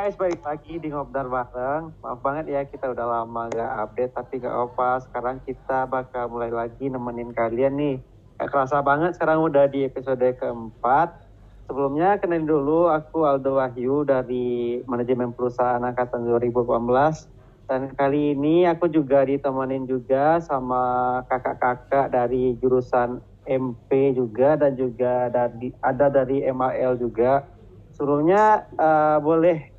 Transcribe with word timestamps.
guys, 0.00 0.16
balik 0.16 0.40
lagi 0.40 0.80
di 0.80 0.88
Ngobdar 0.88 1.28
bareng. 1.28 1.92
Maaf 2.00 2.24
banget 2.24 2.48
ya 2.48 2.64
kita 2.64 2.88
udah 2.88 3.20
lama 3.20 3.52
gak 3.52 3.72
update, 3.84 4.16
tapi 4.16 4.40
gak 4.40 4.56
apa. 4.72 5.04
Sekarang 5.04 5.44
kita 5.44 5.84
bakal 5.84 6.32
mulai 6.32 6.48
lagi 6.48 6.88
nemenin 6.88 7.36
kalian 7.36 7.76
nih. 7.76 7.96
Gak 8.40 8.48
kerasa 8.48 8.80
banget 8.80 9.20
sekarang 9.20 9.44
udah 9.44 9.68
di 9.68 9.84
episode 9.84 10.24
keempat. 10.40 11.20
Sebelumnya 11.68 12.16
kenalin 12.16 12.48
dulu 12.48 12.88
aku 12.88 13.28
Aldo 13.28 13.60
Wahyu 13.60 14.08
dari 14.08 14.80
manajemen 14.88 15.36
perusahaan 15.36 15.84
angkatan 15.84 16.24
2018. 16.24 17.68
Dan 17.68 17.92
kali 17.92 18.32
ini 18.32 18.64
aku 18.72 18.88
juga 18.88 19.28
ditemenin 19.28 19.84
juga 19.84 20.40
sama 20.40 21.20
kakak-kakak 21.28 22.08
dari 22.08 22.56
jurusan 22.56 23.20
MP 23.44 24.16
juga 24.16 24.56
dan 24.56 24.80
juga 24.80 25.28
dari 25.28 25.76
ada 25.84 26.08
dari 26.08 26.40
MAL 26.48 26.96
juga. 26.96 27.44
Sebelumnya 27.92 28.64
uh, 28.80 29.20
boleh 29.20 29.69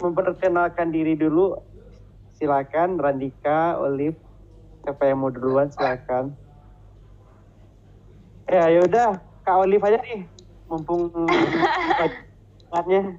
memperkenalkan 0.00 0.92
diri 0.92 1.16
dulu. 1.16 1.56
Silakan 2.36 3.00
Randika, 3.00 3.80
Olive, 3.80 4.20
siapa 4.84 5.08
yang 5.08 5.24
mau 5.24 5.32
duluan 5.32 5.72
silakan. 5.72 6.36
Ya 8.46 8.68
yaudah, 8.70 9.16
Kak 9.42 9.56
Olive 9.64 9.82
aja 9.88 9.98
nih, 10.04 10.28
mumpung 10.68 11.08
saatnya. 12.68 13.16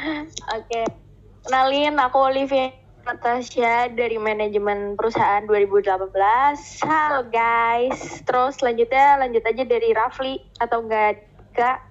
Oke, 0.56 0.82
kenalin 1.44 1.98
aku 1.98 2.18
Olivia 2.22 2.72
Natasha 3.04 3.90
dari 3.90 4.16
manajemen 4.16 4.94
perusahaan 4.94 5.42
2018. 5.44 6.14
Halo 6.86 7.26
guys, 7.28 8.22
terus 8.22 8.62
selanjutnya 8.62 9.18
lanjut 9.18 9.42
aja 9.42 9.62
dari 9.66 9.90
Rafli 9.90 10.38
atau 10.62 10.86
enggak 10.86 11.26
Kak? 11.52 11.89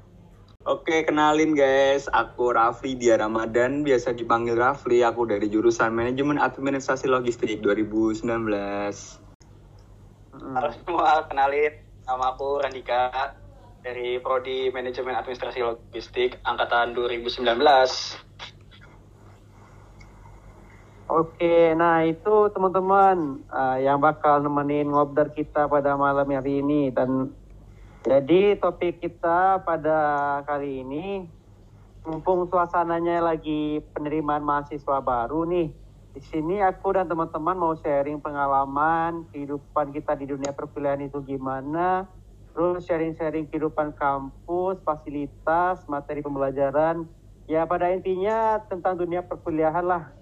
Oke, 0.68 1.08
kenalin 1.08 1.56
guys. 1.56 2.12
Aku 2.12 2.52
Rafli 2.52 2.92
Dia 2.94 3.16
Ramadan, 3.16 3.82
biasa 3.82 4.12
dipanggil 4.12 4.60
Rafli. 4.60 5.08
Aku 5.08 5.24
dari 5.24 5.48
jurusan 5.48 5.96
Manajemen 5.96 6.36
Administrasi 6.36 7.08
Logistik 7.08 7.64
2019. 7.64 8.28
Halo 10.36 10.70
semua, 10.76 11.24
kenalin. 11.32 11.74
Nama 12.04 12.26
aku 12.36 12.60
Randika 12.60 13.34
dari 13.88 14.20
Prodi 14.20 14.68
Manajemen 14.70 15.16
Administrasi 15.16 15.64
Logistik 15.64 16.38
angkatan 16.44 16.92
2019. 16.92 17.40
Oke, 21.08 21.72
nah 21.74 22.04
itu 22.04 22.52
teman-teman 22.52 23.48
uh, 23.48 23.80
yang 23.80 24.04
bakal 24.04 24.44
nemenin 24.44 24.92
ngobdar 24.92 25.32
kita 25.32 25.72
pada 25.72 25.96
malam 25.96 26.28
hari 26.28 26.60
ini 26.60 26.92
dan 26.92 27.32
jadi 28.00 28.56
topik 28.56 29.04
kita 29.04 29.60
pada 29.68 30.00
kali 30.48 30.88
ini 30.88 31.28
mumpung 32.08 32.48
suasananya 32.48 33.20
lagi 33.20 33.84
penerimaan 33.92 34.40
mahasiswa 34.40 35.04
baru 35.04 35.44
nih. 35.44 35.68
Di 36.16 36.22
sini 36.24 36.64
aku 36.64 36.96
dan 36.96 37.12
teman-teman 37.12 37.60
mau 37.60 37.76
sharing 37.76 38.24
pengalaman 38.24 39.28
kehidupan 39.36 39.92
kita 39.92 40.16
di 40.16 40.32
dunia 40.32 40.56
perkuliahan 40.56 41.12
itu 41.12 41.20
gimana, 41.28 42.08
terus 42.56 42.88
sharing-sharing 42.88 43.52
kehidupan 43.52 43.92
kampus, 43.94 44.80
fasilitas, 44.88 45.84
materi 45.92 46.24
pembelajaran. 46.24 47.04
Ya 47.52 47.68
pada 47.68 47.92
intinya 47.92 48.64
tentang 48.72 48.96
dunia 48.96 49.28
perkuliahan 49.28 49.84
lah. 49.84 50.16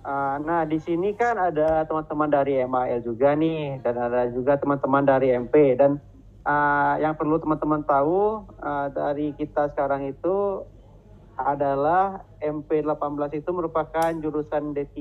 Uh, 0.00 0.40
nah 0.46 0.64
di 0.64 0.80
sini 0.80 1.12
kan 1.12 1.36
ada 1.36 1.84
teman-teman 1.84 2.30
dari 2.32 2.56
MAL 2.64 3.04
juga 3.04 3.36
nih 3.36 3.84
dan 3.84 4.00
ada 4.00 4.32
juga 4.32 4.56
teman-teman 4.56 5.04
dari 5.04 5.36
MP 5.36 5.76
dan 5.76 6.00
uh, 6.44 6.94
yang 7.00 7.14
perlu 7.16 7.40
teman-teman 7.40 7.82
tahu 7.84 8.44
uh, 8.60 8.88
dari 8.92 9.32
kita 9.36 9.72
sekarang 9.72 10.08
itu 10.08 10.64
adalah 11.40 12.20
MP18 12.44 13.40
itu 13.40 13.50
merupakan 13.52 14.10
jurusan 14.12 14.76
D3 14.76 15.00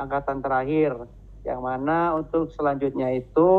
angkatan 0.00 0.40
terakhir 0.40 0.96
yang 1.44 1.60
mana 1.60 2.16
untuk 2.16 2.48
selanjutnya 2.54 3.12
itu 3.12 3.50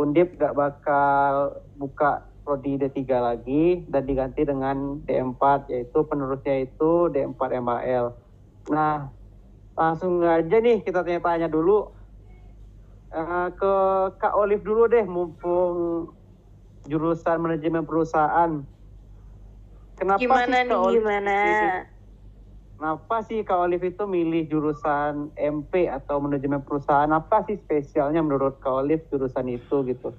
Undip 0.00 0.40
gak 0.40 0.56
bakal 0.56 1.60
buka 1.76 2.24
prodi 2.40 2.80
D3 2.80 3.04
lagi 3.20 3.84
dan 3.84 4.08
diganti 4.08 4.48
dengan 4.48 5.04
D4 5.04 5.68
yaitu 5.68 5.98
penerusnya 6.08 6.64
itu 6.64 7.12
D4 7.12 7.60
MAL. 7.60 8.16
Nah, 8.72 9.12
langsung 9.76 10.24
aja 10.24 10.56
nih 10.56 10.80
kita 10.80 11.04
tanya-tanya 11.04 11.52
dulu 11.52 11.92
uh, 13.14 13.48
ke 13.54 13.72
Kak 14.18 14.34
Olive 14.38 14.62
dulu 14.62 14.86
deh 14.86 15.04
mumpung 15.06 16.08
jurusan 16.88 17.38
manajemen 17.42 17.84
perusahaan. 17.84 18.64
Kenapa 19.98 20.20
gimana 20.22 20.46
sih 20.48 20.52
nih 20.64 20.70
Kak 20.72 20.80
Olive 20.80 21.02
gimana? 21.04 21.36
Kenapa 22.80 23.16
sih 23.28 23.38
Kak 23.44 23.60
Olive 23.60 23.92
itu 23.92 24.04
milih 24.08 24.48
jurusan 24.48 25.36
MP 25.36 25.84
atau 25.84 26.16
manajemen 26.16 26.64
perusahaan? 26.64 27.12
Apa 27.12 27.44
sih 27.44 27.60
spesialnya 27.60 28.24
menurut 28.24 28.56
Kak 28.64 28.72
Olive 28.72 29.04
jurusan 29.12 29.52
itu 29.52 29.84
gitu? 29.84 30.16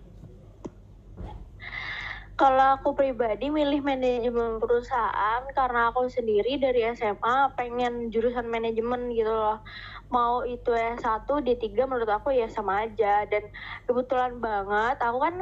Kalau 2.38 2.74
aku 2.78 2.98
pribadi 2.98 3.54
milih 3.54 3.86
manajemen 3.86 4.58
perusahaan 4.58 5.42
karena 5.54 5.94
aku 5.94 6.10
sendiri 6.10 6.58
dari 6.58 6.86
SMA 6.94 7.54
pengen 7.54 8.10
jurusan 8.10 8.50
manajemen 8.50 9.14
gitu 9.14 9.30
loh. 9.30 9.62
Mau 10.12 10.44
itu 10.44 10.76
S1, 10.76 11.24
D3 11.24 11.88
menurut 11.88 12.12
aku 12.12 12.36
ya 12.36 12.52
sama 12.52 12.84
aja. 12.84 13.24
Dan 13.32 13.48
kebetulan 13.88 14.44
banget 14.44 15.00
aku 15.00 15.18
kan 15.24 15.36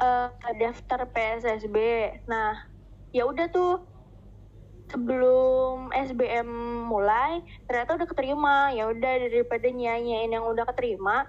eh, 0.00 0.28
daftar 0.56 1.04
PSSB. 1.12 1.76
Nah, 2.24 2.56
ya 3.12 3.28
udah 3.28 3.46
tuh 3.52 3.84
sebelum 4.86 5.90
SBM 5.90 6.48
mulai 6.86 7.42
ternyata 7.68 8.00
udah 8.00 8.08
keterima. 8.08 8.56
Ya 8.72 8.88
udah 8.88 9.12
daripada 9.28 9.66
nyanyiin 9.68 10.32
yang 10.32 10.48
udah 10.48 10.64
keterima, 10.72 11.28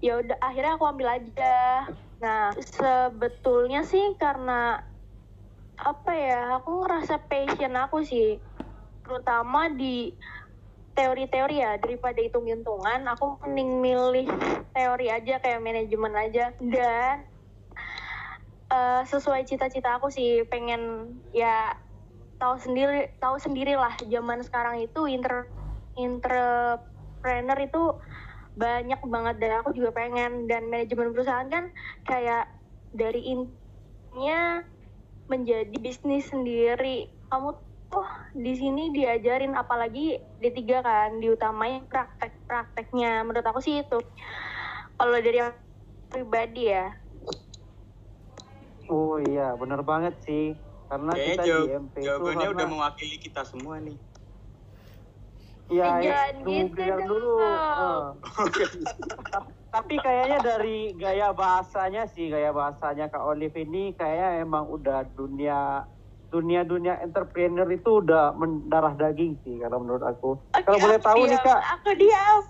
ya 0.00 0.18
udah 0.18 0.36
akhirnya 0.40 0.80
aku 0.80 0.84
ambil 0.88 1.08
aja. 1.20 1.86
Nah, 2.22 2.54
sebetulnya 2.54 3.82
sih 3.82 4.14
karena 4.14 4.78
apa 5.74 6.12
ya, 6.14 6.62
aku 6.62 6.86
ngerasa 6.86 7.26
passion 7.26 7.74
aku 7.74 8.06
sih, 8.06 8.38
terutama 9.02 9.66
di 9.74 10.14
teori-teori 10.92 11.56
ya 11.64 11.80
daripada 11.80 12.20
hitung-hitungan, 12.20 13.00
aku 13.08 13.40
mending 13.44 13.80
milih 13.80 14.26
teori 14.76 15.08
aja 15.08 15.40
kayak 15.40 15.64
manajemen 15.64 16.12
aja. 16.12 16.52
Dan 16.60 17.24
eh, 18.68 19.02
sesuai 19.08 19.48
cita-cita 19.48 19.96
aku 19.96 20.12
sih 20.12 20.44
pengen 20.48 21.14
ya 21.32 21.76
tahu 22.36 22.58
sendiri 22.58 23.14
tahu 23.22 23.38
sendirilah 23.38 23.94
zaman 24.02 24.42
sekarang 24.42 24.82
itu 24.82 25.06
inter 25.06 25.46
entrepreneur 25.94 27.58
itu 27.62 27.82
banyak 28.52 29.00
banget 29.08 29.36
dan 29.40 29.64
aku 29.64 29.72
juga 29.72 29.96
pengen. 29.96 30.44
Dan 30.44 30.68
manajemen 30.68 31.16
perusahaan 31.16 31.48
kan 31.48 31.72
kayak 32.04 32.52
dari 32.92 33.32
intinya 33.32 34.60
menjadi 35.32 35.76
bisnis 35.80 36.28
sendiri. 36.28 37.08
Kamu 37.32 37.71
tuh 37.92 38.06
di 38.32 38.52
sini 38.52 38.88
diajarin 38.90 39.52
apalagi 39.52 40.16
D3 40.40 40.60
kan 40.80 41.20
diutamain 41.20 41.84
praktek-prakteknya 41.84 43.20
menurut 43.20 43.44
aku 43.44 43.60
sih 43.60 43.80
itu 43.80 44.00
kalau 44.94 45.18
dari 45.18 45.38
aku 45.38 45.60
pribadi 46.08 46.64
ya 46.66 46.88
Oh 48.84 49.16
iya, 49.16 49.54
bener 49.54 49.80
banget 49.80 50.20
sih. 50.20 50.52
Karena 50.84 51.14
Kayaknya 51.14 51.32
kita 51.32 51.42
jawab- 51.46 51.64
di 51.64 51.72
MP 51.72 51.94
itu 51.94 52.06
jawabannya 52.10 52.34
karena 52.36 52.52
udah 52.52 52.66
mewakili 52.68 53.16
kita 53.16 53.42
semua 53.46 53.74
nih. 53.78 53.96
Iya, 55.70 55.84
Eh, 55.86 55.98
ya, 56.02 56.20
gitu 56.42 56.82
dulu. 57.00 57.38
dong. 57.40 58.20
Eh. 58.20 58.76
Tapi 59.72 59.94
kayaknya 59.96 60.38
dari 60.42 60.92
gaya 60.92 61.32
bahasanya 61.32 62.04
sih, 62.04 62.28
gaya 62.28 62.52
bahasanya 62.52 63.08
Kak 63.08 63.24
Olive 63.24 63.56
ini 63.56 63.96
kayaknya 63.96 64.44
emang 64.44 64.68
udah 64.68 65.08
dunia 65.08 65.86
dunia 66.32 66.64
dunia 66.64 66.96
entrepreneur 67.04 67.68
itu 67.68 68.00
udah 68.00 68.32
mendarah 68.32 68.96
daging 68.96 69.36
sih 69.44 69.60
kalau 69.60 69.84
menurut 69.84 70.02
aku. 70.02 70.40
Kalau 70.56 70.80
Oke, 70.80 70.84
boleh 70.88 71.00
tahu 71.04 71.20
nih 71.28 71.36
diam, 71.36 71.44
Kak, 71.44 71.60
aku 71.76 71.90
diam 72.00 72.42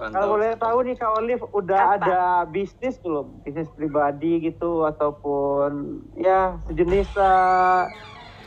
kalau 0.00 0.38
boleh 0.38 0.56
tahu 0.56 0.78
nih 0.86 0.96
Kak 0.96 1.12
Olive 1.18 1.44
udah 1.52 1.80
Apa? 1.92 1.96
ada 2.00 2.22
bisnis 2.48 2.96
belum? 3.02 3.42
Bisnis 3.44 3.68
pribadi 3.74 4.40
gitu 4.40 4.88
ataupun 4.88 6.00
ya 6.16 6.56
sejenis 6.70 7.10
eh, 7.20 7.82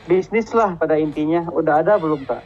bisnis 0.09 0.49
lah 0.55 0.73
pada 0.79 0.97
intinya. 0.97 1.45
Udah 1.53 1.85
ada 1.85 2.01
belum 2.01 2.25
Kak? 2.25 2.41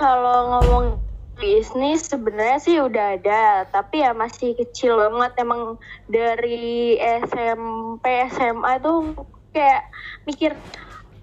Kalau 0.00 0.38
ngomong 0.56 0.96
bisnis 1.36 2.08
sebenarnya 2.08 2.58
sih 2.62 2.80
udah 2.80 3.20
ada, 3.20 3.68
tapi 3.68 4.00
ya 4.00 4.16
masih 4.16 4.56
kecil 4.56 4.96
banget. 4.96 5.44
Emang 5.44 5.76
dari 6.08 6.96
SMP, 6.96 8.04
SMA 8.32 8.80
tuh 8.80 9.12
kayak 9.50 9.82
mikir 10.26 10.54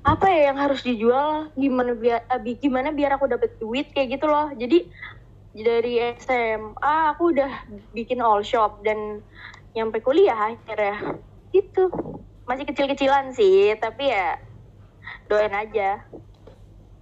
apa 0.08 0.26
ya 0.32 0.52
yang 0.52 0.58
harus 0.60 0.82
dijual, 0.88 1.52
gimana 1.60 1.92
biar 1.92 2.24
abi- 2.32 2.60
gimana 2.60 2.96
biar 2.96 3.20
aku 3.20 3.28
dapet 3.28 3.60
duit 3.60 3.92
kayak 3.92 4.20
gitu 4.20 4.28
loh. 4.32 4.56
Jadi 4.56 4.88
dari 5.52 6.00
SMA 6.16 7.12
aku 7.12 7.36
udah 7.36 7.52
bikin 7.92 8.24
all 8.24 8.40
shop 8.40 8.86
dan 8.88 9.20
nyampe 9.76 10.00
kuliah 10.00 10.56
akhirnya 10.56 11.20
gitu. 11.52 11.92
Masih 12.48 12.64
kecil-kecilan 12.64 13.36
sih, 13.36 13.76
tapi 13.76 14.08
ya 14.08 14.40
doain 15.28 15.52
aja. 15.52 16.08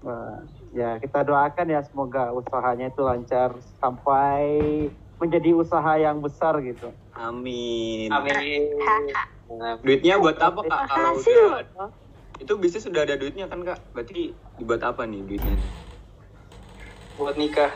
Wah, 0.01 0.41
ya 0.73 0.97
kita 0.97 1.21
doakan 1.21 1.67
ya 1.69 1.81
semoga 1.85 2.33
usahanya 2.33 2.89
itu 2.89 3.01
lancar 3.05 3.57
sampai 3.77 4.45
menjadi 5.21 5.53
usaha 5.53 5.93
yang 5.97 6.21
besar 6.25 6.57
gitu. 6.65 6.89
Amin. 7.13 8.09
Amin. 8.09 9.13
Duitnya 9.85 10.17
buat 10.17 10.37
apa 10.41 10.59
kak? 10.65 10.81
Kalau 10.89 11.13
Hasil. 11.15 11.41
udah 11.61 11.89
itu 12.35 12.53
bisnis 12.59 12.83
sudah 12.83 13.05
ada 13.07 13.15
duitnya 13.15 13.45
kan 13.47 13.61
kak? 13.63 13.79
Berarti 13.93 14.33
dibuat 14.57 14.81
apa 14.83 15.05
nih 15.05 15.21
duitnya? 15.23 15.55
Buat 17.15 17.37
nikah. 17.39 17.71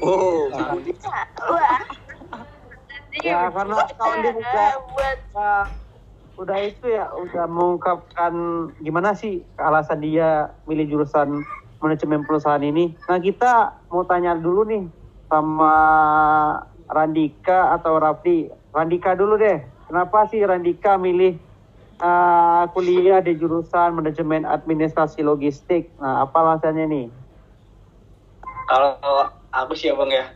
Oh, 0.00 0.48
Wah. 0.52 0.76
Ya, 3.20 3.52
karena 3.52 3.76
tahun 3.98 4.16
ini 4.22 4.30
juga- 4.40 4.80
buat 4.80 5.18
Nah, 5.30 5.64
udah 6.40 6.58
itu 6.64 6.86
ya 6.88 7.06
udah 7.12 7.44
mengungkapkan 7.46 8.32
gimana 8.80 9.12
sih 9.12 9.44
alasan 9.60 10.00
dia 10.00 10.56
milih 10.64 10.88
jurusan 10.88 11.44
manajemen 11.78 12.24
perusahaan 12.24 12.60
ini. 12.60 12.96
Nah 13.08 13.20
kita 13.20 13.84
mau 13.92 14.04
tanya 14.08 14.36
dulu 14.36 14.64
nih 14.64 14.84
sama 15.28 15.74
Randika 16.88 17.76
atau 17.76 17.96
Rafli. 17.96 18.48
Randika 18.72 19.14
dulu 19.14 19.36
deh. 19.36 19.60
Kenapa 19.90 20.22
sih 20.30 20.38
Randika 20.38 20.94
milih 20.94 21.34
uh, 21.98 22.70
kuliah 22.70 23.18
di 23.18 23.34
jurusan 23.34 23.98
manajemen 23.98 24.46
administrasi 24.46 25.18
logistik? 25.26 25.90
Nah 25.98 26.22
apa 26.22 26.38
alasannya 26.46 26.86
nih? 26.86 27.06
Kalau 28.70 29.02
aku 29.50 29.74
sih 29.74 29.90
ya 29.90 29.98
bang 29.98 30.14
ya, 30.14 30.26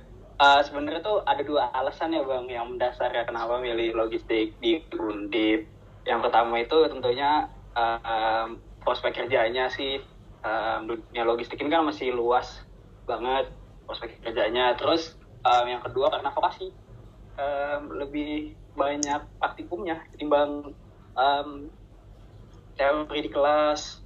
eh, 0.43 0.61
sebenarnya 0.67 1.07
tuh 1.07 1.23
ada 1.23 1.39
dua 1.47 1.71
alasan 1.71 2.19
ya 2.19 2.27
bang 2.27 2.51
yang 2.51 2.67
mendasar 2.67 3.15
ya 3.15 3.23
kenapa 3.23 3.63
milih 3.63 3.95
logistik 3.95 4.59
di 4.59 4.83
Undip. 4.91 5.71
Yang 6.03 6.21
pertama 6.27 6.59
itu 6.59 6.75
tentunya 6.91 7.47
eh, 7.79 8.03
em, 8.03 8.59
prospek 8.83 9.23
kerjanya 9.23 9.71
sih 9.71 10.03
em, 10.43 10.79
dunia 10.83 11.23
logistik 11.23 11.63
ini 11.63 11.71
kan 11.71 11.87
masih 11.87 12.11
luas 12.11 12.59
banget 13.07 13.55
prospek 13.87 14.19
kerjanya. 14.19 14.75
Terus 14.75 15.15
em, 15.47 15.79
yang 15.79 15.83
kedua 15.87 16.11
karena 16.11 16.35
vokasi 16.35 16.75
Em, 17.35 17.91
lebih 17.99 18.55
banyak 18.75 19.23
praktikumnya 19.39 20.03
ketimbang 20.11 20.75
em, 21.15 21.71
teori 22.75 23.21
di 23.23 23.31
kelas. 23.31 24.03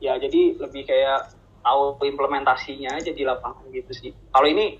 Ya 0.00 0.20
jadi 0.20 0.60
lebih 0.60 0.84
kayak 0.84 1.32
tahu 1.64 1.96
implementasinya 2.04 3.00
aja 3.00 3.10
di 3.10 3.24
lapangan 3.24 3.64
gitu 3.72 3.92
sih. 3.96 4.10
Kalau 4.32 4.48
ini 4.48 4.76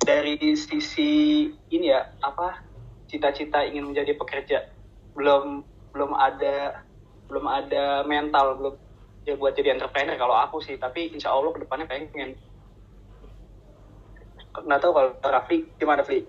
dari 0.00 0.40
sisi 0.56 1.44
ini 1.68 1.92
ya 1.92 2.08
apa 2.24 2.64
cita-cita 3.06 3.60
ingin 3.62 3.92
menjadi 3.92 4.16
pekerja 4.16 4.58
belum 5.12 5.62
belum 5.92 6.12
ada 6.16 6.84
belum 7.28 7.44
ada 7.44 8.04
mental 8.08 8.56
belum 8.56 8.74
ya 9.26 9.34
buat 9.36 9.52
jadi 9.58 9.76
entrepreneur 9.76 10.16
kalau 10.16 10.36
aku 10.38 10.62
sih 10.62 10.78
tapi 10.78 11.10
insya 11.12 11.34
Allah 11.34 11.50
ke 11.52 11.60
depannya 11.66 11.86
pengen 11.90 12.38
nggak 14.56 14.80
tahu 14.80 14.92
kalau 14.96 15.10
Rafli 15.20 15.68
gimana 15.76 16.00
Fli? 16.00 16.24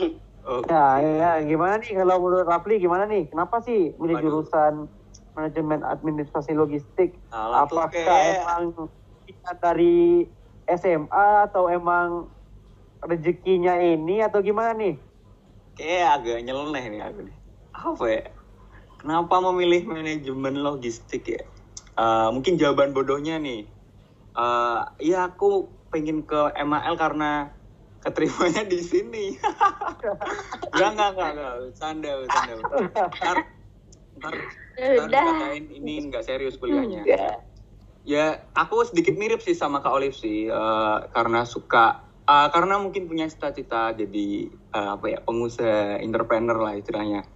Oke. 0.46 0.70
Ya, 0.70 1.02
ya 1.02 1.30
gimana 1.42 1.82
nih 1.82 1.90
kalau 1.98 2.22
menurut 2.22 2.46
Rafli 2.46 2.78
gimana 2.78 3.04
nih? 3.10 3.26
Kenapa 3.26 3.58
sih 3.66 3.98
milih 3.98 4.22
jurusan 4.22 4.86
manajemen 5.34 5.82
administrasi 5.82 6.54
logistik? 6.54 7.18
Tuh 7.26 7.66
Apakah 7.66 7.90
kayak 7.90 8.46
emang 8.46 8.86
kita 9.26 9.50
dari 9.58 10.22
SMA 10.70 11.50
atau 11.50 11.66
emang 11.66 12.30
rezekinya 13.02 13.74
ini 13.82 14.22
atau 14.22 14.38
gimana 14.38 14.70
nih? 14.74 15.02
kayak 15.76 16.08
agak 16.20 16.38
nyeleneh 16.40 16.84
nih 16.88 17.00
aku 17.04 17.20
nih. 17.28 17.36
Apa 17.76 18.04
ya? 18.08 18.24
Kenapa 18.96 19.34
memilih 19.52 19.84
manajemen 19.84 20.56
logistik 20.64 21.28
ya? 21.28 21.44
Eh, 21.96 22.28
mungkin 22.32 22.56
jawaban 22.56 22.96
bodohnya 22.96 23.36
nih. 23.36 23.68
Eh, 24.36 24.80
ya 25.04 25.28
aku 25.28 25.76
pengen 25.92 26.24
ke 26.24 26.56
MAL 26.56 26.96
karena 26.96 27.55
keterimanya 28.06 28.62
di 28.62 28.78
sini. 28.78 29.26
enggak, 30.72 30.90
enggak, 30.94 31.08
enggak, 31.10 31.30
enggak. 31.34 31.52
Bercanda, 31.58 32.10
bercanda. 32.22 32.52
Ntar, 32.54 33.06
ntar, 33.18 33.36
ntar 34.16 34.34
Udah. 34.76 35.24
dikatain 35.26 35.64
ini 35.74 35.94
enggak 36.06 36.22
serius 36.22 36.54
kuliahnya. 36.56 37.02
Ya, 38.06 38.46
aku 38.54 38.86
sedikit 38.86 39.18
mirip 39.18 39.42
sih 39.42 39.58
sama 39.58 39.82
Kak 39.82 39.90
Olive 39.90 40.14
sih, 40.14 40.46
eh, 40.46 40.98
karena 41.10 41.42
suka, 41.42 42.06
eh, 42.22 42.48
karena 42.54 42.78
mungkin 42.78 43.10
punya 43.10 43.26
cita-cita 43.26 43.90
jadi 43.98 44.46
eh, 44.54 44.88
apa 44.94 45.06
ya 45.10 45.18
pengusaha, 45.26 45.98
entrepreneur 45.98 46.54
lah 46.54 46.78
istilahnya. 46.78 47.26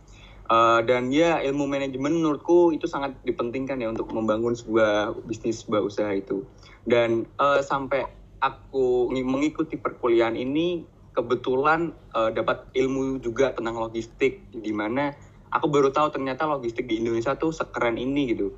Eh, 0.51 0.81
dan 0.87 1.11
ya 1.11 1.43
ilmu 1.43 1.67
manajemen 1.67 2.23
menurutku 2.23 2.71
itu 2.71 2.87
sangat 2.87 3.19
dipentingkan 3.27 3.83
ya 3.83 3.91
untuk 3.91 4.15
membangun 4.15 4.55
sebuah 4.55 5.19
bisnis, 5.27 5.67
sebuah 5.67 5.83
usaha 5.83 6.11
itu. 6.15 6.47
Dan 6.87 7.27
eh, 7.27 7.61
sampai 7.67 8.20
aku 8.41 9.13
ngi- 9.13 9.29
mengikuti 9.29 9.77
perkuliahan 9.77 10.35
ini 10.35 10.83
kebetulan 11.13 11.93
eh, 12.17 12.31
dapat 12.33 12.73
ilmu 12.73 13.21
juga 13.21 13.53
tentang 13.53 13.77
logistik, 13.77 14.49
di 14.51 14.73
mana 14.73 15.13
aku 15.53 15.67
baru 15.69 15.91
tahu 15.93 16.15
ternyata 16.15 16.47
logistik 16.49 16.87
di 16.87 17.03
Indonesia 17.03 17.37
tuh 17.37 17.53
sekeren 17.53 17.99
ini 18.01 18.23
gitu. 18.33 18.49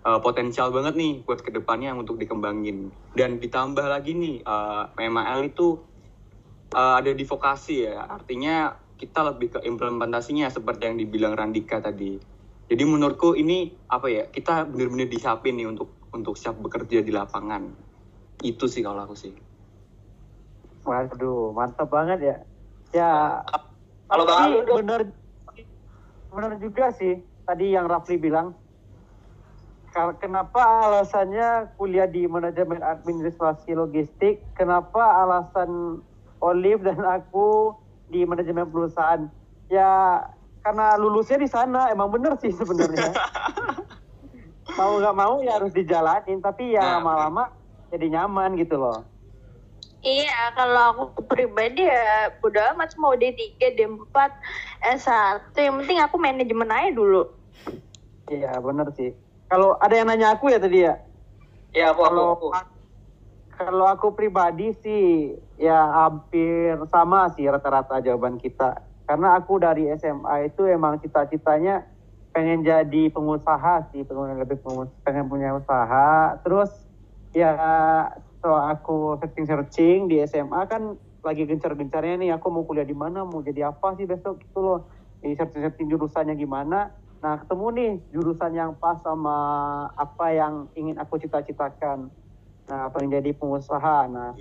Uh, 0.00 0.16
potensial 0.16 0.72
banget 0.72 0.96
nih 0.96 1.20
buat 1.28 1.44
ke 1.44 1.52
depannya 1.52 1.92
untuk 1.92 2.16
dikembangin. 2.16 2.88
Dan 3.12 3.36
ditambah 3.36 3.84
lagi 3.84 4.16
nih 4.16 4.40
uh, 4.48 4.88
MAL 4.96 5.52
itu 5.52 5.76
uh, 6.72 6.96
ada 6.96 7.12
di 7.12 7.20
vokasi 7.20 7.84
ya. 7.84 8.08
Artinya 8.08 8.72
kita 8.96 9.20
lebih 9.28 9.52
ke 9.52 9.58
implementasinya 9.60 10.48
seperti 10.48 10.88
yang 10.88 10.96
dibilang 10.96 11.36
Randika 11.36 11.84
tadi. 11.84 12.16
Jadi 12.64 12.82
menurutku 12.88 13.36
ini 13.36 13.76
apa 13.92 14.08
ya 14.08 14.24
kita 14.32 14.64
benar-benar 14.72 15.04
disiapin 15.04 15.60
nih 15.60 15.68
untuk 15.68 16.00
untuk 16.16 16.32
siap 16.32 16.56
bekerja 16.56 17.04
di 17.04 17.12
lapangan 17.12 17.89
itu 18.40 18.64
sih 18.68 18.80
kalau 18.80 19.04
aku 19.04 19.16
sih 19.16 19.32
Waduh, 20.80 21.52
mantap 21.52 21.92
banget 21.92 22.18
ya. 22.24 22.36
Ya, 22.90 23.12
Kalau 24.10 24.24
tapi 24.26 24.64
bener 24.66 25.00
bener 26.32 26.52
juga 26.58 26.90
sih 26.90 27.22
tadi 27.46 27.76
yang 27.76 27.86
Rafli 27.86 28.18
bilang. 28.18 28.56
Kenapa 29.90 30.86
alasannya 30.86 31.74
kuliah 31.74 32.06
di 32.06 32.22
manajemen 32.30 32.78
administrasi 32.78 33.74
logistik? 33.74 34.46
Kenapa 34.54 35.02
alasan 35.26 35.98
Olive 36.38 36.86
dan 36.86 37.02
aku 37.02 37.74
di 38.06 38.22
manajemen 38.22 38.70
perusahaan? 38.70 39.26
Ya 39.66 40.22
karena 40.62 40.94
lulusnya 40.94 41.42
di 41.42 41.50
sana 41.50 41.90
emang 41.90 42.14
bener 42.14 42.38
sih 42.38 42.54
sebenarnya. 42.54 43.18
mau 44.78 45.02
nggak 45.02 45.16
mau 45.18 45.42
ya 45.42 45.58
harus 45.58 45.74
dijalanin, 45.74 46.38
tapi 46.38 46.78
ya 46.78 46.82
Nah, 46.86 46.90
lama-lama 47.02 47.50
jadi 47.90 48.06
nyaman 48.18 48.54
gitu 48.56 48.78
loh. 48.78 49.04
Iya, 50.00 50.56
kalau 50.56 51.12
aku 51.12 51.28
pribadi 51.28 51.84
ya 51.84 52.32
udah 52.40 52.72
amat 52.72 52.96
mau 52.96 53.12
D3, 53.12 53.76
D4, 53.76 54.32
S1. 54.96 55.52
Yang 55.60 55.76
penting 55.84 55.98
aku 56.00 56.16
manajemen 56.16 56.72
aja 56.72 56.88
dulu. 56.88 57.28
Iya 58.32 58.56
bener 58.64 58.88
sih. 58.96 59.12
Kalau 59.44 59.76
ada 59.76 59.92
yang 59.92 60.08
nanya 60.08 60.32
aku 60.32 60.48
ya 60.48 60.56
tadi 60.56 60.88
ya. 60.88 60.96
ya 61.76 61.92
aku 61.92 62.00
aku, 62.00 62.08
Kalau 62.08 62.26
aku. 62.32 62.48
kalau 63.60 63.86
aku 63.92 64.06
pribadi 64.16 64.72
sih 64.80 65.36
ya 65.60 65.84
hampir 66.06 66.80
sama 66.88 67.28
sih 67.36 67.44
rata-rata 67.44 68.00
jawaban 68.00 68.40
kita. 68.40 68.80
Karena 69.04 69.36
aku 69.36 69.60
dari 69.60 69.90
SMA 70.00 70.48
itu 70.48 70.64
emang 70.64 70.96
cita-citanya 71.02 71.84
pengen 72.32 72.62
jadi 72.64 73.10
pengusaha 73.12 73.90
sih, 73.92 74.06
pengen 74.06 74.38
lebih 74.38 74.62
pengus- 74.64 74.96
pengen 75.04 75.28
punya 75.28 75.52
usaha. 75.52 76.40
Terus 76.40 76.70
ya 77.34 77.50
setelah 78.38 78.74
aku 78.74 79.18
searching-searching 79.22 80.08
di 80.10 80.22
SMA 80.26 80.66
kan 80.66 80.96
lagi 81.20 81.44
gencar-gencarnya 81.44 82.16
nih 82.20 82.30
aku 82.36 82.48
mau 82.48 82.64
kuliah 82.64 82.86
di 82.88 82.96
mana, 82.96 83.26
mau 83.28 83.44
jadi 83.44 83.70
apa 83.70 83.94
sih 83.98 84.08
besok 84.08 84.40
gitu 84.40 84.60
loh. 84.62 84.80
Di 85.20 85.36
searching-searching 85.36 85.88
jurusannya 85.92 86.34
gimana. 86.36 86.90
Nah, 87.20 87.34
ketemu 87.44 87.66
nih 87.76 87.92
jurusan 88.14 88.52
yang 88.56 88.72
pas 88.80 88.96
sama 89.04 89.36
apa 89.92 90.26
yang 90.32 90.54
ingin 90.74 90.96
aku 90.96 91.20
cita-citakan. 91.20 92.08
Nah, 92.70 92.88
pengen 92.94 93.20
jadi 93.20 93.36
pengusaha. 93.36 94.08
Nah, 94.08 94.32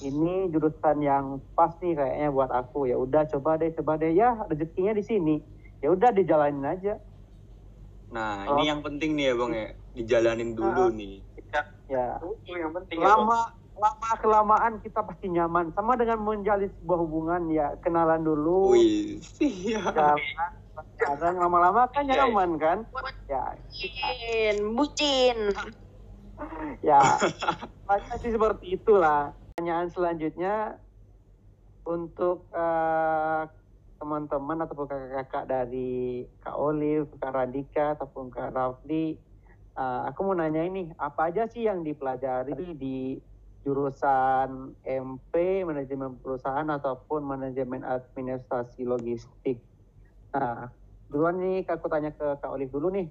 ini 0.00 0.48
jurusan 0.48 0.98
yang 1.02 1.24
pas 1.52 1.76
nih 1.82 1.94
kayaknya 1.94 2.28
buat 2.32 2.50
aku. 2.50 2.88
Ya 2.88 2.96
udah 2.96 3.28
coba 3.28 3.60
deh, 3.60 3.70
coba 3.76 4.00
deh 4.00 4.12
ya 4.16 4.34
rezekinya 4.48 4.96
di 4.96 5.04
sini. 5.04 5.36
Ya 5.82 5.92
udah 5.92 6.10
dijalanin 6.12 6.64
aja. 6.66 6.96
nah 8.08 8.44
Oh. 8.46 8.56
ini 8.56 8.68
yang 8.70 8.80
penting 8.84 9.16
nih 9.16 9.32
ya 9.32 9.34
bang 9.36 9.52
ya 9.52 9.68
dijalanin 9.92 10.52
dulu 10.54 10.88
Ah. 10.88 10.92
nih 10.92 11.14
Ya. 11.90 12.16
Itu 12.20 12.52
yang 12.56 12.72
penting 12.72 12.98
ya. 13.00 13.12
Lama 13.16 13.52
lama 13.72 14.10
kelamaan 14.20 14.80
kita 14.80 15.00
pasti 15.04 15.28
nyaman. 15.28 15.72
Sama 15.76 15.96
dengan 15.96 16.20
menjalin 16.22 16.70
sebuah 16.80 16.98
hubungan 17.04 17.42
ya 17.52 17.76
kenalan 17.80 18.24
dulu. 18.24 18.76
wih 18.76 19.20
iya 19.40 19.80
Jalan, 19.96 20.18
kadang 20.96 21.36
lama-lama 21.36 21.88
kan 21.90 22.06
Iya, 22.06 22.12
iya. 22.12 22.18
nyaman 22.28 22.50
kan? 22.56 22.78
Ya, 23.28 23.44
Bucin, 23.68 24.56
bucin. 24.76 25.38
ya 26.88 26.98
banyak 27.86 28.16
sih 28.18 28.32
seperti 28.34 28.74
itulah 28.74 29.30
pertanyaan 29.52 29.88
selanjutnya 29.92 30.80
untuk 31.86 32.50
eh, 32.54 33.42
teman-teman 34.02 34.66
ataupun 34.66 34.86
kakak-kakak 34.90 35.44
dari 35.46 36.26
Kak 36.42 36.58
Olive, 36.58 37.10
Kak 37.22 37.30
Radika 37.30 37.94
ataupun 37.94 38.34
Kak 38.34 38.50
Rafli 38.50 39.14
Uh, 39.72 40.04
aku 40.04 40.20
mau 40.28 40.36
nanya 40.36 40.68
ini, 40.68 40.92
apa 41.00 41.32
aja 41.32 41.48
sih 41.48 41.64
yang 41.64 41.80
dipelajari 41.80 42.76
di 42.76 43.16
jurusan 43.64 44.76
MP, 44.84 45.64
manajemen 45.64 46.20
perusahaan 46.20 46.66
ataupun 46.66 47.24
manajemen 47.24 47.80
administrasi 47.80 48.84
logistik? 48.84 49.62
Nah, 50.36 50.68
duluan 51.08 51.40
nih 51.40 51.64
aku 51.64 51.88
tanya 51.88 52.12
ke 52.12 52.36
Kak 52.42 52.52
Olive 52.52 52.74
dulu 52.74 52.92
nih. 52.92 53.08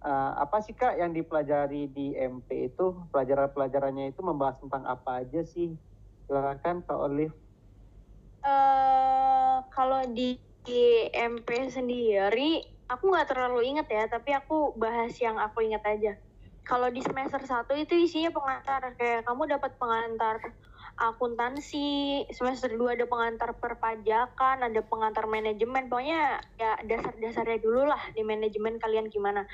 Uh, 0.00 0.32
apa 0.38 0.62
sih 0.62 0.72
Kak 0.72 0.96
yang 0.96 1.12
dipelajari 1.12 1.92
di 1.92 2.14
MP 2.16 2.72
itu? 2.72 2.96
Pelajaran-pelajarannya 3.12 4.14
itu 4.14 4.20
membahas 4.24 4.56
tentang 4.62 4.86
apa 4.86 5.26
aja 5.26 5.44
sih? 5.44 5.76
Silakan 6.24 6.86
Kak 6.86 6.96
Olive. 6.96 7.36
Uh, 8.46 9.60
kalau 9.74 10.06
di, 10.08 10.38
di 10.62 11.10
MP 11.10 11.68
sendiri 11.68 12.75
aku 12.86 13.04
nggak 13.10 13.28
terlalu 13.30 13.74
inget 13.74 13.86
ya 13.90 14.06
tapi 14.06 14.30
aku 14.34 14.74
bahas 14.78 15.14
yang 15.18 15.36
aku 15.38 15.66
inget 15.66 15.82
aja. 15.82 16.12
Kalau 16.66 16.90
di 16.90 16.98
semester 16.98 17.38
1 17.38 17.70
itu 17.78 17.94
isinya 17.94 18.34
pengantar 18.34 18.98
kayak 18.98 19.22
kamu 19.22 19.54
dapat 19.54 19.78
pengantar 19.78 20.42
akuntansi 20.96 22.24
semester 22.32 22.72
2 22.72 22.96
ada 22.96 23.04
pengantar 23.06 23.52
perpajakan 23.54 24.64
ada 24.64 24.80
pengantar 24.80 25.28
manajemen 25.28 25.92
pokoknya 25.92 26.40
ya 26.56 26.80
dasar-dasarnya 26.88 27.60
dulu 27.60 27.84
lah 27.86 28.00
di 28.16 28.26
manajemen 28.26 28.82
kalian 28.82 29.12
gimana. 29.12 29.46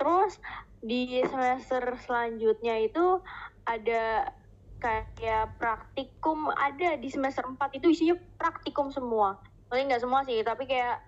Terus 0.00 0.40
di 0.80 1.20
semester 1.28 1.84
selanjutnya 2.00 2.80
itu 2.80 3.20
ada 3.68 4.32
kayak 4.80 5.56
praktikum 5.56 6.52
ada 6.52 6.96
di 7.00 7.08
semester 7.08 7.44
4 7.44 7.60
itu 7.76 7.92
isinya 7.92 8.16
praktikum 8.40 8.88
semua. 8.88 9.36
Paling 9.68 9.90
nggak 9.92 10.00
semua 10.00 10.24
sih 10.24 10.40
tapi 10.40 10.64
kayak 10.64 11.02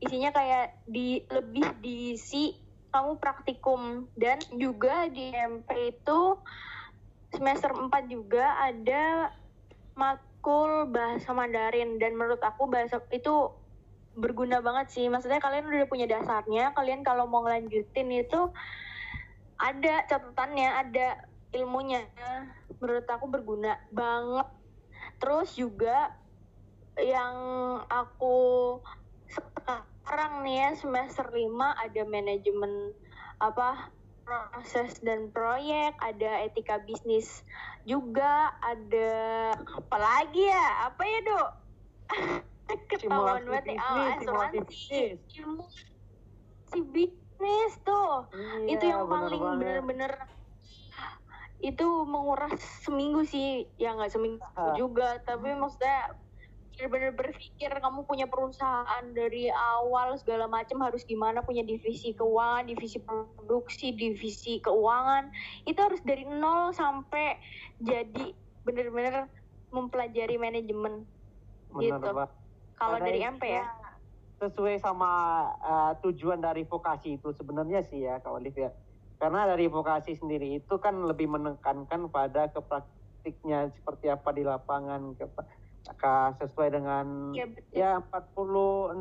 isinya 0.00 0.32
kayak 0.32 0.80
di 0.88 1.24
lebih 1.28 1.76
diisi 1.84 2.56
kamu 2.90 3.20
praktikum. 3.20 4.08
Dan 4.16 4.40
juga 4.56 5.06
di 5.12 5.30
MP 5.30 5.94
itu 5.96 6.36
semester 7.30 7.70
4 7.70 7.88
juga 8.10 8.58
ada 8.58 9.30
matkul 9.94 10.90
bahasa 10.90 11.30
Mandarin. 11.30 12.00
Dan 12.00 12.16
menurut 12.18 12.42
aku 12.42 12.66
bahasa 12.66 12.98
itu 13.12 13.52
berguna 14.18 14.58
banget 14.60 14.90
sih. 14.90 15.06
Maksudnya 15.06 15.38
kalian 15.38 15.70
udah 15.70 15.88
punya 15.88 16.10
dasarnya 16.10 16.74
kalian 16.74 17.06
kalau 17.06 17.30
mau 17.30 17.46
ngelanjutin 17.46 18.10
itu 18.10 18.50
ada 19.60 20.04
catatannya 20.08 20.68
ada 20.88 21.08
ilmunya. 21.54 22.08
Menurut 22.80 23.06
aku 23.06 23.26
berguna 23.30 23.76
banget. 23.92 24.48
Terus 25.20 25.52
juga 25.54 26.16
yang 26.98 27.36
aku 27.86 28.36
nih 30.50 30.66
ya 30.66 30.70
semester 30.74 31.30
5 31.30 31.46
ada 31.62 32.02
manajemen 32.10 32.90
apa 33.38 33.94
proses 34.26 34.98
dan 35.02 35.30
proyek, 35.30 35.94
ada 36.02 36.42
etika 36.42 36.82
bisnis 36.82 37.46
juga, 37.86 38.54
ada 38.62 39.10
apa 39.54 39.96
lagi 39.98 40.46
ya? 40.46 40.90
Apa 40.90 41.02
ya, 41.02 41.18
Dok? 41.22 41.50
Ketahuan 42.90 43.42
banget. 43.46 43.78
Oh, 43.78 44.06
asuransi. 44.18 45.18
Ilmu 45.38 45.66
si 46.70 46.78
bisnis 46.94 47.72
tuh. 47.82 48.30
Iya, 48.30 48.78
itu 48.78 48.84
yang 48.86 49.10
paling 49.10 49.42
bener-bener 49.58 50.14
itu 51.58 51.86
menguras 52.06 52.54
seminggu 52.86 53.26
sih. 53.26 53.66
Ya 53.78 53.98
nggak 53.98 54.14
seminggu 54.14 54.42
ah. 54.54 54.78
juga, 54.78 55.18
tapi 55.26 55.54
maksudnya 55.58 56.14
benar-benar 56.80 57.12
berpikir 57.12 57.68
kamu 57.68 58.08
punya 58.08 58.24
perusahaan 58.24 59.04
dari 59.12 59.52
awal 59.52 60.16
segala 60.16 60.48
macam 60.48 60.80
harus 60.80 61.04
gimana 61.04 61.44
punya 61.44 61.60
divisi 61.60 62.16
keuangan, 62.16 62.64
divisi 62.64 62.96
produksi, 63.04 63.92
divisi 63.92 64.64
keuangan 64.64 65.28
itu 65.68 65.76
harus 65.76 66.00
dari 66.00 66.24
nol 66.24 66.72
sampai 66.72 67.36
jadi 67.84 68.32
benar-benar 68.64 69.28
mempelajari 69.68 70.40
manajemen 70.40 71.04
gitu. 71.76 72.08
Kalau 72.80 72.96
dari 72.96 73.20
MP 73.28 73.44
ya 73.44 73.68
sesuai 74.40 74.80
sama 74.80 75.12
uh, 75.60 75.92
tujuan 76.00 76.40
dari 76.40 76.64
vokasi 76.64 77.20
itu 77.20 77.28
sebenarnya 77.36 77.84
sih 77.84 78.08
ya 78.08 78.24
Kak 78.24 78.40
Olivia. 78.40 78.72
Karena 79.20 79.44
dari 79.44 79.68
vokasi 79.68 80.16
sendiri 80.16 80.56
itu 80.56 80.80
kan 80.80 80.96
lebih 81.04 81.28
menekankan 81.28 82.08
pada 82.08 82.48
kepraktiknya 82.48 83.68
seperti 83.76 84.08
apa 84.08 84.32
di 84.32 84.48
lapangan, 84.48 85.12
sesuai 86.40 86.68
dengan 86.74 87.34
ya, 87.34 87.46
ya 87.70 87.90
40 87.98 88.98
60 88.98 89.00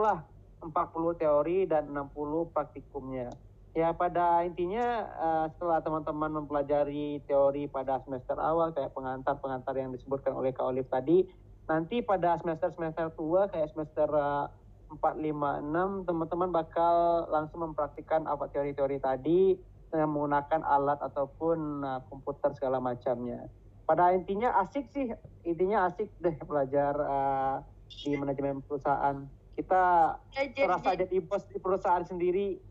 lah. 0.00 0.24
40 0.60 1.16
teori 1.16 1.64
dan 1.64 1.88
60 1.88 2.52
praktikumnya. 2.52 3.32
Ya 3.72 3.94
pada 3.94 4.42
intinya 4.42 5.08
uh, 5.16 5.46
setelah 5.56 5.80
teman-teman 5.80 6.42
mempelajari 6.42 7.22
teori 7.24 7.70
pada 7.70 8.02
semester 8.04 8.36
awal 8.36 8.74
kayak 8.74 8.92
pengantar-pengantar 8.92 9.72
yang 9.78 9.94
disebutkan 9.94 10.34
oleh 10.34 10.50
Kak 10.50 10.74
Olive 10.74 10.90
tadi, 10.90 11.24
nanti 11.70 12.02
pada 12.02 12.36
semester-semester 12.42 13.14
tua 13.14 13.46
kayak 13.46 13.70
semester 13.72 14.10
uh, 14.10 14.50
4, 14.90 15.22
5, 15.22 15.70
6 15.70 16.08
teman-teman 16.10 16.50
bakal 16.50 17.30
langsung 17.30 17.62
mempraktikkan 17.62 18.26
apa 18.26 18.50
teori-teori 18.50 18.98
tadi 18.98 19.54
dengan 19.86 20.10
menggunakan 20.10 20.66
alat 20.66 20.98
ataupun 20.98 21.86
uh, 21.86 22.02
komputer 22.10 22.50
segala 22.58 22.82
macamnya 22.82 23.46
pada 23.90 24.14
intinya 24.14 24.54
asik 24.62 24.86
sih. 24.94 25.10
Intinya 25.42 25.90
asik 25.90 26.06
deh 26.22 26.38
belajar 26.46 26.94
uh, 26.94 27.58
di 27.90 28.14
manajemen 28.14 28.62
perusahaan. 28.62 29.26
Kita 29.58 30.14
terasa 30.54 30.94
jadi 30.94 31.18
bos 31.18 31.42
di 31.50 31.58
perusahaan 31.58 32.06
sendiri. 32.06 32.62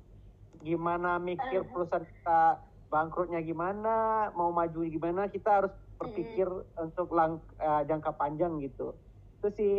Gimana 0.63 1.19
mikir 1.19 1.67
uh-huh. 1.67 1.71
perusahaan 1.75 2.07
kita 2.07 2.63
bangkrutnya 2.87 3.43
gimana 3.43 4.31
mau 4.31 4.49
maju 4.55 4.81
gimana 4.87 5.27
kita 5.27 5.61
harus 5.61 5.73
berpikir 5.99 6.47
hmm. 6.47 6.87
untuk 6.89 7.11
lang 7.11 7.43
uh, 7.59 7.83
jangka 7.83 8.15
panjang 8.15 8.55
gitu. 8.63 8.95
Itu 9.43 9.47
sih. 9.51 9.75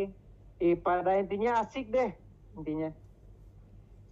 Eh, 0.61 0.77
pada 0.77 1.17
intinya 1.17 1.65
asik 1.65 1.89
deh 1.89 2.13
intinya. 2.53 2.93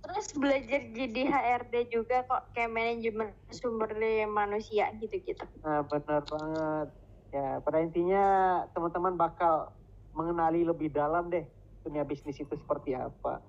Terus 0.00 0.32
belajar 0.32 0.80
jadi 0.96 1.22
HRD 1.28 1.92
juga 1.92 2.24
kok 2.24 2.48
kayak 2.56 2.72
manajemen 2.72 3.28
sumber 3.52 3.92
daya 3.92 4.24
manusia 4.24 4.88
gitu-gitu. 4.96 5.44
Nah 5.60 5.84
benar 5.84 6.24
banget 6.24 6.88
ya 7.28 7.60
pada 7.60 7.78
intinya 7.84 8.24
teman-teman 8.72 9.14
bakal 9.14 9.72
mengenali 10.16 10.64
lebih 10.64 10.88
dalam 10.92 11.28
deh 11.28 11.44
dunia 11.84 12.02
bisnis 12.04 12.40
itu 12.40 12.54
seperti 12.56 12.96
apa. 12.96 13.40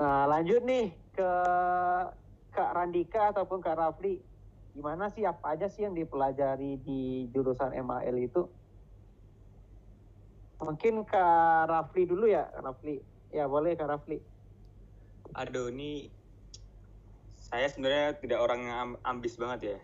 Nah 0.00 0.26
lanjut 0.26 0.64
nih 0.64 0.92
ke 1.12 1.30
Kak 2.52 2.70
Randika 2.76 3.32
ataupun 3.32 3.64
Kak 3.64 3.80
Rafli, 3.80 4.20
gimana 4.76 5.08
sih 5.08 5.24
apa 5.24 5.56
aja 5.56 5.72
sih 5.72 5.88
yang 5.88 5.96
dipelajari 5.96 6.76
di 6.84 7.28
jurusan 7.32 7.72
MAL 7.80 8.16
itu? 8.20 8.44
Mungkin 10.60 11.08
Kak 11.08 11.72
Rafli 11.72 12.04
dulu 12.04 12.28
ya, 12.28 12.48
Kak 12.52 12.62
Rafli. 12.64 12.96
Ya 13.32 13.48
boleh 13.48 13.72
Kak 13.72 13.88
Rafli. 13.88 14.20
Aduh 15.32 15.72
ini 15.72 16.12
saya 17.52 17.68
sebenarnya 17.68 18.16
tidak 18.16 18.40
orang 18.40 18.60
yang 18.64 18.90
ambis 19.04 19.36
banget 19.36 19.76
ya 19.76 19.78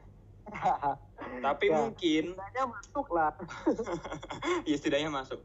Tapi 1.38 1.66
ya, 1.70 1.76
mungkin 1.76 2.24
setidaknya 2.34 2.64
masuk 2.68 3.06
lah. 3.12 3.32
ya 4.68 4.76
setidaknya 4.76 5.10
masuk. 5.10 5.40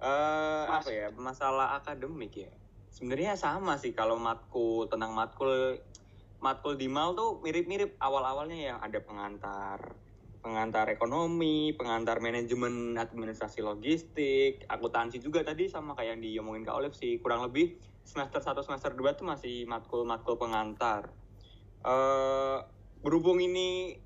Uh, 0.00 0.64
apa 0.70 0.90
ya 0.90 1.08
masalah 1.12 1.76
akademik 1.76 2.32
ya. 2.34 2.50
Sebenarnya 2.90 3.36
sama 3.36 3.76
sih 3.76 3.92
kalau 3.92 4.16
matkul 4.16 4.88
tentang 4.88 5.12
matkul 5.12 5.78
matkul 6.40 6.74
di 6.74 6.88
mal 6.88 7.12
tuh 7.12 7.38
mirip-mirip 7.44 8.00
awal-awalnya 8.00 8.58
yang 8.74 8.78
ada 8.80 8.98
pengantar 9.04 9.92
pengantar 10.40 10.88
ekonomi, 10.88 11.76
pengantar 11.76 12.24
manajemen 12.24 12.96
administrasi 12.96 13.60
logistik, 13.60 14.64
akuntansi 14.72 15.20
juga 15.20 15.44
tadi 15.44 15.68
sama 15.68 15.92
kayak 15.92 16.16
yang 16.16 16.20
diomongin 16.24 16.64
Kak 16.64 16.80
Olive 16.80 16.96
sih. 16.96 17.20
Kurang 17.20 17.44
lebih 17.44 17.76
semester 18.08 18.40
1 18.40 18.64
semester 18.64 18.96
2 18.96 19.20
tuh 19.20 19.28
masih 19.28 19.68
matkul-matkul 19.68 20.40
pengantar. 20.40 21.12
Uh, 21.84 22.64
berhubung 23.04 23.40
ini 23.40 24.00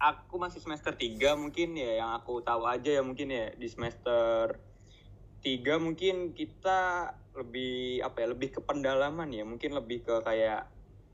aku 0.00 0.40
masih 0.40 0.64
semester 0.64 0.96
3 0.96 1.36
mungkin 1.36 1.76
ya 1.76 2.00
yang 2.00 2.16
aku 2.16 2.40
tahu 2.40 2.64
aja 2.64 2.88
ya 2.88 3.02
mungkin 3.04 3.28
ya 3.28 3.52
di 3.52 3.68
semester 3.68 4.56
3 5.44 5.76
mungkin 5.76 6.32
kita 6.32 7.12
lebih 7.36 8.00
apa 8.00 8.24
ya 8.24 8.26
lebih 8.32 8.48
ke 8.56 8.60
pendalaman 8.64 9.28
ya 9.28 9.44
mungkin 9.44 9.76
lebih 9.76 10.02
ke 10.08 10.24
kayak 10.24 10.66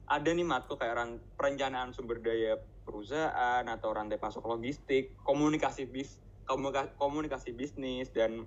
ada 0.06 0.30
nih 0.30 0.46
matkul 0.46 0.78
kayak 0.78 1.18
perencanaan 1.34 1.90
sumber 1.90 2.22
daya 2.22 2.62
perusahaan 2.86 3.66
atau 3.66 3.90
rantai 3.90 4.22
pasok 4.22 4.46
logistik 4.46 5.18
komunikasi 5.26 5.90
bis 5.90 6.22
komunikasi, 6.46 7.50
bisnis 7.58 8.14
dan 8.14 8.46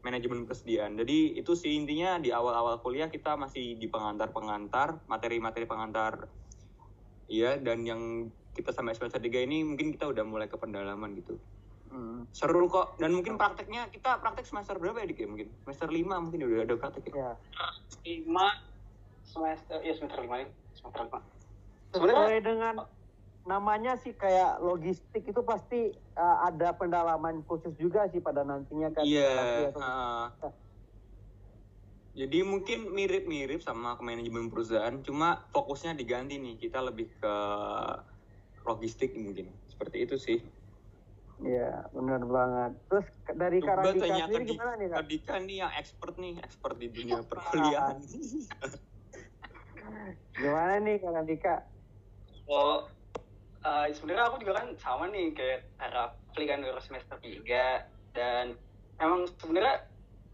manajemen 0.00 0.48
persediaan. 0.48 0.96
Jadi 0.96 1.36
itu 1.36 1.52
sih 1.52 1.76
intinya 1.76 2.16
di 2.16 2.32
awal-awal 2.32 2.80
kuliah 2.80 3.12
kita 3.12 3.36
masih 3.36 3.76
di 3.76 3.88
pengantar-pengantar 3.88 5.04
materi-materi 5.08 5.64
pengantar 5.68 6.28
iya 7.28 7.56
dan 7.56 7.84
yang 7.88 8.28
kita 8.54 8.70
sampai 8.70 8.94
semester 8.94 9.18
3 9.18 9.46
ini 9.50 9.66
mungkin 9.66 9.90
kita 9.92 10.06
udah 10.08 10.22
mulai 10.22 10.46
ke 10.46 10.54
pendalaman 10.54 11.18
gitu. 11.18 11.36
Hmm. 11.90 12.26
Seru 12.34 12.66
kok 12.66 12.98
dan 12.98 13.14
mungkin 13.14 13.38
prakteknya 13.38 13.86
kita 13.90 14.18
praktek 14.18 14.46
semester 14.46 14.78
berapa 14.78 14.98
ya 15.02 15.06
Dik 15.10 15.18
ya 15.18 15.28
mungkin? 15.30 15.48
Semester 15.62 15.88
5 15.90 16.24
mungkin 16.26 16.40
udah 16.46 16.58
ada 16.66 16.74
praktek 16.78 17.04
ya. 17.10 17.14
ya. 17.14 17.32
5 18.02 18.30
semester 19.26 19.78
ya 19.82 19.92
semester 19.98 20.20
5 20.22 20.42
ya, 20.42 20.46
semester 20.74 21.02
5. 21.06 21.22
sesuai 21.94 22.38
dengan 22.42 22.74
namanya 23.44 23.94
sih 24.00 24.16
kayak 24.16 24.58
logistik 24.58 25.22
itu 25.22 25.40
pasti 25.44 25.92
uh, 26.16 26.48
ada 26.48 26.74
pendalaman 26.74 27.44
khusus 27.44 27.70
juga 27.76 28.08
sih 28.10 28.18
pada 28.18 28.42
nantinya 28.42 28.90
kan. 28.90 29.04
Iya. 29.04 29.30
Nanti 29.30 29.64
atau- 29.70 29.82
ah. 29.84 30.26
Jadi 32.14 32.46
mungkin 32.46 32.94
mirip-mirip 32.94 33.58
sama 33.58 33.98
ke 33.98 34.02
manajemen 34.06 34.46
perusahaan, 34.46 34.94
cuma 35.02 35.50
fokusnya 35.50 35.98
diganti 35.98 36.38
nih. 36.38 36.54
Kita 36.62 36.78
lebih 36.78 37.10
ke 37.18 37.36
logistik 38.64 39.12
mungkin. 39.14 39.52
Seperti 39.68 39.96
itu 40.08 40.16
sih. 40.16 40.38
Iya, 41.44 41.90
benar 41.90 42.22
banget. 42.24 42.72
Terus 42.88 43.06
dari 43.34 43.58
Coba 43.60 43.68
Karandika 43.82 44.04
tanya 44.06 44.24
sendiri 44.24 44.44
Di- 44.44 44.52
gimana 44.54 44.72
nih, 44.78 44.88
Kak? 44.88 45.02
Dika 45.04 45.34
nih 45.42 45.56
yang 45.66 45.72
expert 45.76 46.14
nih, 46.16 46.34
expert 46.40 46.76
di 46.78 46.88
dunia 46.88 47.20
perkuliahan. 47.30 47.98
Gimana 50.34 50.80
nih 50.80 50.96
Karandika? 51.02 51.54
Oh, 52.48 52.88
eh, 53.64 53.88
sebenarnya 53.92 54.24
aku 54.32 54.36
juga 54.40 54.62
kan 54.62 54.66
sama 54.80 55.08
nih 55.08 55.32
kayak 55.36 55.60
Rafli 55.80 56.44
kan 56.48 56.60
baru 56.60 56.80
semester 56.80 57.16
3 57.20 57.84
dan 58.14 58.56
emang 59.00 59.28
sebenarnya 59.40 59.84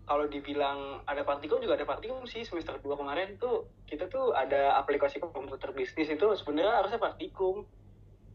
kalau 0.04 0.26
dibilang 0.26 1.06
ada 1.06 1.22
praktikum 1.22 1.62
juga 1.62 1.78
ada 1.78 1.86
praktikum 1.86 2.26
sih 2.26 2.42
semester 2.42 2.82
2 2.82 2.98
kemarin 2.98 3.38
tuh 3.38 3.70
kita 3.86 4.10
tuh 4.10 4.34
ada 4.34 4.74
aplikasi 4.78 5.22
komputer 5.22 5.70
bisnis 5.70 6.10
itu 6.10 6.26
sebenarnya 6.34 6.82
harusnya 6.82 6.98
praktikum. 6.98 7.66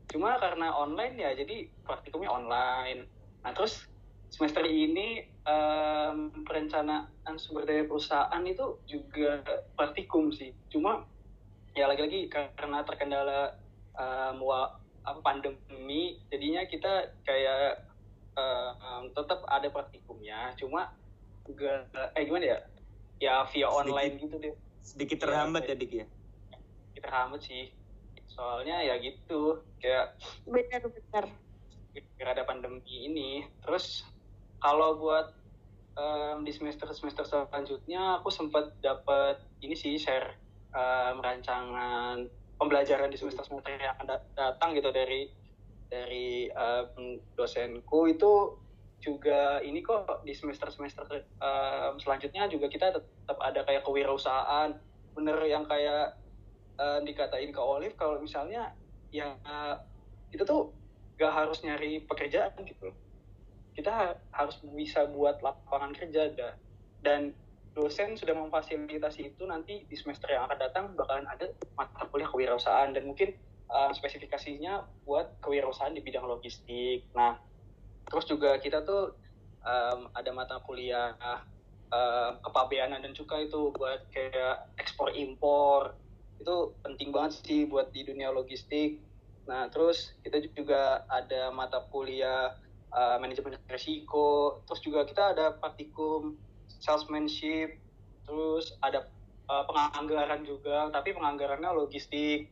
Cuma 0.05 0.37
karena 0.37 0.71
online 0.71 1.15
ya 1.17 1.31
jadi 1.33 1.69
praktikumnya 1.81 2.29
online. 2.29 3.09
Nah 3.41 3.51
terus 3.51 3.85
semester 4.29 4.63
ini 4.63 5.21
em, 5.41 6.17
perencanaan 6.43 7.35
sumber 7.37 7.65
daya 7.65 7.85
perusahaan 7.85 8.43
itu 8.43 8.81
juga 8.85 9.41
praktikum 9.73 10.29
sih. 10.29 10.53
Cuma 10.69 11.05
ya 11.75 11.85
lagi-lagi 11.85 12.31
karena 12.31 12.81
terkendala 12.83 13.51
wa- 14.39 14.71
apa 15.05 15.21
pandemi 15.21 16.17
jadinya 16.27 16.65
kita 16.65 17.13
kayak 17.21 17.77
em, 18.35 19.03
tetap 19.13 19.45
ada 19.45 19.69
praktikumnya 19.69 20.57
cuma 20.57 20.89
juga 21.45 21.85
eh 22.17 22.25
gimana 22.25 22.45
ya 22.45 22.59
ya 23.15 23.35
via 23.45 23.67
online 23.69 24.17
gitu 24.17 24.35
deh 24.41 24.55
Sedikit 24.81 25.17
Iya, 25.17 25.23
terhambat 25.23 25.61
oke. 25.61 25.69
ya 25.69 25.75
Dik 25.77 25.91
ya. 25.93 26.05
kita 26.95 27.07
hambat 27.07 27.41
sih 27.41 27.69
soalnya 28.27 28.81
ya 28.83 28.97
gitu 28.99 29.63
kayak 29.79 30.17
Benar-benar. 30.43 31.25
gara 32.19 32.31
ada 32.35 32.43
pandemi 32.43 33.07
ini. 33.07 33.47
Terus 33.63 34.03
kalau 34.59 34.99
buat 34.99 35.31
em, 35.95 36.43
di 36.43 36.51
semester 36.51 36.91
semester 36.91 37.23
selanjutnya 37.23 38.19
aku 38.19 38.27
sempat 38.27 38.75
dapat 38.83 39.39
ini 39.63 39.75
sih 39.77 39.95
share 39.95 40.35
em, 40.75 41.23
rancangan 41.23 42.27
pembelajaran 42.59 43.07
di 43.07 43.15
semester 43.19 43.47
semester 43.47 43.71
yang 43.79 43.95
akan 43.95 44.05
da- 44.11 44.27
datang 44.35 44.75
gitu 44.75 44.91
dari 44.91 45.31
dari 45.87 46.51
em, 46.51 47.23
dosenku. 47.39 48.11
Itu 48.11 48.59
juga 48.99 49.61
ini 49.63 49.79
kok 49.79 50.25
di 50.27 50.33
semester 50.33 50.67
semester 50.73 51.05
selanjutnya 52.01 52.49
juga 52.49 52.67
kita 52.67 52.91
tetap 52.91 53.37
ada 53.39 53.63
kayak 53.63 53.87
kewirausahaan. 53.87 54.75
Bener 55.15 55.39
yang 55.47 55.63
kayak 55.63 56.24
eh, 56.79 56.99
dikatain 57.03 57.51
ke 57.51 57.61
Olive 57.61 57.95
kalau 57.95 58.19
misalnya 58.19 58.71
ya 59.13 59.39
kita 60.27 60.43
tuh 60.43 60.75
gak 61.15 61.31
harus 61.31 61.63
nyari 61.63 62.03
pekerjaan 62.03 62.51
gitu 62.67 62.91
kita 63.75 63.91
ha- 63.91 64.19
harus 64.31 64.59
bisa 64.75 65.07
buat 65.07 65.39
lapangan 65.43 65.91
kerja 65.95 66.31
da- 66.35 66.57
dan 67.03 67.35
dosen 67.75 68.15
sudah 68.15 68.31
memfasilitasi 68.31 69.35
itu 69.35 69.43
nanti 69.43 69.83
di 69.83 69.95
semester 69.99 70.31
yang 70.31 70.47
akan 70.47 70.59
datang 70.59 70.83
bakalan 70.95 71.27
ada 71.27 71.51
mata 71.75 72.07
kuliah 72.07 72.31
kewirausahaan 72.31 72.95
dan 72.95 73.03
mungkin 73.03 73.35
uh, 73.67 73.91
spesifikasinya 73.91 75.03
buat 75.03 75.43
kewirausahaan 75.43 75.91
di 75.91 75.99
bidang 75.99 76.23
logistik. 76.23 77.11
Nah, 77.19 77.35
terus 78.07 78.31
juga 78.31 78.55
kita 78.63 78.87
tuh 78.87 79.19
um, 79.67 80.07
ada 80.15 80.31
mata 80.31 80.55
kuliah 80.63 81.19
uh, 81.19 82.39
kepabeanan 82.39 83.03
dan 83.03 83.11
cukai 83.11 83.51
itu 83.51 83.75
buat 83.75 84.07
kayak 84.07 84.79
ekspor 84.79 85.11
impor 85.11 85.99
itu 86.39 86.55
penting 86.83 87.09
banget 87.15 87.41
sih 87.43 87.65
buat 87.65 87.89
di 87.95 88.05
dunia 88.05 88.31
logistik. 88.31 89.01
Nah, 89.45 89.69
terus 89.69 90.13
kita 90.25 90.41
juga 90.41 91.05
ada 91.05 91.53
mata 91.53 91.85
kuliah 91.93 92.57
uh, 92.89 93.17
manajemen 93.21 93.57
risiko, 93.69 94.61
terus 94.65 94.81
juga 94.81 95.05
kita 95.05 95.37
ada 95.37 95.53
praktikum 95.57 96.33
salesmanship, 96.81 97.77
terus 98.25 98.73
ada 98.81 99.05
uh, 99.49 99.63
penganggaran 99.69 100.41
juga, 100.41 100.89
tapi 100.89 101.13
penganggarannya 101.13 101.71
logistik, 101.77 102.49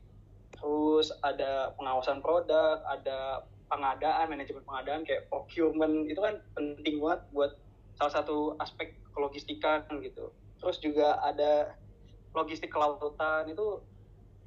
terus 0.54 1.10
ada 1.26 1.74
pengawasan 1.76 2.22
produk, 2.22 2.82
ada 2.86 3.50
pengadaan, 3.74 4.30
manajemen 4.30 4.62
pengadaan 4.62 5.02
kayak 5.02 5.26
procurement 5.34 6.06
itu 6.06 6.22
kan 6.22 6.38
penting 6.54 7.02
banget 7.02 7.22
buat 7.34 7.52
salah 7.98 8.14
satu 8.22 8.54
aspek 8.62 8.94
kelogistikan 9.18 9.86
gitu. 10.02 10.30
Terus 10.62 10.78
juga 10.80 11.18
ada 11.26 11.74
logistik 12.34 12.74
kelautan 12.74 13.46
itu 13.48 13.82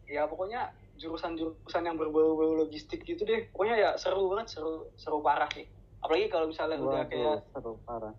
ya 0.06 0.26
pokoknya 0.26 0.70
jurusan-jurusan 0.96 1.82
yang 1.82 1.96
berbau-bau 1.98 2.56
logistik 2.66 3.02
gitu 3.04 3.22
deh. 3.22 3.46
Pokoknya 3.52 3.76
ya 3.76 3.90
seru 4.00 4.32
banget, 4.32 4.56
seru 4.56 4.90
seru 4.96 5.20
parah 5.20 5.48
sih. 5.52 5.66
Apalagi 6.00 6.26
kalau 6.30 6.46
misalnya 6.50 6.78
udah 6.78 7.02
Waduh, 7.04 7.10
kayak 7.10 7.38
seru 7.52 7.72
parah. 7.84 8.14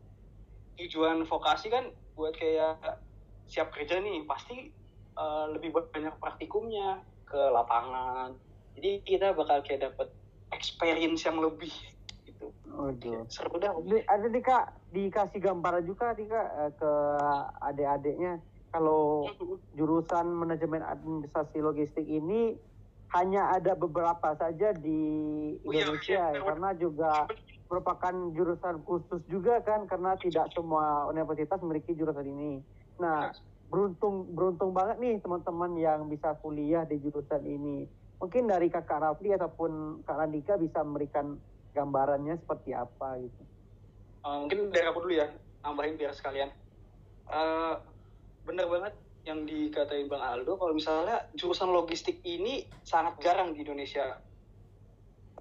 tujuan 0.77 1.25
vokasi 1.25 1.73
kan 1.73 1.89
buat 2.13 2.37
kayak 2.37 3.01
siap 3.47 3.71
kerja 3.73 3.97
nih 3.97 4.27
pasti 4.27 4.69
uh, 5.17 5.49
lebih 5.49 5.73
banyak 5.73 6.13
praktikumnya 6.21 7.01
ke 7.25 7.39
lapangan 7.49 8.35
jadi 8.77 9.01
kita 9.01 9.27
bakal 9.33 9.65
kayak 9.65 9.89
dapet 9.89 10.13
experience 10.53 11.25
yang 11.25 11.41
lebih 11.41 11.73
gitu 12.27 12.53
Waduh. 12.69 13.25
seru 13.25 13.57
dah 13.57 13.73
Ada 14.05 14.27
nih 14.29 14.43
kak 14.43 14.65
dikasih 14.93 15.39
gambaran 15.41 15.83
juga 15.87 16.13
nih 16.13 16.27
kak 16.29 16.47
eh, 16.61 16.71
ke 16.77 16.91
adik-adiknya 17.63 18.33
kalau 18.77 19.25
jurusan 19.73 20.37
manajemen 20.37 20.85
administrasi 20.85 21.65
logistik 21.65 22.05
ini 22.05 22.53
hanya 23.17 23.57
ada 23.57 23.73
beberapa 23.73 24.37
saja 24.37 24.69
di 24.77 25.01
Oh 25.65 25.73
iya, 25.73 25.89
Indonesia 25.89 26.21
iya. 26.29 26.37
ya, 26.37 26.41
karena 26.45 26.69
juga 26.77 27.25
merupakan 27.73 28.13
jurusan 28.37 28.85
khusus 28.85 29.21
juga 29.25 29.65
kan 29.65 29.89
karena 29.89 30.13
tidak 30.21 30.53
semua 30.53 31.09
universitas 31.09 31.57
memiliki 31.65 31.97
jurusan 31.97 32.27
ini. 32.29 32.61
Nah, 33.01 33.33
beruntung 33.73 34.29
beruntung 34.37 34.77
banget 34.77 35.01
nih 35.01 35.17
teman-teman 35.25 35.73
yang 35.81 36.05
bisa 36.05 36.37
kuliah 36.37 36.85
di 36.85 37.01
jurusan 37.01 37.41
ini. 37.41 37.89
Mungkin 38.21 38.45
dari 38.45 38.69
Kakak 38.69 39.01
Rafli 39.01 39.33
ataupun 39.33 40.03
Kak 40.05 40.21
Randika 40.21 40.53
bisa 40.61 40.85
memberikan 40.85 41.41
gambarannya 41.73 42.37
seperti 42.37 42.77
apa 42.77 43.17
gitu. 43.25 43.41
Uh, 44.21 44.45
mungkin 44.45 44.69
dari 44.69 44.85
aku 44.85 45.01
dulu 45.01 45.13
ya 45.17 45.27
nambahin 45.65 45.97
biar 45.97 46.13
sekalian 46.13 46.53
Uh, 47.27 47.75
bener 48.47 48.65
banget 48.71 48.95
yang 49.27 49.43
dikatain 49.43 50.07
Bang 50.07 50.23
Aldo 50.23 50.55
kalau 50.55 50.71
misalnya 50.71 51.27
jurusan 51.35 51.67
logistik 51.67 52.23
ini 52.23 52.63
sangat 52.87 53.19
jarang 53.19 53.51
di 53.51 53.67
Indonesia. 53.67 54.23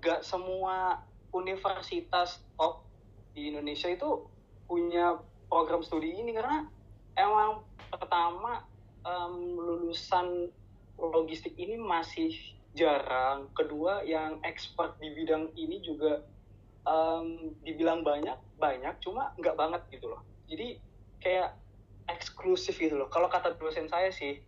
Gak 0.02 0.26
semua 0.26 1.06
universitas 1.30 2.42
top 2.58 2.82
di 3.30 3.54
Indonesia 3.54 3.86
itu 3.86 4.26
punya 4.66 5.22
program 5.46 5.86
studi 5.86 6.18
ini 6.18 6.34
karena 6.34 6.66
emang 7.14 7.62
pertama 7.94 8.66
em, 9.06 9.54
lulusan 9.54 10.50
logistik 10.98 11.54
ini 11.54 11.78
masih 11.78 12.34
jarang. 12.74 13.46
Kedua 13.54 14.02
yang 14.02 14.42
expert 14.42 14.98
di 14.98 15.14
bidang 15.14 15.54
ini 15.54 15.78
juga 15.78 16.26
em, 16.82 17.54
dibilang 17.62 18.02
banyak 18.02 18.34
banyak 18.58 18.98
cuma 18.98 19.30
nggak 19.38 19.54
banget 19.54 19.82
gitu 19.94 20.10
loh. 20.10 20.26
Jadi 20.50 20.82
kayak 21.22 21.54
eksklusif 22.08 22.76
gitu 22.76 22.94
loh. 22.94 23.08
Kalau 23.08 23.26
kata 23.26 23.54
dosen 23.56 23.86
saya 23.86 24.10
sih 24.10 24.42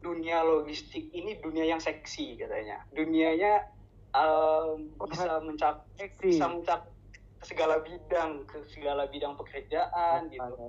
dunia 0.00 0.40
logistik 0.40 1.10
ini 1.10 1.36
dunia 1.38 1.66
yang 1.66 1.78
seksi 1.78 2.38
katanya. 2.38 2.82
Dunianya 2.90 3.66
em, 4.10 4.90
bisa 5.04 5.38
mencapai 5.38 6.06
bisa 6.16 6.46
mencapai 6.46 6.88
ke 7.40 7.44
segala 7.46 7.80
bidang 7.80 8.44
ke 8.44 8.58
segala 8.68 9.08
bidang 9.08 9.32
pekerjaan 9.34 10.28
gitu. 10.28 10.68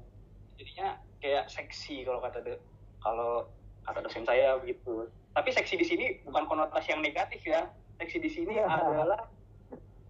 jadinya 0.55 0.93
kayak 1.19 1.49
seksi 1.49 2.05
kalau 2.05 2.21
kata 2.21 2.39
do- 2.39 2.61
kalau 3.01 3.49
kata 3.83 3.99
dosen 4.01 4.23
saya 4.23 4.55
begitu. 4.61 5.09
Tapi 5.31 5.49
seksi 5.49 5.75
di 5.79 5.85
sini 5.85 6.05
bukan 6.21 6.45
konotasi 6.45 6.93
yang 6.93 7.01
negatif 7.01 7.41
ya. 7.43 7.65
Seksi 7.97 8.17
di 8.19 8.29
sini 8.29 8.53
Iya. 8.55 8.67
adalah 8.67 9.25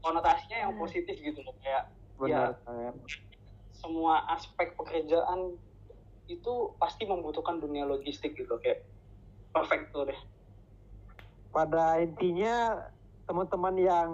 konotasinya 0.02 0.58
yang 0.60 0.74
positif 0.76 1.13
gitu 1.15 1.39
loh 1.46 1.54
kayak 1.62 1.88
Benar 2.17 2.54
ya 2.58 2.91
semua 3.74 4.22
aspek 4.30 4.78
pekerjaan 4.78 5.58
itu 6.39 6.76
pasti 6.78 7.04
membutuhkan 7.04 7.60
dunia 7.60 7.84
logistik 7.84 8.38
gitu 8.38 8.56
kayak 8.62 8.88
perfect 9.52 9.91
tuh 9.91 10.08
deh 10.08 10.20
Pada 11.52 12.00
intinya 12.00 12.80
teman-teman 13.28 13.76
yang 13.76 14.10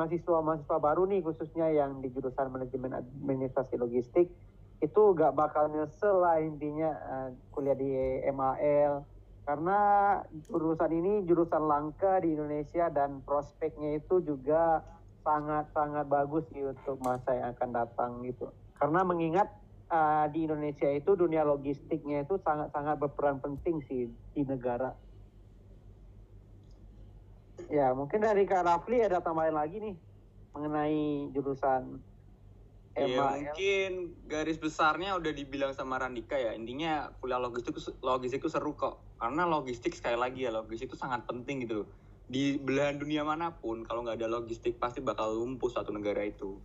mahasiswa-mahasiswa 0.00 0.78
baru 0.80 1.04
nih 1.08 1.20
khususnya 1.20 1.68
yang 1.68 2.00
di 2.00 2.08
jurusan 2.12 2.48
manajemen 2.48 2.96
administrasi 2.96 3.76
logistik 3.76 4.32
itu 4.82 5.02
gak 5.14 5.36
bakal 5.36 5.68
nyesel 5.68 6.24
lah 6.24 6.40
intinya 6.42 6.90
eh, 6.90 7.28
kuliah 7.52 7.76
di 7.76 7.92
MAL 8.32 9.04
karena 9.42 9.78
jurusan 10.46 10.92
ini 10.94 11.12
jurusan 11.26 11.66
langka 11.66 12.22
di 12.22 12.34
Indonesia 12.34 12.86
dan 12.94 13.26
prospeknya 13.26 13.98
itu 13.98 14.22
juga 14.22 14.86
sangat-sangat 15.26 16.06
bagus 16.06 16.46
sih 16.54 16.62
untuk 16.62 16.98
masa 17.02 17.34
yang 17.34 17.48
akan 17.54 17.70
datang 17.74 18.10
gitu. 18.26 18.50
Karena 18.78 19.02
mengingat 19.02 19.50
uh, 19.92 20.26
di 20.32 20.48
Indonesia 20.48 20.88
itu 20.88 21.12
dunia 21.12 21.44
logistiknya 21.44 22.24
itu 22.24 22.40
sangat-sangat 22.40 22.96
berperan 22.96 23.38
penting 23.44 23.84
sih 23.84 24.08
di 24.32 24.42
negara. 24.42 24.96
Ya 27.68 27.92
mungkin 27.92 28.24
dari 28.24 28.48
Kak 28.48 28.64
Rafli 28.64 29.04
ada 29.04 29.20
tambahan 29.20 29.54
lagi 29.54 29.78
nih 29.78 29.96
mengenai 30.56 31.30
jurusan 31.36 32.00
MAL. 32.92 33.40
mungkin 33.40 34.12
garis 34.28 34.60
besarnya 34.60 35.16
udah 35.16 35.32
dibilang 35.32 35.72
sama 35.72 35.96
Randika 35.96 36.36
ya 36.36 36.52
intinya 36.52 37.08
kuliah 37.24 37.40
logistik 37.40 37.72
logistik 38.04 38.44
itu 38.44 38.52
seru 38.52 38.76
kok 38.76 39.00
karena 39.16 39.48
logistik 39.48 39.96
sekali 39.96 40.20
lagi 40.20 40.44
ya 40.44 40.52
logistik 40.52 40.92
itu 40.92 40.98
sangat 41.00 41.24
penting 41.24 41.64
gitu 41.64 41.88
di 42.28 42.60
belahan 42.60 43.00
dunia 43.00 43.24
mana 43.24 43.56
pun 43.56 43.88
kalau 43.88 44.04
nggak 44.04 44.20
ada 44.20 44.28
logistik 44.28 44.76
pasti 44.76 45.00
bakal 45.00 45.32
lumpuh 45.32 45.72
suatu 45.72 45.88
negara 45.88 46.20
itu 46.20 46.60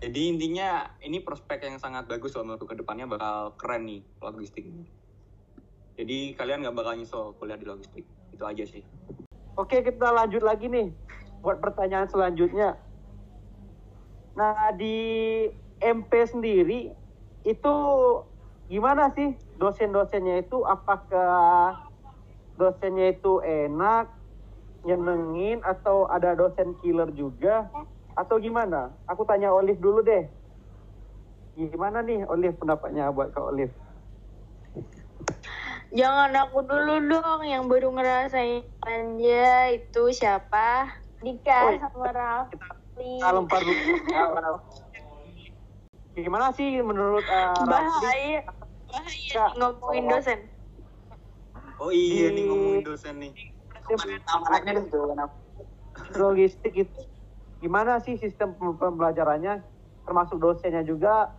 jadi 0.00 0.20
intinya 0.32 0.88
ini 1.04 1.20
prospek 1.20 1.68
yang 1.68 1.76
sangat 1.76 2.08
bagus 2.08 2.32
loh 2.32 2.44
menurut 2.48 2.64
ke 2.64 2.76
depannya 2.76 3.06
bakal 3.06 3.54
keren 3.60 3.84
nih 3.84 4.00
logistik 4.24 4.64
jadi 5.94 6.34
kalian 6.34 6.64
nggak 6.64 6.76
bakal 6.76 6.96
nyesel 6.96 7.36
kuliah 7.36 7.60
di 7.60 7.68
logistik 7.68 8.04
itu 8.32 8.44
aja 8.44 8.64
sih 8.64 8.84
Oke, 9.60 9.84
kita 9.84 10.08
lanjut 10.08 10.40
lagi 10.40 10.72
nih 10.72 10.88
buat 11.44 11.60
pertanyaan 11.60 12.08
selanjutnya. 12.08 12.80
Nah, 14.32 14.72
di 14.72 14.96
MP 15.76 16.12
sendiri 16.24 16.96
itu 17.44 17.74
gimana 18.72 19.12
sih 19.12 19.36
dosen-dosennya 19.60 20.48
itu? 20.48 20.64
Apakah 20.64 21.76
dosennya 22.56 23.12
itu 23.12 23.44
enak, 23.44 24.08
nyenengin, 24.88 25.60
atau 25.60 26.08
ada 26.08 26.32
dosen 26.32 26.72
killer 26.80 27.12
juga? 27.12 27.68
Atau 28.14 28.38
gimana? 28.38 28.94
Aku 29.06 29.22
tanya 29.24 29.50
Olive 29.50 29.78
dulu 29.78 30.00
deh. 30.00 30.26
Gimana 31.54 32.00
nih 32.00 32.24
Olive 32.24 32.56
pendapatnya 32.56 33.10
buat 33.10 33.30
Kak 33.30 33.52
Olive? 33.52 33.74
Jangan 35.90 36.30
aku 36.38 36.62
dulu 36.62 37.02
dong 37.02 37.42
yang 37.42 37.66
baru 37.66 37.90
ngerasain 37.90 38.62
aja 38.80 39.50
itu 39.74 40.02
siapa? 40.14 40.86
Dika 41.20 41.58
Oh, 41.66 41.74
sama 41.76 42.08
Rafli. 42.08 43.18
Kita 43.18 43.28
lempar 43.34 43.60
dulu. 43.60 43.74
Gimana 46.14 46.54
sih 46.54 46.78
menurut 46.80 47.26
uh, 47.26 47.58
Rafli? 47.58 47.66
Bahaya. 47.66 48.40
Bahaya 48.86 49.34
Kak. 49.34 49.50
nih 49.50 49.58
ngomongin 49.58 50.04
dosen. 50.06 50.40
oh 51.80 51.88
iya 51.88 52.26
nih 52.28 52.44
ngomongin 52.44 52.82
dosen 52.84 53.14
nih 53.16 53.32
Namanya 53.88 54.70
deh 54.76 54.84
tuh 54.86 55.10
kenapa? 55.10 55.34
logistik 56.14 56.74
itu 56.76 57.00
gimana 57.60 58.00
sih 58.00 58.16
sistem 58.16 58.56
pem- 58.56 58.76
pembelajarannya? 58.76 59.62
Termasuk 60.08 60.40
dosennya 60.40 60.82
juga? 60.82 61.30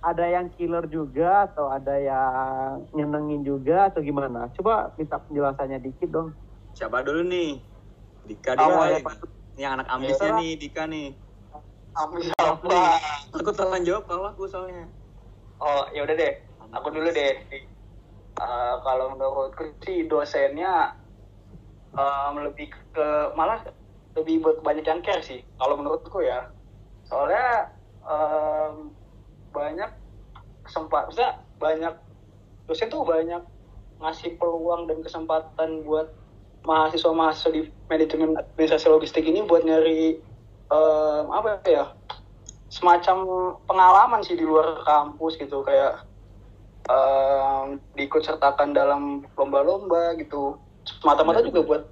Ada 0.00 0.32
yang 0.32 0.48
killer 0.56 0.88
juga 0.88 1.44
atau 1.44 1.68
ada 1.68 2.00
yang 2.00 2.88
nyenengin 2.96 3.44
juga 3.44 3.92
atau 3.92 4.00
gimana? 4.00 4.48
Coba 4.56 4.96
minta 4.96 5.20
penjelasannya 5.20 5.76
dikit 5.76 6.08
dong. 6.08 6.32
Siapa 6.72 7.04
dulu 7.04 7.20
nih? 7.28 7.60
Dika 8.24 8.56
Kamu 8.56 8.80
Dika 8.80 8.86
ya, 8.88 8.98
ini. 9.04 9.04
Yang 9.60 9.72
anak 9.76 9.86
ambisnya 9.92 10.30
Ya. 10.32 10.38
nih 10.40 10.50
Dika 10.56 10.82
nih. 10.88 11.08
Amin 12.00 12.30
apa? 12.38 12.96
aku 13.34 13.50
telan 13.52 13.82
jawab 13.84 14.08
kalau 14.08 14.30
aku 14.30 14.48
soalnya. 14.48 14.88
Oh 15.60 15.84
ya 15.92 16.06
udah 16.06 16.16
deh, 16.16 16.32
aku 16.72 16.88
dulu 16.88 17.12
deh. 17.12 17.32
Eh, 18.40 18.74
kalau 18.80 19.12
menurutku 19.12 19.76
sih 19.84 20.08
dosennya 20.08 20.96
em, 21.92 22.34
lebih 22.40 22.72
ke 22.94 23.08
malah 23.36 23.60
lebih 24.18 24.42
banyak 24.42 24.82
yang 24.82 25.02
care 25.04 25.22
sih. 25.22 25.42
Kalau 25.58 25.78
menurutku 25.78 26.18
ya, 26.22 26.50
soalnya 27.06 27.70
em, 28.02 28.90
banyak 29.54 29.90
kesempatan, 30.66 31.10
bisa 31.10 31.26
banyak 31.62 31.94
dosen 32.66 32.90
tuh 32.90 33.06
banyak 33.06 33.42
ngasih 34.00 34.40
peluang 34.40 34.88
dan 34.88 35.04
kesempatan 35.04 35.84
buat 35.84 36.08
mahasiswa-mahasiswa 36.64 37.50
di 37.52 37.62
manajemen 37.88 38.36
administrasi 38.36 38.86
logistik 38.88 39.24
ini 39.24 39.44
buat 39.44 39.62
nyari 39.62 40.18
em, 40.70 41.24
apa 41.30 41.62
ya 41.66 41.94
semacam 42.70 43.16
pengalaman 43.66 44.22
sih 44.22 44.38
di 44.38 44.46
luar 44.46 44.82
kampus 44.86 45.38
gitu 45.38 45.62
kayak 45.62 46.02
em, 46.90 47.78
diikut 47.94 48.26
sertakan 48.26 48.74
dalam 48.74 49.26
lomba-lomba 49.38 50.18
gitu. 50.18 50.58
Semata-mata 50.80 51.44
juga 51.44 51.62
buat 51.62 51.82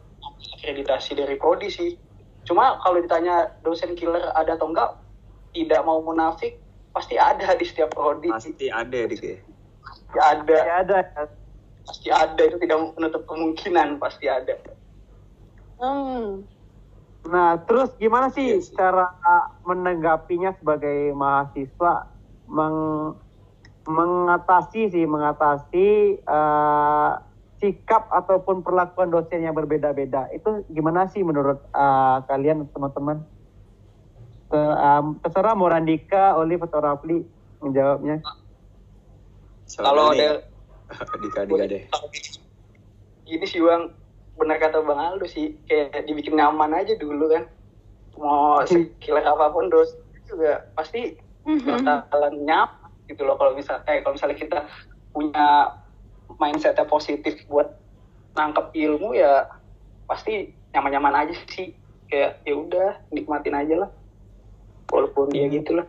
akreditasi 0.59 1.15
dari 1.15 1.39
prodi 1.39 1.69
sih 1.71 2.08
cuma 2.49 2.81
kalau 2.81 2.97
ditanya 2.99 3.53
dosen 3.61 3.93
killer 3.93 4.33
ada 4.33 4.57
atau 4.57 4.73
enggak 4.73 4.97
tidak 5.53 5.85
mau 5.85 6.01
munafik 6.01 6.57
pasti 6.91 7.21
ada 7.21 7.53
di 7.53 7.63
setiap 7.63 7.93
prodi 7.93 8.33
pasti 8.33 8.73
ada 8.73 9.05
Dika 9.05 9.37
pasti 9.85 10.17
ada 10.17 10.57
ya 10.57 10.75
ada 10.81 10.97
ya. 11.05 11.25
pasti 11.85 12.09
ada 12.09 12.41
itu 12.41 12.57
tidak 12.59 12.79
menutup 12.97 13.23
kemungkinan 13.29 14.01
pasti 14.01 14.27
ada 14.27 14.57
Hmm. 15.79 16.43
nah 17.23 17.55
terus 17.63 17.95
gimana 17.95 18.35
sih 18.35 18.51
Iya 18.51 18.59
sih. 18.59 18.75
cara 18.75 19.15
menanggapinya 19.63 20.59
sebagai 20.59 21.15
mahasiswa 21.15 22.11
meng 22.51 23.15
mengatasi 23.87 24.91
sih 24.91 25.07
mengatasi 25.07 25.89
eh, 26.19 27.11
sikap 27.59 28.07
ataupun 28.11 28.63
perlakuan 28.63 29.11
dosen 29.11 29.43
yang 29.43 29.55
berbeda-beda. 29.55 30.31
Itu 30.31 30.63
gimana 30.71 31.11
sih 31.11 31.23
menurut 31.27 31.59
eh, 31.75 32.17
kalian 32.27 32.71
teman-teman? 32.71 33.27
Ke- 34.49 34.79
em, 34.81 35.21
terserah 35.21 35.53
mau 35.53 35.69
Randika, 35.69 36.39
Olive 36.39 36.65
atau 36.65 36.81
Rafli 36.81 37.21
menjawabnya. 37.61 38.23
Kalau 39.77 40.15
ada 40.15 40.41
Dika 41.23 41.45
Dika 41.45 41.65
deh. 41.69 41.85
Gini 43.29 43.45
sih 43.45 43.61
bang, 43.61 43.93
benar 44.41 44.57
kata 44.57 44.81
bang 44.81 44.97
Aldo 44.97 45.29
sih, 45.29 45.61
kayak 45.69 46.09
dibikin 46.09 46.41
nyaman 46.41 46.73
aja 46.73 46.97
dulu 46.97 47.29
kan. 47.29 47.45
Mau 48.17 48.63
sekiller 48.71 49.27
apa 49.27 49.53
pun 49.53 49.69
dos 49.69 49.93
juga 50.25 50.65
pasti 50.73 51.17
bakalan 51.45 52.45
nyaman 52.45 52.89
gitu 53.09 53.25
loh 53.25 53.41
kalau 53.41 53.57
misal 53.57 53.81
eh 53.89 54.05
kalau 54.05 54.17
misalnya 54.17 54.37
kita 54.37 54.59
punya 55.13 55.73
mindsetnya 56.37 56.85
positif 56.85 57.41
buat 57.49 57.73
nangkep 58.37 58.77
ilmu 58.77 59.17
ya 59.17 59.49
pasti 60.05 60.53
nyaman-nyaman 60.77 61.25
aja 61.25 61.35
sih. 61.49 61.73
Kayak 62.09 62.41
ya 62.45 62.55
udah 62.57 62.89
nikmatin 63.13 63.57
aja 63.57 63.75
lah. 63.87 63.91
Walaupun 64.93 65.33
dia 65.33 65.49
gitu 65.49 65.77
lah 65.77 65.89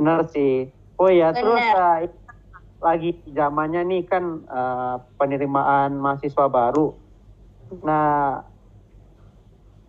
benar 0.00 0.24
sih. 0.32 0.72
Oh 0.96 1.12
ya 1.12 1.36
terus 1.36 1.60
eh, 1.60 2.08
lagi 2.80 3.20
zamannya 3.28 3.84
nih 3.84 4.02
kan 4.08 4.24
eh, 4.48 4.96
penerimaan 5.20 6.00
mahasiswa 6.00 6.48
baru. 6.48 6.96
Nah 7.84 8.40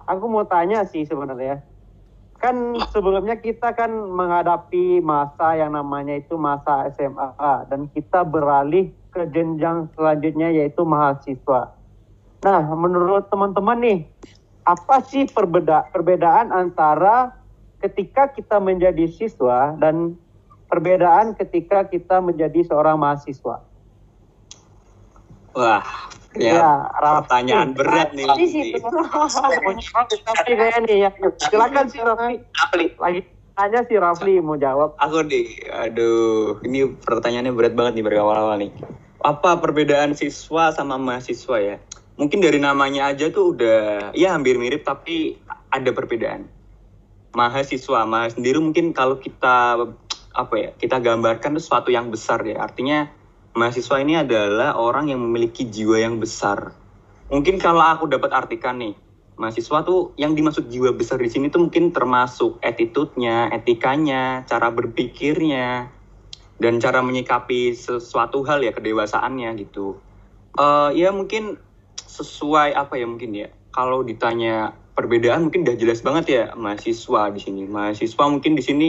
aku 0.03 0.25
mau 0.27 0.43
tanya 0.43 0.83
sih 0.83 1.07
sebenarnya. 1.07 1.63
Kan 2.43 2.75
sebelumnya 2.91 3.39
kita 3.39 3.71
kan 3.71 3.95
menghadapi 3.95 4.99
masa 4.99 5.55
yang 5.55 5.71
namanya 5.71 6.19
itu 6.19 6.35
masa 6.35 6.91
SMA 6.91 7.69
dan 7.71 7.87
kita 7.95 8.27
beralih 8.27 8.91
ke 9.11 9.27
jenjang 9.35 9.91
selanjutnya 9.93 10.49
yaitu 10.55 10.87
mahasiswa. 10.87 11.75
Nah, 12.41 12.61
menurut 12.73 13.27
teman-teman 13.29 13.77
nih, 13.83 13.99
apa 14.63 15.03
sih 15.05 15.27
perbeda 15.27 15.91
perbedaan 15.91 16.49
antara 16.49 17.35
ketika 17.83 18.31
kita 18.31 18.57
menjadi 18.57 19.05
siswa 19.11 19.75
dan 19.77 20.15
perbedaan 20.71 21.35
ketika 21.35 21.85
kita 21.85 22.23
menjadi 22.23 22.63
seorang 22.65 22.97
mahasiswa? 22.97 23.61
wah 25.51 25.83
Ya, 26.31 26.55
ya, 26.55 26.71
Raffi. 26.95 27.27
pertanyaan 27.27 27.75
berat 27.75 28.15
nih 28.15 28.23
Di 28.39 28.47
situ. 28.47 28.79
Ya. 30.87 31.11
Silakan 31.51 31.91
sih. 31.91 31.99
Apli 31.99 32.95
Lagi 32.95 33.21
tanya 33.61 33.85
si 33.85 33.93
Rafli 33.93 34.41
mau 34.41 34.57
jawab. 34.57 34.97
Aku 34.97 35.21
deh, 35.21 35.69
aduh, 35.69 36.57
ini 36.65 36.97
pertanyaannya 36.97 37.53
berat 37.53 37.77
banget 37.77 38.01
nih 38.01 38.05
berawal-awal 38.09 38.57
nih. 38.57 38.73
Apa 39.21 39.61
perbedaan 39.61 40.17
siswa 40.17 40.73
sama 40.73 40.97
mahasiswa 40.97 41.61
ya? 41.61 41.77
Mungkin 42.17 42.41
dari 42.41 42.57
namanya 42.57 43.13
aja 43.13 43.29
tuh 43.29 43.53
udah, 43.53 44.09
ya 44.17 44.33
hampir 44.33 44.57
mirip 44.57 44.81
tapi 44.81 45.37
ada 45.69 45.93
perbedaan. 45.93 46.49
Mahasiswa, 47.37 48.01
mahasiswa 48.09 48.41
sendiri 48.41 48.57
mungkin 48.57 48.97
kalau 48.97 49.21
kita 49.21 49.77
apa 50.33 50.55
ya, 50.57 50.73
kita 50.73 50.97
gambarkan 50.97 51.53
tuh 51.53 51.61
sesuatu 51.61 51.93
yang 51.93 52.09
besar 52.09 52.41
ya. 52.41 52.65
Artinya 52.65 53.13
mahasiswa 53.53 54.01
ini 54.01 54.17
adalah 54.17 54.73
orang 54.73 55.13
yang 55.13 55.21
memiliki 55.21 55.69
jiwa 55.69 56.01
yang 56.01 56.17
besar. 56.17 56.73
Mungkin 57.29 57.61
kalau 57.61 57.85
aku 57.85 58.09
dapat 58.09 58.33
artikan 58.33 58.81
nih, 58.81 58.97
mahasiswa 59.41 59.81
tuh 59.81 60.13
yang 60.21 60.37
dimaksud 60.37 60.69
jiwa 60.69 60.93
besar 60.93 61.17
di 61.17 61.25
sini 61.33 61.49
tuh 61.49 61.65
mungkin 61.65 61.89
termasuk 61.89 62.61
attitude-nya, 62.61 63.49
etikanya, 63.49 64.45
cara 64.45 64.69
berpikirnya, 64.69 65.89
dan 66.61 66.77
cara 66.77 67.01
menyikapi 67.01 67.73
sesuatu 67.73 68.45
hal 68.45 68.61
ya 68.61 68.69
kedewasaannya 68.69 69.49
gitu. 69.65 69.97
eh, 70.61 70.89
ya 70.99 71.09
mungkin 71.09 71.57
sesuai 71.97 72.75
apa 72.75 72.99
ya 72.99 73.07
mungkin 73.07 73.31
ya 73.31 73.49
kalau 73.71 74.03
ditanya 74.03 74.75
perbedaan 74.93 75.47
mungkin 75.47 75.63
udah 75.63 75.79
jelas 75.79 76.03
banget 76.03 76.25
ya 76.27 76.43
mahasiswa 76.59 77.31
di 77.31 77.39
sini 77.39 77.63
mahasiswa 77.71 78.23
mungkin 78.27 78.59
di 78.59 78.63
sini 78.63 78.87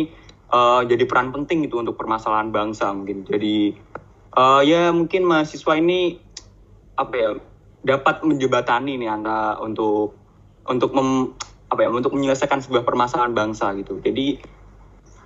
eh, 0.50 0.80
jadi 0.84 1.06
peran 1.06 1.30
penting 1.30 1.64
gitu 1.64 1.78
untuk 1.78 1.94
permasalahan 1.94 2.50
bangsa 2.50 2.90
mungkin 2.90 3.22
jadi 3.24 3.78
eh, 4.34 4.62
ya 4.66 4.90
mungkin 4.90 5.22
mahasiswa 5.22 5.78
ini 5.78 6.18
apa 6.98 7.14
ya 7.14 7.30
dapat 7.82 8.26
menjebatani 8.26 8.98
nih 8.98 9.10
antara 9.10 9.58
untuk 9.62 10.21
untuk 10.68 10.90
mem, 10.94 11.34
apa 11.72 11.80
ya 11.84 11.88
untuk 11.90 12.14
menyelesaikan 12.14 12.62
sebuah 12.62 12.84
permasalahan 12.86 13.34
bangsa 13.34 13.72
gitu 13.80 13.98
jadi 14.04 14.38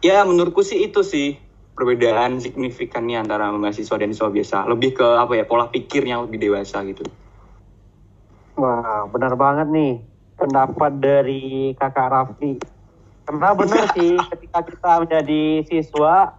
ya 0.01 0.23
menurutku 0.25 0.63
sih 0.63 0.87
itu 0.87 1.03
sih 1.03 1.37
perbedaan 1.77 2.41
signifikannya 2.41 3.21
antara 3.21 3.53
mahasiswa 3.53 4.01
dan 4.01 4.15
siswa 4.17 4.33
biasa 4.33 4.65
lebih 4.71 4.97
ke 4.97 5.07
apa 5.07 5.37
ya 5.37 5.45
pola 5.45 5.69
pikir 5.69 6.09
yang 6.09 6.25
lebih 6.25 6.41
dewasa 6.41 6.81
gitu 6.89 7.05
Wah, 8.57 9.05
benar 9.13 9.37
banget 9.37 9.69
nih 9.69 10.01
pendapat 10.41 10.93
dari 10.97 11.77
kakak 11.77 12.09
Raffi. 12.09 12.57
Karena 13.29 13.53
benar 13.53 13.85
sih 13.97 14.17
ketika 14.17 14.65
kita 14.65 14.93
menjadi 15.05 15.43
siswa 15.69 16.33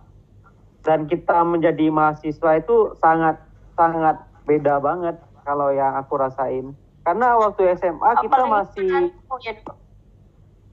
dan 0.82 1.06
kita 1.06 1.46
menjadi 1.46 1.94
mahasiswa 1.94 2.58
itu 2.58 2.98
sangat 2.98 3.38
sangat 3.78 4.18
beda 4.50 4.82
banget 4.82 5.22
kalau 5.46 5.70
yang 5.70 5.94
aku 5.94 6.18
rasain. 6.18 6.74
Karena 7.08 7.40
waktu 7.40 7.72
SMA 7.80 8.12
kita 8.20 8.36
Apalagi 8.36 8.52
masih 8.52 8.92
punya 9.32 9.54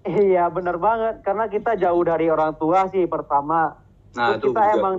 iya 0.02 0.50
benar 0.50 0.82
banget 0.82 1.22
karena 1.22 1.46
kita 1.46 1.78
jauh 1.78 2.02
dari 2.02 2.26
orang 2.26 2.58
tua 2.58 2.90
sih 2.90 3.06
pertama. 3.06 3.78
nah 4.18 4.34
Terus 4.34 4.42
itu 4.42 4.46
kita 4.50 4.62
juga 4.66 4.74
emang 4.74 4.94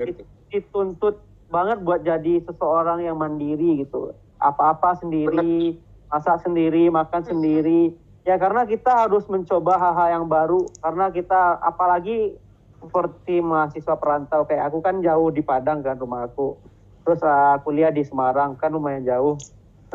dituntut 0.47 1.15
banget 1.51 1.77
buat 1.83 2.07
jadi 2.07 2.39
seseorang 2.39 3.03
yang 3.03 3.19
mandiri 3.19 3.83
gitu. 3.83 4.15
Apa-apa 4.39 4.95
sendiri, 4.95 5.75
masak 6.07 6.39
sendiri, 6.39 6.87
makan 6.87 7.27
sendiri. 7.27 7.91
Ya 8.23 8.39
karena 8.39 8.63
kita 8.63 9.05
harus 9.05 9.27
mencoba 9.27 9.75
hal-hal 9.75 10.23
yang 10.23 10.25
baru 10.31 10.63
karena 10.79 11.11
kita 11.11 11.59
apalagi 11.59 12.39
seperti 12.79 13.43
mahasiswa 13.43 13.95
perantau 13.99 14.47
kayak 14.47 14.71
aku 14.71 14.79
kan 14.79 15.03
jauh 15.03 15.35
di 15.35 15.43
Padang 15.43 15.83
kan 15.83 15.99
rumah 15.99 16.31
aku. 16.31 16.55
Terus 17.03 17.19
uh, 17.27 17.59
kuliah 17.61 17.91
di 17.91 18.07
Semarang 18.07 18.55
kan 18.55 18.71
lumayan 18.71 19.03
jauh. 19.03 19.35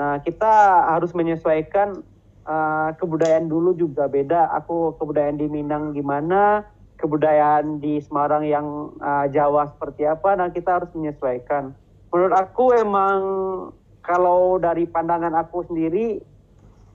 Nah, 0.01 0.17
kita 0.25 0.49
harus 0.97 1.13
menyesuaikan 1.13 2.01
uh, 2.49 2.97
kebudayaan 2.97 3.53
dulu 3.53 3.77
juga 3.77 4.09
beda. 4.09 4.49
Aku 4.57 4.97
kebudayaan 4.97 5.37
di 5.37 5.45
Minang 5.45 5.93
gimana, 5.93 6.65
kebudayaan 6.97 7.85
di 7.85 8.01
Semarang 8.01 8.49
yang 8.49 8.97
uh, 8.97 9.29
Jawa 9.29 9.69
seperti 9.69 10.09
apa, 10.09 10.41
nah 10.41 10.49
kita 10.49 10.81
harus 10.81 10.89
menyesuaikan. 10.97 11.77
Menurut 12.09 12.33
aku 12.33 12.73
emang 12.73 13.21
kalau 14.01 14.57
dari 14.57 14.89
pandangan 14.89 15.37
aku 15.37 15.69
sendiri, 15.69 16.25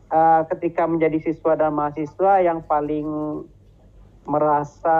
uh, 0.09 0.41
ketika 0.49 0.89
menjadi 0.89 1.21
siswa 1.21 1.53
dan 1.53 1.77
mahasiswa 1.77 2.41
yang 2.41 2.65
paling 2.65 3.05
merasa 4.25 4.97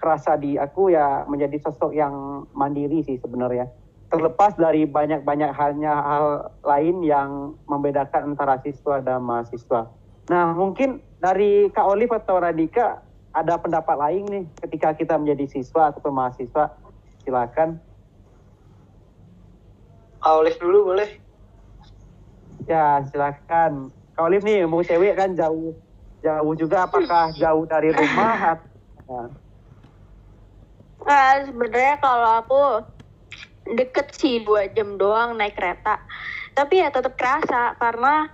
kerasa 0.00 0.40
di 0.40 0.56
aku 0.56 0.88
ya 0.88 1.28
menjadi 1.28 1.60
sosok 1.60 1.92
yang 1.92 2.48
mandiri 2.56 3.04
sih 3.04 3.20
sebenarnya. 3.20 3.68
Terlepas 4.06 4.54
dari 4.54 4.86
banyak-banyak 4.86 5.50
halnya 5.50 5.92
hal 5.98 6.26
lain 6.62 7.02
yang 7.02 7.58
membedakan 7.66 8.34
antara 8.34 8.62
siswa 8.62 9.02
dan 9.02 9.22
mahasiswa. 9.26 9.90
Nah 10.30 10.54
mungkin 10.54 11.02
dari 11.18 11.66
Kak 11.74 11.86
Olive 11.86 12.14
atau 12.14 12.38
Radika 12.38 13.02
ada 13.34 13.58
pendapat 13.58 13.96
lain 13.98 14.22
nih 14.30 14.44
ketika 14.62 14.94
kita 14.94 15.18
menjadi 15.18 15.58
siswa 15.58 15.90
atau 15.90 16.08
mahasiswa 16.14 16.70
silakan. 17.26 17.82
Olive 20.22 20.58
dulu 20.62 20.94
boleh. 20.94 21.10
Ya 22.70 23.02
silakan. 23.10 23.90
Kak 24.14 24.22
Olive 24.22 24.46
nih 24.46 24.70
mau 24.70 24.86
cewek 24.86 25.18
kan 25.18 25.34
jauh 25.34 25.74
jauh 26.22 26.54
juga 26.54 26.86
apakah 26.86 27.34
jauh 27.34 27.66
dari 27.66 27.90
rumah 27.90 28.58
Nah, 29.06 29.30
Nah, 31.06 31.38
sebenarnya 31.46 32.02
kalau 32.02 32.30
aku 32.42 32.62
deket 33.74 34.14
sih 34.14 34.46
dua 34.46 34.70
jam 34.70 34.94
doang 34.94 35.34
naik 35.34 35.58
kereta. 35.58 35.98
Tapi 36.54 36.80
ya 36.84 36.88
tetap 36.94 37.18
kerasa 37.18 37.74
karena 37.76 38.30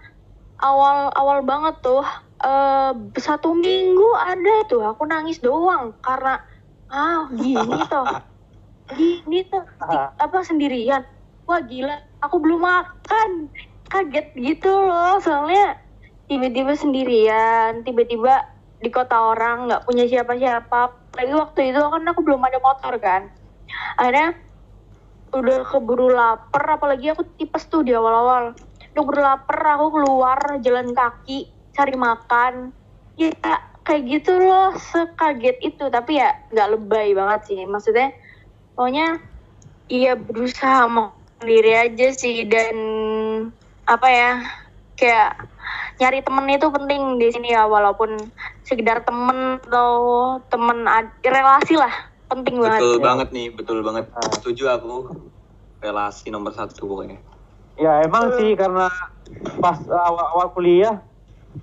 awal 0.60 1.10
awal 1.16 1.42
banget 1.42 1.80
tuh 1.80 2.04
eh 2.42 2.92
satu 3.18 3.54
minggu 3.54 4.08
ada 4.18 4.66
tuh 4.66 4.82
aku 4.82 5.06
nangis 5.06 5.38
doang 5.38 5.94
karena 6.02 6.42
ah 6.90 7.30
gini 7.32 7.78
tuh 7.92 8.06
gini 8.92 9.46
tuh 9.48 9.64
apa 10.18 10.38
sendirian. 10.44 11.02
Wah 11.48 11.62
gila 11.64 11.96
aku 12.22 12.36
belum 12.38 12.60
makan 12.62 13.50
kaget 13.90 14.32
gitu 14.38 14.70
loh 14.70 15.18
soalnya 15.18 15.76
tiba-tiba 16.30 16.72
sendirian 16.78 17.82
tiba-tiba 17.82 18.46
di 18.82 18.90
kota 18.90 19.14
orang 19.14 19.70
nggak 19.70 19.86
punya 19.86 20.04
siapa-siapa. 20.10 20.90
Lagi 21.14 21.32
waktu 21.38 21.60
itu 21.70 21.78
kan 21.78 22.02
aku 22.02 22.20
belum 22.26 22.42
ada 22.42 22.58
motor 22.58 22.94
kan. 22.98 23.30
Akhirnya 23.96 24.34
udah 25.32 25.64
keburu 25.64 26.12
lapar 26.12 26.76
apalagi 26.76 27.16
aku 27.16 27.24
tipes 27.40 27.64
tuh 27.72 27.80
di 27.80 27.96
awal-awal. 27.96 28.52
Udah 28.92 29.00
keburu 29.00 29.20
lapar 29.24 29.58
aku 29.80 29.86
keluar 29.96 30.38
jalan 30.60 30.92
kaki 30.92 31.48
cari 31.72 31.96
makan. 31.96 32.76
Ya 33.16 33.32
kayak 33.82 34.02
gitu 34.08 34.36
loh 34.36 34.76
sekaget 34.76 35.56
itu. 35.64 35.88
Tapi 35.88 36.20
ya 36.20 36.36
nggak 36.52 36.70
lebay 36.76 37.16
banget 37.16 37.40
sih. 37.48 37.60
Maksudnya 37.64 38.12
pokoknya 38.76 39.20
iya 39.88 40.12
berusaha 40.16 40.84
mau 40.92 41.16
sendiri 41.40 41.72
aja 41.80 42.12
sih. 42.12 42.44
Dan 42.44 42.76
apa 43.88 44.08
ya 44.12 44.30
kayak 45.00 45.48
nyari 45.96 46.20
temen 46.20 46.46
itu 46.52 46.68
penting 46.68 47.16
di 47.16 47.32
sini 47.32 47.56
ya. 47.56 47.64
Walaupun 47.64 48.20
sekedar 48.68 49.00
temen 49.08 49.56
atau 49.64 50.36
temen 50.52 50.84
relasi 51.24 51.80
lah 51.80 52.11
penting 52.32 52.56
banget 52.58 52.80
betul 52.80 52.96
banget 52.98 53.28
nih 53.30 53.46
betul 53.52 53.78
banget. 53.84 54.04
Setuju 54.40 54.64
aku. 54.72 54.96
Relasi 55.82 56.30
nomor 56.30 56.54
satu 56.54 56.86
pokoknya. 56.86 57.18
Ya 57.74 58.06
emang 58.06 58.30
sih 58.38 58.54
karena 58.54 58.86
pas 59.58 59.82
awal-awal 59.82 60.54
kuliah 60.54 61.02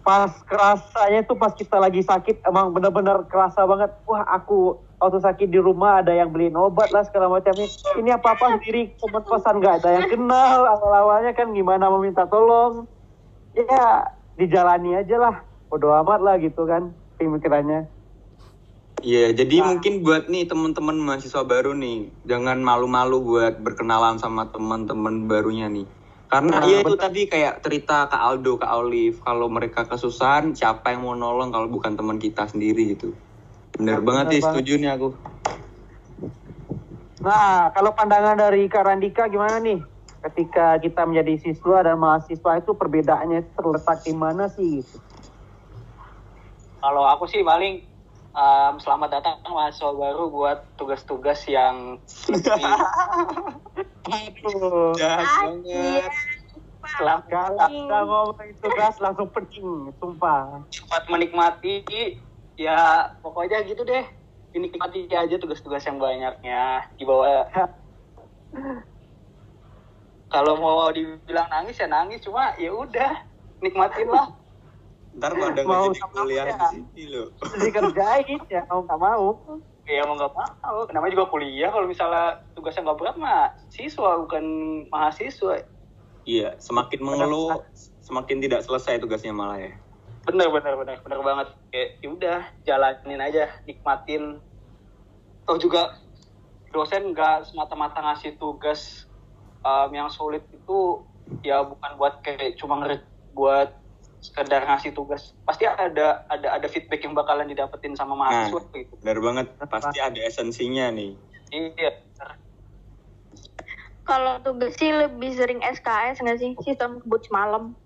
pas 0.06 0.30
kerasanya 0.46 1.26
tuh 1.26 1.34
pas 1.34 1.50
kita 1.56 1.82
lagi 1.82 2.06
sakit 2.06 2.46
emang 2.46 2.70
bener-bener 2.70 3.26
kerasa 3.26 3.66
banget 3.66 3.90
wah 4.06 4.22
aku 4.30 4.78
waktu 5.02 5.18
sakit 5.18 5.48
di 5.50 5.58
rumah 5.58 6.04
ada 6.04 6.14
yang 6.14 6.30
beliin 6.30 6.54
obat 6.60 6.92
lah 6.92 7.08
segala 7.08 7.32
macamnya. 7.32 7.66
Ini 7.96 8.20
apa 8.20 8.36
apa 8.36 8.60
sendiri 8.60 8.94
teman 9.00 9.24
kosan 9.24 9.64
nggak 9.64 9.76
ada 9.82 9.90
yang 10.04 10.08
kenal. 10.12 10.68
Awal-awalnya 10.68 11.32
kan 11.34 11.56
gimana 11.56 11.88
mau 11.88 12.04
minta 12.04 12.28
tolong? 12.28 12.86
Ya 13.56 14.12
dijalani 14.36 15.00
aja 15.00 15.16
lah. 15.16 15.36
Bodo 15.72 15.96
amat 16.04 16.20
lah 16.20 16.36
gitu 16.44 16.68
kan 16.68 16.92
pemikirannya 17.16 17.99
Iya, 19.00 19.32
jadi 19.32 19.64
Nah. 19.64 19.66
mungkin 19.74 20.04
buat 20.04 20.28
nih 20.28 20.44
teman-teman 20.44 21.00
mahasiswa 21.00 21.44
baru 21.48 21.72
nih, 21.72 22.12
jangan 22.28 22.60
malu-malu 22.60 23.24
buat 23.24 23.56
berkenalan 23.64 24.20
sama 24.20 24.52
teman-teman 24.52 25.24
barunya 25.24 25.72
nih. 25.72 25.88
Karena 26.30 26.62
Nah, 26.62 26.68
ya 26.68 26.78
itu 26.84 26.94
betul. 26.94 27.02
tadi 27.02 27.22
kayak 27.26 27.64
cerita 27.66 28.06
Kak 28.06 28.22
Aldo, 28.22 28.60
Kak 28.60 28.70
Olive, 28.76 29.18
kalau 29.24 29.50
mereka 29.50 29.88
kesusahan, 29.88 30.54
siapa 30.54 30.94
yang 30.94 31.08
mau 31.08 31.16
nolong 31.18 31.50
kalau 31.50 31.72
bukan 31.72 31.98
teman 31.98 32.22
kita 32.22 32.46
sendiri 32.46 32.94
gitu. 32.94 33.18
Bener 33.80 34.04
banget 34.04 34.30
bener 34.30 34.34
sih, 34.38 34.42
banget. 34.46 34.54
setuju 34.62 34.74
nih 34.78 34.92
aku. 34.94 35.10
Nah, 37.26 37.74
kalau 37.74 37.92
pandangan 37.98 38.38
dari 38.38 38.70
Kak 38.70 38.84
Randika 38.86 39.26
gimana 39.26 39.58
nih? 39.58 39.80
Ketika 40.20 40.76
kita 40.84 41.08
menjadi 41.08 41.40
siswa 41.40 41.82
dan 41.82 41.96
mahasiswa 41.98 42.52
itu 42.60 42.72
perbedaannya 42.76 43.56
terletak 43.56 44.04
di 44.04 44.14
mana 44.14 44.52
sih? 44.52 44.84
Kalau 46.80 47.04
aku 47.10 47.26
sih 47.26 47.42
paling 47.42 47.89
em, 48.34 48.74
selamat 48.82 49.10
datang 49.20 49.36
mahasiswa 49.48 49.92
baru 49.94 50.30
buat 50.30 50.60
tugas-tugas 50.78 51.46
yang 51.50 51.98
lebih 52.30 52.64
Aduh, 54.10 54.98
Jahat 54.98 55.28
banget. 55.46 56.10
selamat 56.98 57.30
kalau 57.30 57.68
kita 57.70 57.98
ngomong 58.10 58.48
itu 58.50 58.68
gas 58.74 58.98
langsung 58.98 59.30
pening, 59.30 59.94
sumpah. 60.02 60.66
cepat 60.74 61.04
menikmati 61.14 61.86
ya 62.58 63.14
pokoknya 63.22 63.62
gitu 63.70 63.86
deh. 63.86 64.02
Dinikmati 64.50 65.06
aja 65.14 65.38
tugas-tugas 65.38 65.86
yang 65.86 66.02
banyaknya 66.02 66.90
dibawa 66.98 67.46
kalau 70.34 70.58
mau 70.62 70.90
dibilang 70.94 71.50
nangis 71.50 71.82
ya 71.82 71.90
nangis 71.90 72.22
cuma 72.22 72.54
ya 72.58 72.70
udah 72.74 73.12
nikmatin 73.62 74.10
lah 74.10 74.30
Ntar 75.20 75.32
pada 75.36 75.62
Mau 75.62 75.92
nggak 75.92 76.00
jadi 76.00 76.16
kuliah 76.16 76.46
ya. 76.48 76.56
di 76.56 76.66
sini 76.72 77.04
loh. 77.12 77.28
Dikerjain 77.60 78.40
ya, 78.48 78.62
mau 78.66 78.80
nggak 78.82 79.00
mau. 79.00 79.28
ya 79.90 80.06
mau 80.06 80.14
nggak 80.14 80.34
mau 80.38 80.86
namanya 80.94 81.18
juga 81.18 81.26
kuliah 81.34 81.74
kalau 81.74 81.90
misalnya 81.90 82.46
tugasnya 82.54 82.86
nggak 82.86 83.00
berat 83.02 83.16
mah 83.18 83.50
siswa 83.74 84.22
bukan 84.22 84.46
mahasiswa 84.94 85.66
Iya, 86.30 86.54
semakin 86.62 87.02
mengeluh, 87.02 87.66
semakin 88.06 88.38
tidak 88.38 88.62
selesai 88.62 89.02
tugasnya 89.02 89.34
malah 89.34 89.58
ya. 89.58 89.74
bener 90.30 90.46
bener 90.54 90.78
bener 90.78 91.02
bener 91.02 91.20
banget 91.26 91.48
kayak 91.74 91.90
ya 92.06 92.08
udah 92.14 92.40
jalanin 92.62 93.18
aja 93.18 93.50
nikmatin 93.66 94.38
toh 95.50 95.58
juga 95.58 95.98
dosen 96.70 97.10
nggak 97.10 97.50
semata-mata 97.50 97.98
ngasih 97.98 98.38
tugas 98.38 99.10
um, 99.66 99.90
yang 99.90 100.06
sulit 100.14 100.46
itu 100.54 101.02
ya 101.42 101.66
bukan 101.66 101.98
buat 101.98 102.22
kayak 102.22 102.62
cuma 102.62 102.78
ngerit 102.86 103.02
buat 103.34 103.74
sekedar 104.20 104.68
ngasih 104.68 104.92
tugas 104.92 105.32
pasti 105.44 105.64
ada 105.64 105.88
ada 106.28 106.48
ada 106.52 106.68
feedback 106.68 107.00
yang 107.02 107.16
bakalan 107.16 107.48
didapetin 107.48 107.96
sama 107.96 108.14
mahasiswa 108.14 108.60
gitu 108.76 108.92
Benar 109.00 109.20
banget, 109.20 109.48
pasti 109.66 109.98
ada 109.98 110.20
esensinya 110.20 110.92
nih. 110.92 111.16
iya 111.50 111.92
Kalau 114.04 114.42
tugas 114.42 114.74
sih 114.76 114.90
lebih 114.90 115.32
sering 115.34 115.62
SKS 115.62 116.20
nggak 116.20 116.38
sih? 116.38 116.52
Sistem 116.60 117.00
kebut 117.00 117.22
semalam. 117.24 117.78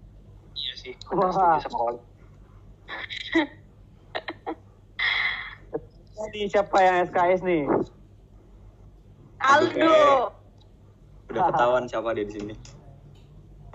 iya 0.55 0.73
sih 0.73 0.93
Wah. 1.11 1.59
setuju 1.59 1.69
sama. 1.69 1.91
Jadi 6.13 6.39
siapa 6.47 6.77
yang 6.79 6.95
SKS 7.03 7.41
nih? 7.43 7.63
Aldo. 9.43 10.31
Udah 11.27 11.43
ketahuan 11.51 11.83
siapa 11.85 12.15
dia 12.15 12.23
di 12.23 12.33
sini. 12.33 12.53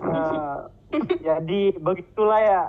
Eh, 0.01 0.59
jadi 1.27 1.61
begitulah 1.77 2.41
ya 2.41 2.63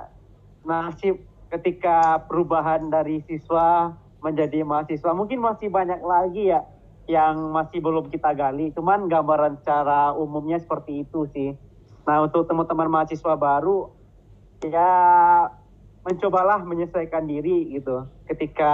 nasib 0.64 1.20
ketika 1.50 2.22
perubahan 2.30 2.88
dari 2.92 3.24
siswa 3.26 3.96
menjadi 4.22 4.62
mahasiswa. 4.62 5.10
Mungkin 5.16 5.40
masih 5.40 5.72
banyak 5.72 6.00
lagi 6.04 6.54
ya 6.54 6.62
yang 7.10 7.50
masih 7.50 7.82
belum 7.82 8.12
kita 8.12 8.30
gali. 8.36 8.70
Cuman 8.76 9.10
gambaran 9.10 9.58
secara 9.58 10.14
umumnya 10.14 10.62
seperti 10.62 11.02
itu 11.02 11.26
sih. 11.34 11.56
Nah 12.06 12.22
untuk 12.22 12.46
teman-teman 12.46 12.86
mahasiswa 12.86 13.34
baru 13.34 13.90
ya 14.62 14.90
mencobalah 16.06 16.62
menyesuaikan 16.62 17.26
diri 17.26 17.74
gitu. 17.74 18.06
Ketika 18.30 18.72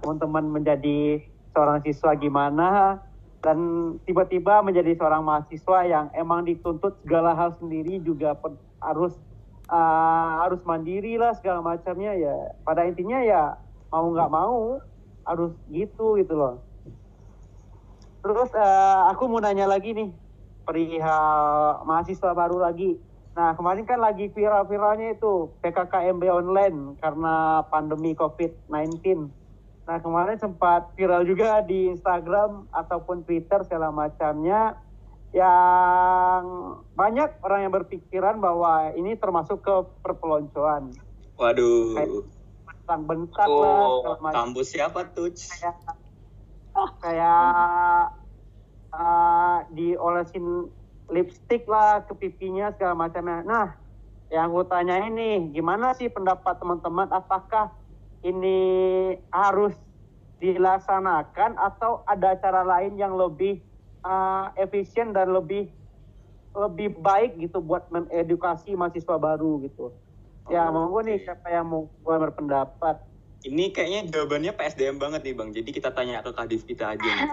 teman-teman 0.00 0.48
menjadi 0.48 1.22
seorang 1.52 1.84
siswa 1.84 2.14
gimana 2.16 2.98
dan 3.38 3.58
tiba-tiba 4.02 4.64
menjadi 4.66 4.98
seorang 4.98 5.22
mahasiswa 5.22 5.78
yang 5.86 6.06
emang 6.14 6.42
dituntut 6.42 6.98
segala 7.06 7.34
hal 7.38 7.54
sendiri 7.54 8.02
juga 8.02 8.34
harus 8.82 9.14
uh, 9.70 10.46
harus 10.46 10.60
mandiri 10.64 11.18
lah 11.20 11.34
segala 11.36 11.62
macamnya 11.62 12.14
ya. 12.14 12.36
Pada 12.62 12.86
intinya 12.86 13.20
ya 13.22 13.56
mau 13.92 14.10
nggak 14.12 14.30
mau 14.32 14.78
harus 15.24 15.52
gitu 15.68 16.18
gitu 16.18 16.34
loh. 16.34 16.54
Terus 18.24 18.50
uh, 18.54 19.12
aku 19.12 19.30
mau 19.30 19.40
nanya 19.40 19.68
lagi 19.70 19.94
nih 19.94 20.10
perihal 20.66 21.82
mahasiswa 21.84 22.30
baru 22.34 22.60
lagi. 22.60 22.98
Nah 23.38 23.54
kemarin 23.54 23.86
kan 23.86 24.02
lagi 24.02 24.28
viral-viralnya 24.34 25.14
itu 25.14 25.48
PKKMB 25.62 26.22
online 26.26 26.98
karena 26.98 27.62
pandemi 27.70 28.12
COVID-19 28.18 29.30
Nah 29.88 29.96
kemarin 30.04 30.36
sempat 30.36 30.92
viral 31.00 31.24
juga 31.24 31.64
di 31.64 31.88
Instagram 31.88 32.68
ataupun 32.68 33.24
Twitter 33.24 33.64
segala 33.64 33.88
macamnya 33.88 34.76
yang 35.32 36.42
banyak 36.96 37.30
orang 37.44 37.60
yang 37.68 37.74
berpikiran 37.74 38.40
bahwa 38.40 38.92
ini 38.96 39.12
termasuk 39.20 39.60
ke 39.60 39.74
perpeloncoan. 40.00 40.96
Waduh, 41.36 42.24
Bentak-bentak 42.64 43.46
lah 43.46 43.78
Oh, 43.86 44.16
macam. 44.18 44.52
kampus 44.52 44.72
siapa 44.72 45.04
tuh? 45.12 45.28
Kayak, 45.30 45.76
kayak 47.04 48.16
uh, 48.92 49.58
diolesin 49.72 50.72
lipstick 51.08 51.64
lah 51.68 52.04
ke 52.04 52.12
pipinya 52.16 52.72
segala 52.76 52.96
macamnya. 52.96 53.44
Nah 53.44 53.66
yang 54.28 54.52
gue 54.52 54.64
tanya 54.68 55.08
ini 55.08 55.52
gimana 55.56 55.96
sih 55.96 56.12
pendapat 56.12 56.60
teman-teman 56.60 57.08
apakah 57.08 57.72
ini 58.20 58.60
harus 59.32 59.72
dilaksanakan 60.38 61.56
atau 61.56 62.04
ada 62.04 62.36
cara 62.36 62.60
lain 62.62 63.00
yang 63.00 63.16
lebih 63.16 63.64
uh, 64.08 64.48
efisien 64.56 65.12
dan 65.12 65.36
lebih 65.36 65.68
lebih 66.56 66.96
baik 66.98 67.36
gitu 67.38 67.60
buat 67.60 67.86
mengedukasi 67.92 68.72
mahasiswa 68.72 69.16
baru 69.20 69.62
gitu. 69.68 69.92
Ya, 70.48 70.72
Oh, 70.72 70.72
monggo 70.72 71.04
nih 71.04 71.20
oke. 71.20 71.24
siapa 71.28 71.46
yang 71.52 71.68
mau 71.68 71.92
mulai 72.02 72.18
berpendapat. 72.24 72.96
Ini 73.44 73.70
kayaknya 73.70 74.00
jawabannya 74.10 74.52
PSDM 74.56 74.96
banget 74.96 75.20
nih 75.22 75.34
bang. 75.36 75.48
Jadi 75.54 75.70
kita 75.70 75.92
tanya 75.92 76.24
ke 76.24 76.32
kadif 76.32 76.64
kita 76.64 76.96
aja. 76.96 77.04
Nih. 77.04 77.30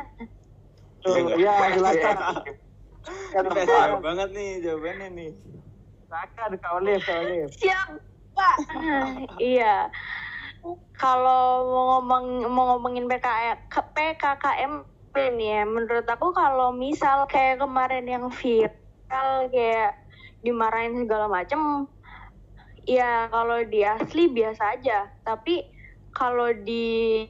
Tuh, 1.01 1.15
nggak? 1.23 1.37
ya, 1.39 1.53
silakan. 1.73 2.15
Ini 3.37 3.49
PSDM 3.49 4.01
banget 4.03 4.29
nih 4.35 4.49
jawabannya 4.61 5.07
nih. 5.15 5.31
Silakan 6.05 6.49
Kak 6.59 6.71
Olive, 6.75 7.03
Kak 7.07 7.17
Olive. 7.23 7.51
Siap, 7.55 7.87
Pak. 8.35 8.55
iya. 9.55 9.89
Kalau 10.97 11.69
mau 11.69 11.83
ngomong 11.97 12.25
mau 12.49 12.63
ngomongin 12.75 13.05
PKM, 13.05 13.57
PKKM 13.69 14.73
ini 15.19 15.55
ya, 15.55 15.63
menurut 15.63 16.07
aku 16.07 16.35
kalau 16.35 16.75
misal 16.75 17.27
kayak 17.27 17.63
kemarin 17.63 18.05
yang 18.05 18.25
viral 18.29 19.47
kayak 19.49 19.95
dimarahin 20.45 21.03
segala 21.03 21.25
macem, 21.31 21.89
ya 22.85 23.27
kalau 23.31 23.63
di 23.65 23.81
asli 23.81 24.29
biasa 24.29 24.79
aja. 24.79 25.09
Tapi 25.25 25.65
kalau 26.15 26.53
di 26.53 27.25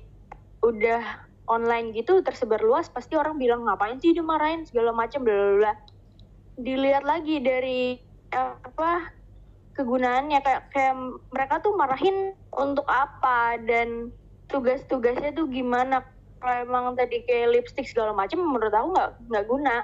udah 0.62 1.02
online 1.46 1.94
gitu 1.94 2.22
tersebar 2.26 2.62
luas, 2.62 2.90
pasti 2.90 3.14
orang 3.14 3.38
bilang 3.38 3.66
ngapain 3.66 4.02
sih 4.02 4.14
dimarahin 4.14 4.66
segala 4.66 4.92
macem, 4.92 5.22
bla 5.22 5.58
bla. 5.58 5.74
Dilihat 6.58 7.06
lagi 7.06 7.42
dari 7.42 8.00
eh, 8.34 8.54
apa 8.66 9.12
kegunaannya 9.76 10.40
kayak 10.40 10.62
kayak 10.72 10.96
mereka 11.36 11.60
tuh 11.60 11.76
marahin 11.76 12.32
untuk 12.56 12.88
apa 12.88 13.60
dan 13.60 14.10
tugas-tugasnya 14.48 15.36
tuh 15.36 15.52
gimana 15.52 16.06
kalau 16.40 16.56
emang 16.62 16.94
tadi 16.94 17.24
kayak 17.26 17.58
lipstick 17.58 17.88
segala 17.88 18.12
macam 18.12 18.44
menurut 18.44 18.74
aku 18.74 18.88
nggak 18.94 19.10
nggak 19.32 19.46
guna. 19.50 19.78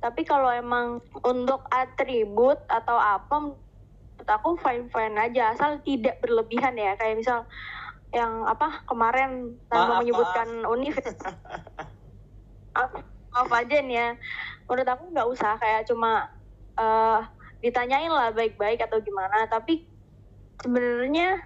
Tapi 0.00 0.24
kalau 0.24 0.48
emang 0.48 1.04
untuk 1.28 1.60
atribut 1.68 2.56
atau 2.72 2.96
apa 2.96 3.52
menurut 3.52 4.30
aku 4.30 4.56
fine 4.64 4.88
fine 4.88 5.16
aja. 5.20 5.52
Asal 5.52 5.78
tidak 5.84 6.18
berlebihan 6.24 6.72
ya. 6.74 6.96
Kayak 6.96 7.20
misal 7.20 7.38
yang 8.10 8.48
apa 8.48 8.82
kemarin 8.88 9.54
tanpa 9.68 9.96
Maaf, 9.96 10.00
menyebutkan 10.02 10.48
univ. 10.66 10.96
Maaf, 13.30 13.50
aja 13.52 13.76
nih 13.84 13.96
ya. 13.96 14.08
Menurut 14.66 14.88
aku 14.88 15.04
nggak 15.12 15.28
usah. 15.28 15.60
Kayak 15.60 15.84
cuma 15.86 16.32
eh 16.80 17.20
ditanyain 17.60 18.08
lah 18.08 18.32
baik-baik 18.32 18.80
atau 18.80 19.04
gimana. 19.04 19.44
Tapi 19.52 19.84
sebenarnya 20.64 21.44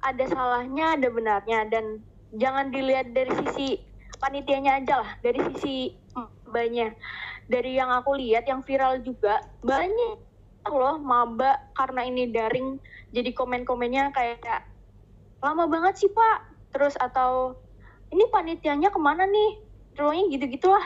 ada 0.00 0.24
salahnya 0.24 0.96
ada 0.96 1.08
benarnya. 1.12 1.68
Dan 1.68 2.00
jangan 2.38 2.70
dilihat 2.70 3.14
dari 3.14 3.32
sisi 3.44 3.78
panitianya 4.18 4.82
aja 4.82 4.94
lah 5.02 5.10
dari 5.20 5.40
sisi 5.54 5.94
mbaknya. 6.48 6.94
Dari 7.44 7.76
yang 7.76 7.92
aku 7.92 8.16
lihat 8.16 8.48
yang 8.48 8.64
viral 8.64 9.04
juga 9.04 9.42
banyak 9.60 10.16
loh 10.64 10.96
maba 10.96 11.60
karena 11.76 12.08
ini 12.08 12.32
daring 12.32 12.80
jadi 13.12 13.36
komen-komennya 13.36 14.16
kayak 14.16 14.64
lama 15.44 15.68
banget 15.68 16.00
sih 16.00 16.10
pak. 16.10 16.38
Terus 16.72 16.96
atau 16.96 17.54
ini 18.10 18.24
panitianya 18.32 18.88
ke 18.88 18.98
mana 18.98 19.28
nih? 19.28 19.60
Terusnya 19.94 20.24
gitu-gitulah. 20.32 20.84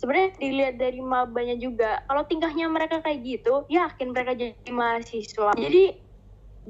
Sebenarnya 0.00 0.32
dilihat 0.40 0.74
dari 0.80 1.00
mabanya 1.04 1.56
juga 1.60 2.00
kalau 2.08 2.24
tingkahnya 2.24 2.66
mereka 2.72 3.04
kayak 3.04 3.20
gitu 3.20 3.68
yakin 3.68 4.16
mereka 4.16 4.32
jadi 4.32 4.70
mahasiswa. 4.72 5.52
Jadi 5.54 5.84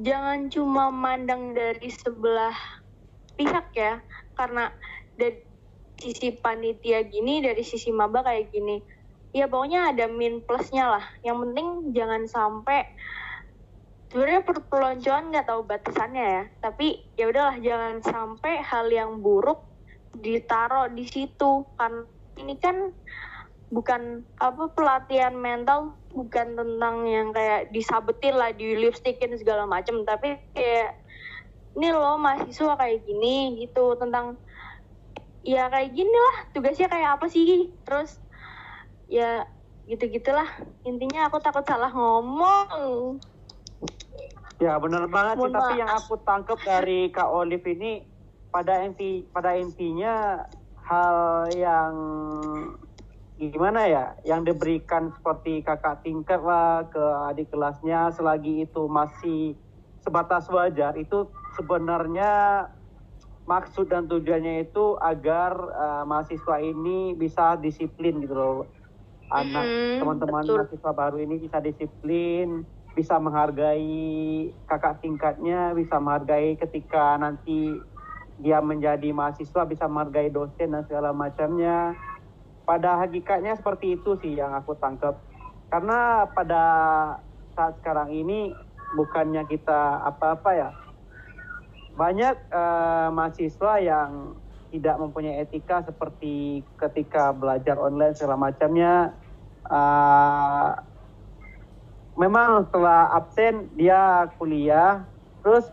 jangan 0.02 0.50
cuma 0.50 0.90
mandang 0.90 1.54
dari 1.54 1.88
sebelah 1.88 2.54
pihak 3.40 3.72
ya 3.72 4.02
karena 4.40 4.72
dari 5.20 5.44
sisi 6.00 6.32
panitia 6.32 7.04
gini 7.04 7.44
dari 7.44 7.60
sisi 7.60 7.92
maba 7.92 8.24
kayak 8.24 8.48
gini. 8.48 8.80
Ya 9.36 9.46
pokoknya 9.46 9.92
ada 9.92 10.08
min 10.08 10.40
plusnya 10.42 10.96
lah. 10.96 11.04
Yang 11.20 11.36
penting 11.44 11.68
jangan 11.92 12.22
sampai 12.24 12.88
sebenarnya 14.10 14.42
perpeloncoan 14.42 15.30
nggak 15.30 15.46
tahu 15.46 15.60
batasannya 15.68 16.24
ya. 16.24 16.44
Tapi 16.64 17.04
ya 17.20 17.28
udahlah 17.28 17.56
jangan 17.60 17.94
sampai 18.00 18.64
hal 18.64 18.88
yang 18.88 19.20
buruk 19.20 19.60
ditaruh 20.16 20.88
di 20.90 21.04
situ. 21.04 21.68
Kan 21.76 22.08
ini 22.40 22.56
kan 22.58 22.90
bukan 23.70 24.26
apa 24.42 24.72
pelatihan 24.74 25.36
mental 25.36 25.94
bukan 26.10 26.58
tentang 26.58 27.06
yang 27.06 27.30
kayak 27.30 27.70
disabetin 27.70 28.34
lah 28.34 28.50
di 28.50 28.74
lipstickin 28.74 29.36
segala 29.38 29.68
macem. 29.68 30.02
Tapi 30.02 30.42
kayak 30.56 30.96
ini 31.78 31.88
loh 31.94 32.18
mahasiswa 32.18 32.74
kayak 32.74 33.06
gini 33.06 33.62
gitu 33.62 33.94
tentang 33.94 34.34
ya 35.46 35.70
kayak 35.70 35.94
gini 35.94 36.12
lah 36.12 36.36
tugasnya 36.50 36.90
kayak 36.90 37.10
apa 37.20 37.26
sih? 37.30 37.70
Terus 37.86 38.18
ya 39.10 39.46
gitu 39.90 40.06
gitulah 40.06 40.46
intinya 40.86 41.26
aku 41.26 41.42
takut 41.42 41.66
salah 41.66 41.90
ngomong. 41.90 43.18
Ya 44.60 44.76
benar 44.76 45.08
banget 45.08 45.40
sih, 45.40 45.50
tapi 45.50 45.80
yang 45.80 45.88
aku 45.88 46.20
tangkap 46.20 46.60
dari 46.60 47.08
Kak 47.08 47.32
Olive 47.32 47.64
ini 47.64 48.04
pada 48.52 48.84
inti 48.84 49.24
pada 49.32 49.56
intinya 49.56 50.44
hal 50.84 51.48
yang 51.56 51.94
gimana 53.40 53.88
ya, 53.88 54.04
yang 54.28 54.44
diberikan 54.44 55.16
seperti 55.16 55.64
kakak 55.64 56.04
tingkat 56.04 56.44
lah 56.44 56.84
ke 56.92 57.00
adik 57.32 57.48
kelasnya 57.48 58.12
selagi 58.12 58.68
itu 58.68 58.84
masih 58.84 59.56
sebatas 60.04 60.44
wajar 60.52 60.92
itu 61.00 61.24
sebenarnya 61.60 62.64
maksud 63.44 63.92
dan 63.92 64.08
tujuannya 64.08 64.64
itu 64.64 64.96
agar 64.96 65.52
eh, 65.60 66.04
mahasiswa 66.08 66.56
ini 66.64 67.12
bisa 67.12 67.60
disiplin 67.60 68.24
gitu 68.24 68.32
loh 68.32 68.56
anak 69.30 69.66
Mm, 69.68 69.98
teman-teman 70.00 70.42
betul. 70.42 70.56
mahasiswa 70.58 70.92
baru 70.96 71.16
ini 71.20 71.36
bisa 71.38 71.58
disiplin, 71.60 72.64
bisa 72.96 73.20
menghargai 73.20 74.50
kakak 74.66 75.04
tingkatnya, 75.04 75.76
bisa 75.76 76.00
menghargai 76.02 76.58
ketika 76.58 77.14
nanti 77.20 77.78
dia 78.40 78.58
menjadi 78.64 79.12
mahasiswa, 79.12 79.68
bisa 79.68 79.84
menghargai 79.86 80.32
dosen 80.32 80.72
dan 80.72 80.82
segala 80.88 81.12
macamnya. 81.12 81.94
Pada 82.64 82.96
hakikatnya 82.98 83.54
seperti 83.54 84.00
itu 84.00 84.16
sih 84.18 84.34
yang 84.40 84.56
aku 84.56 84.74
tangkap. 84.80 85.20
Karena 85.70 86.26
pada 86.32 86.64
saat 87.54 87.78
sekarang 87.78 88.10
ini 88.10 88.50
bukannya 88.96 89.46
kita 89.46 90.02
apa-apa 90.02 90.50
ya, 90.56 90.70
banyak 92.00 92.36
eh, 92.48 93.08
mahasiswa 93.12 93.72
yang 93.84 94.40
tidak 94.72 94.96
mempunyai 94.96 95.44
etika 95.44 95.84
seperti 95.84 96.64
ketika 96.80 97.36
belajar 97.36 97.76
online 97.76 98.16
segala 98.16 98.40
macamnya. 98.40 99.12
eh, 99.68 100.70
memang 102.16 102.68
setelah 102.68 103.12
absen 103.16 103.72
dia 103.76 104.28
kuliah, 104.36 105.08
terus 105.40 105.68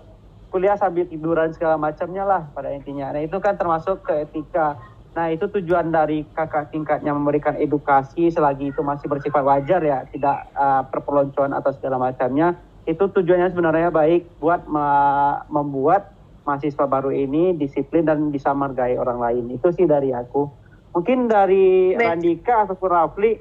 kuliah 0.47 0.79
sambil 0.79 1.03
tiduran 1.07 1.51
segala 1.51 1.75
macamnya 1.75 2.23
lah 2.23 2.41
pada 2.55 2.71
intinya. 2.71 3.11
Nah 3.11 3.23
itu 3.23 3.35
kan 3.43 3.59
termasuk 3.59 4.03
ke 4.07 4.23
etika. 4.27 4.79
Nah 5.17 5.33
itu 5.33 5.49
tujuan 5.49 5.91
dari 5.91 6.23
kakak 6.31 6.71
tingkatnya 6.71 7.11
memberikan 7.11 7.57
edukasi 7.59 8.31
selagi 8.31 8.71
itu 8.71 8.81
masih 8.85 9.11
bersifat 9.11 9.43
wajar 9.43 9.81
ya, 9.83 9.99
tidak 10.11 10.47
eh, 10.55 10.83
perpeloncoan 10.91 11.51
atau 11.55 11.71
segala 11.75 11.99
macamnya. 11.99 12.55
Itu 12.87 13.11
tujuannya 13.11 13.51
sebenarnya 13.51 13.91
baik 13.91 14.39
buat 14.39 14.63
me- 14.71 15.43
membuat 15.51 16.16
mahasiswa 16.47 16.87
baru 16.87 17.11
ini 17.11 17.51
disiplin 17.59 18.07
dan 18.07 18.31
bisa 18.31 18.55
menghargai 18.55 18.95
orang 18.95 19.19
lain. 19.19 19.51
Itu 19.51 19.75
sih 19.75 19.83
dari 19.83 20.15
aku. 20.15 20.47
Mungkin 20.95 21.27
dari 21.27 21.91
Baik. 21.91 22.07
Randika 22.07 22.63
ataupun 22.63 22.89
Rafli 22.89 23.35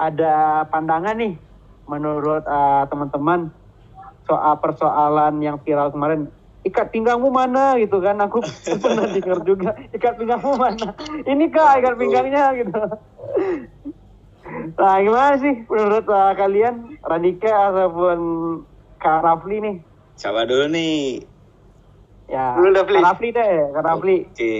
ada 0.00 0.64
pandangan 0.72 1.20
nih 1.20 1.36
menurut 1.84 2.48
eh, 2.48 2.82
teman-teman 2.88 3.52
soal 4.24 4.56
persoalan 4.56 5.44
yang 5.44 5.60
viral 5.60 5.92
kemarin. 5.92 6.32
Ikat 6.64 6.90
pinggangmu 6.90 7.28
mana 7.28 7.76
gitu 7.76 8.00
kan? 8.00 8.16
Aku 8.24 8.40
pernah 8.82 9.06
dengar 9.12 9.38
juga. 9.44 9.76
Ikat 9.92 10.16
pinggangmu 10.16 10.52
mana? 10.56 10.96
Ini 11.28 11.44
kak 11.52 11.84
ikat 11.84 11.94
pinggangnya 12.00 12.44
gitu. 12.56 12.80
Nah 14.80 14.96
gimana 15.04 15.36
sih 15.36 15.54
menurut 15.68 16.08
eh, 16.08 16.32
kalian 16.40 16.74
Randika 17.04 17.52
ataupun 17.68 18.18
Kak 18.98 19.22
Rafli 19.22 19.62
nih? 19.62 19.76
Siapa 20.18 20.42
dulu 20.48 20.66
nih? 20.74 21.22
Ya, 22.28 22.60
Rafli. 22.60 23.00
Kak 23.00 23.04
Rafli 23.08 23.28
deh, 23.32 23.52
Rafli. 23.72 24.16
Oke. 24.28 24.56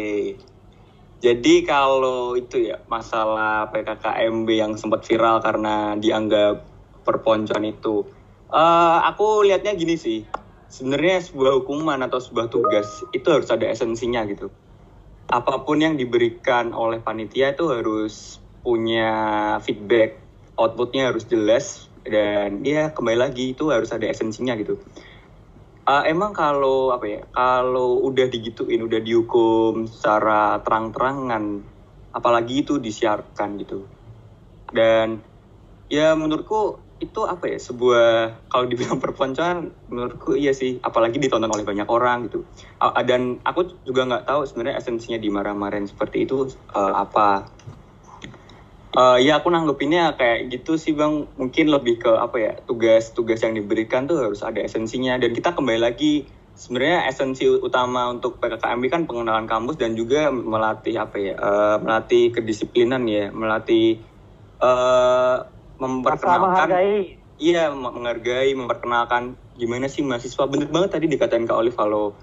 Jadi 1.18 1.54
kalau 1.66 2.38
itu 2.38 2.70
ya 2.70 2.78
masalah 2.86 3.68
PKKMB 3.74 4.48
yang 4.54 4.72
sempat 4.78 5.02
viral 5.02 5.42
karena 5.42 5.98
dianggap 5.98 6.62
perponcoan 7.02 7.66
itu, 7.66 8.06
eh 8.54 8.98
aku 9.02 9.44
lihatnya 9.44 9.74
gini 9.74 9.98
sih. 9.98 10.22
Sebenarnya 10.68 11.24
sebuah 11.24 11.64
hukuman 11.64 11.98
atau 12.04 12.20
sebuah 12.20 12.52
tugas 12.52 13.02
itu 13.10 13.24
harus 13.28 13.48
ada 13.50 13.66
esensinya 13.66 14.22
gitu. 14.28 14.52
Apa 15.28 15.64
pun 15.66 15.80
yang 15.80 15.96
diberikan 15.98 16.70
oleh 16.76 17.00
panitia 17.02 17.56
itu 17.56 17.66
harus 17.72 18.38
punya 18.62 19.10
feedback, 19.64 20.22
outputnya 20.54 21.10
harus 21.10 21.24
jelas 21.26 21.88
dan 22.04 22.62
ya 22.62 22.94
kembali 22.94 23.18
lagi 23.18 23.58
itu 23.58 23.68
harus 23.74 23.90
ada 23.90 24.06
esensinya 24.06 24.54
gitu. 24.54 24.78
Uh, 25.89 26.05
emang 26.05 26.36
kalau 26.36 26.93
apa 26.93 27.07
ya 27.09 27.24
kalau 27.32 28.05
udah 28.05 28.28
digituin 28.28 28.84
udah 28.84 29.01
dihukum 29.01 29.89
secara 29.89 30.61
terang-terangan 30.61 31.64
apalagi 32.12 32.61
itu 32.61 32.76
disiarkan 32.76 33.57
gitu. 33.57 33.89
Dan 34.68 35.24
ya 35.89 36.12
menurutku 36.12 36.84
itu 37.01 37.24
apa 37.24 37.49
ya 37.49 37.57
sebuah 37.57 38.09
kalau 38.53 38.68
dibilang 38.68 39.01
perponcoan 39.05 39.72
menurutku 39.89 40.36
iya 40.36 40.53
sih 40.53 40.76
apalagi 40.84 41.16
ditonton 41.16 41.49
oleh 41.49 41.64
banyak 41.64 41.89
orang 41.89 42.28
gitu. 42.28 42.45
Dan 43.09 43.41
aku 43.41 43.80
juga 43.89 44.05
nggak 44.12 44.28
tahu 44.28 44.45
sebenarnya 44.45 44.84
esensinya 44.84 45.16
dimarah-marahin 45.16 45.89
seperti 45.89 46.28
itu 46.28 46.53
uh, 46.76 47.01
apa 47.01 47.49
Eh, 48.89 49.18
ya 49.28 49.43
aku 49.43 49.53
nanggepinnya 49.53 50.16
kayak 50.16 50.49
gitu 50.49 50.80
sih 50.80 50.97
bang 50.97 51.28
mungkin 51.36 51.68
lebih 51.68 52.01
ke 52.01 52.09
apa 52.09 52.36
ya 52.41 52.53
tugas-tugas 52.64 53.45
yang 53.45 53.53
diberikan 53.53 54.09
tuh 54.09 54.16
harus 54.16 54.41
ada 54.41 54.64
esensinya 54.64 55.20
dan 55.20 55.36
kita 55.36 55.53
kembali 55.53 55.76
lagi 55.76 56.24
sebenarnya 56.57 57.05
esensi 57.05 57.45
utama 57.45 58.09
untuk 58.09 58.41
PKKMB 58.41 58.84
kan 58.89 59.03
pengenalan 59.05 59.45
kampus 59.45 59.76
dan 59.76 59.93
juga 59.93 60.32
melatih 60.32 60.97
apa 60.97 61.16
ya 61.20 61.34
eh, 61.36 61.76
melatih 61.84 62.32
kedisiplinan 62.32 63.05
ya 63.05 63.28
melatih 63.28 64.01
eh 64.59 65.39
Rasa 65.78 65.86
memperkenalkan. 65.86 66.68
Iya, 67.39 67.70
menghargai, 67.70 68.51
memperkenalkan 68.59 69.39
gimana 69.55 69.86
sih 69.86 70.03
mahasiswa. 70.03 70.51
Bener 70.51 70.66
banget 70.66 70.99
tadi 70.99 71.07
dikatain 71.07 71.47
Kak 71.47 71.55
Olive 71.55 71.78
kalau 71.78 72.18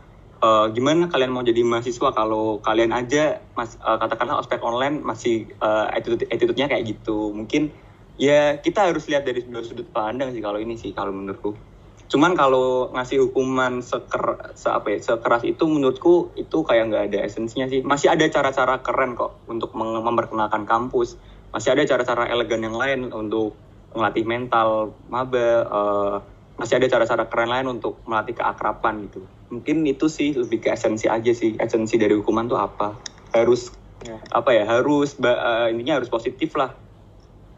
eh, 0.45 0.65
gimana 0.77 1.09
kalian 1.09 1.31
mau 1.33 1.41
jadi 1.41 1.65
mahasiswa 1.65 2.09
kalau 2.13 2.61
kalian 2.61 2.93
aja 2.93 3.41
mas 3.57 3.73
eh, 3.81 3.97
katakanlah 3.97 4.37
ospek 4.41 4.61
online 4.61 5.01
masih 5.01 5.49
eh, 5.57 5.85
attitude 5.97 6.29
attitude-nya 6.29 6.69
kayak 6.69 6.85
gitu. 6.85 7.33
Mungkin 7.33 7.73
ya 8.15 8.61
kita 8.61 8.93
harus 8.93 9.09
lihat 9.09 9.25
dari 9.25 9.43
dua 9.43 9.65
sudut 9.65 9.89
pandang 9.89 10.31
sih 10.31 10.39
kalau 10.45 10.61
ini 10.61 10.77
sih 10.77 10.93
kalau 10.93 11.11
menurutku. 11.11 11.57
Cuman 12.05 12.37
kalau 12.37 12.93
ngasih 12.93 13.17
hukuman 13.27 13.81
seker, 13.81 14.53
se 14.53 14.69
ya, 14.69 14.97
sekeras 15.01 15.41
itu 15.41 15.65
menurutku 15.65 16.37
itu 16.37 16.61
kayak 16.61 16.93
nggak 16.93 17.03
ada 17.11 17.19
esensinya 17.25 17.65
sih. 17.65 17.81
Masih 17.81 18.13
ada 18.13 18.29
cara-cara 18.29 18.77
keren 18.85 19.17
kok 19.17 19.41
untuk 19.49 19.73
memperkenalkan 19.73 20.69
kampus. 20.69 21.17
Masih 21.49 21.73
ada 21.73 21.81
cara-cara 21.89 22.29
elegan 22.29 22.61
yang 22.61 22.77
lain 22.77 23.09
untuk 23.09 23.57
melatih 23.97 24.21
mental 24.27 25.01
maba. 25.09 25.49
eh, 25.65 26.15
masih 26.55 26.79
ada 26.79 26.87
cara-cara 26.87 27.23
keren 27.27 27.49
lain 27.51 27.67
untuk 27.79 27.99
melatih 28.07 28.37
keakraban 28.37 29.09
gitu. 29.09 29.27
Mungkin 29.53 29.85
itu 29.85 30.09
sih 30.09 30.33
lebih 30.33 30.61
ke 30.65 30.73
esensi 30.73 31.05
aja 31.05 31.31
sih. 31.31 31.53
Esensi 31.57 31.95
dari 32.01 32.17
hukuman 32.17 32.49
tuh 32.49 32.59
apa? 32.59 32.97
Harus 33.33 33.71
Ya. 34.03 34.21
apa 34.29 34.53
ya? 34.53 34.65
Harus 34.69 35.17
eh, 35.17 35.67
intinya 35.73 35.97
harus 36.01 36.09
positif 36.11 36.53
lah 36.57 36.73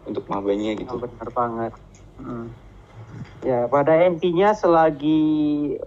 untuk 0.07 0.27
mabanya 0.31 0.75
Oh, 0.75 0.79
gitu. 0.79 0.95
benar 1.03 1.29
banget. 1.35 1.73
Mm. 2.19 2.47
Ya, 3.45 3.69
pada 3.69 3.93
intinya 4.07 4.51
selagi 4.51 5.21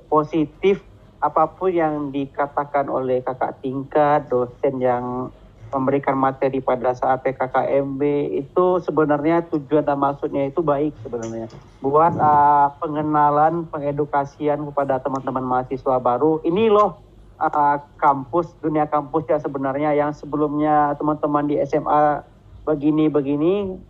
positif 0.07 0.81
apa 1.21 1.53
pun 1.53 1.73
yang 1.75 1.95
dikatakan 2.09 2.89
oleh 2.89 3.21
kakak 3.21 3.61
tingkat, 3.61 4.29
dosen 4.33 4.81
yang 4.81 5.29
memberikan 5.71 6.19
materi 6.19 6.59
pada 6.59 6.93
saat 6.93 7.23
PKKMB 7.23 8.03
itu 8.35 8.67
sebenarnya 8.83 9.47
tujuan 9.49 9.87
dan 9.87 9.99
maksudnya 9.99 10.51
itu 10.51 10.61
baik 10.61 10.93
sebenarnya. 11.07 11.47
Buat 11.81 12.19
uh, 12.19 12.75
pengenalan, 12.83 13.71
pengedukasian 13.71 14.67
kepada 14.71 14.99
teman-teman 14.99 15.47
mahasiswa 15.47 15.97
baru. 16.03 16.43
Ini 16.43 16.69
loh 16.69 16.99
uh, 17.39 17.79
kampus, 17.97 18.53
dunia 18.61 18.91
kampus 18.91 19.31
ya 19.31 19.39
sebenarnya 19.39 19.95
yang 19.97 20.11
sebelumnya 20.13 20.99
teman-teman 20.99 21.49
di 21.49 21.57
SMA 21.65 22.27
begini-begini 22.67 23.81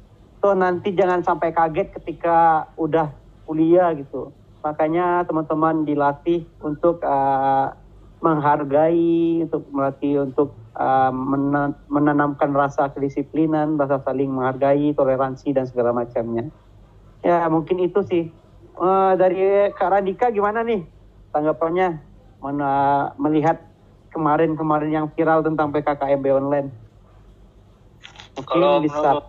tuh 0.41 0.55
nanti 0.57 0.95
jangan 0.97 1.21
sampai 1.21 1.53
kaget 1.53 1.93
ketika 2.01 2.69
udah 2.79 3.11
kuliah 3.45 3.93
gitu. 3.97 4.31
Makanya 4.61 5.25
teman-teman 5.25 5.89
dilatih 5.89 6.45
untuk 6.61 7.01
uh, 7.03 7.73
menghargai, 8.21 9.45
untuk 9.49 9.65
melatih 9.73 10.29
untuk 10.29 10.53
uh, 10.77 11.11
mena- 11.11 11.79
menanamkan 11.89 12.53
rasa 12.53 12.91
kedisiplinan, 12.93 13.75
rasa 13.81 13.99
saling 14.05 14.31
menghargai, 14.31 14.95
toleransi 14.95 15.51
dan 15.57 15.67
segala 15.67 15.91
macamnya. 15.91 16.51
Ya 17.21 17.45
mungkin 17.49 17.81
itu 17.81 18.01
sih. 18.07 18.25
Eh, 18.81 19.13
dari 19.21 19.69
Kak 19.77 19.93
Radika 19.93 20.33
gimana 20.33 20.65
nih 20.65 20.81
tanggapannya 21.31 22.01
Mana- 22.41 23.13
melihat 23.21 23.61
kemarin-kemarin 24.09 24.89
yang 24.89 25.07
viral 25.13 25.45
tentang 25.45 25.69
PKKMB 25.69 26.27
online? 26.33 26.69
Mungkin 28.41 28.49
Kalau 28.49 28.81
bisa 28.81 28.97
menurut- 29.21 29.29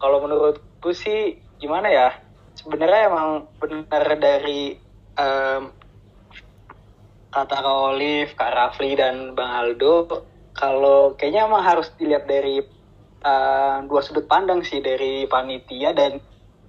kalau 0.00 0.18
menurutku 0.26 0.90
sih 0.90 1.38
gimana 1.62 1.86
ya 1.86 2.08
sebenarnya 2.58 3.14
emang 3.14 3.28
benar 3.62 4.04
dari 4.18 4.74
em, 5.14 5.62
kata 7.30 7.56
Kak 7.62 7.78
Olive, 7.94 8.32
Kak 8.34 8.52
Rafli 8.52 8.98
dan 8.98 9.38
Bang 9.38 9.50
Aldo 9.50 10.26
kalau 10.54 11.14
kayaknya 11.14 11.46
emang 11.46 11.62
harus 11.62 11.88
dilihat 11.96 12.26
dari 12.26 12.60
em, 13.22 13.78
dua 13.86 14.00
sudut 14.02 14.26
pandang 14.26 14.66
sih 14.66 14.82
dari 14.82 15.24
panitia 15.30 15.94
dan 15.94 16.18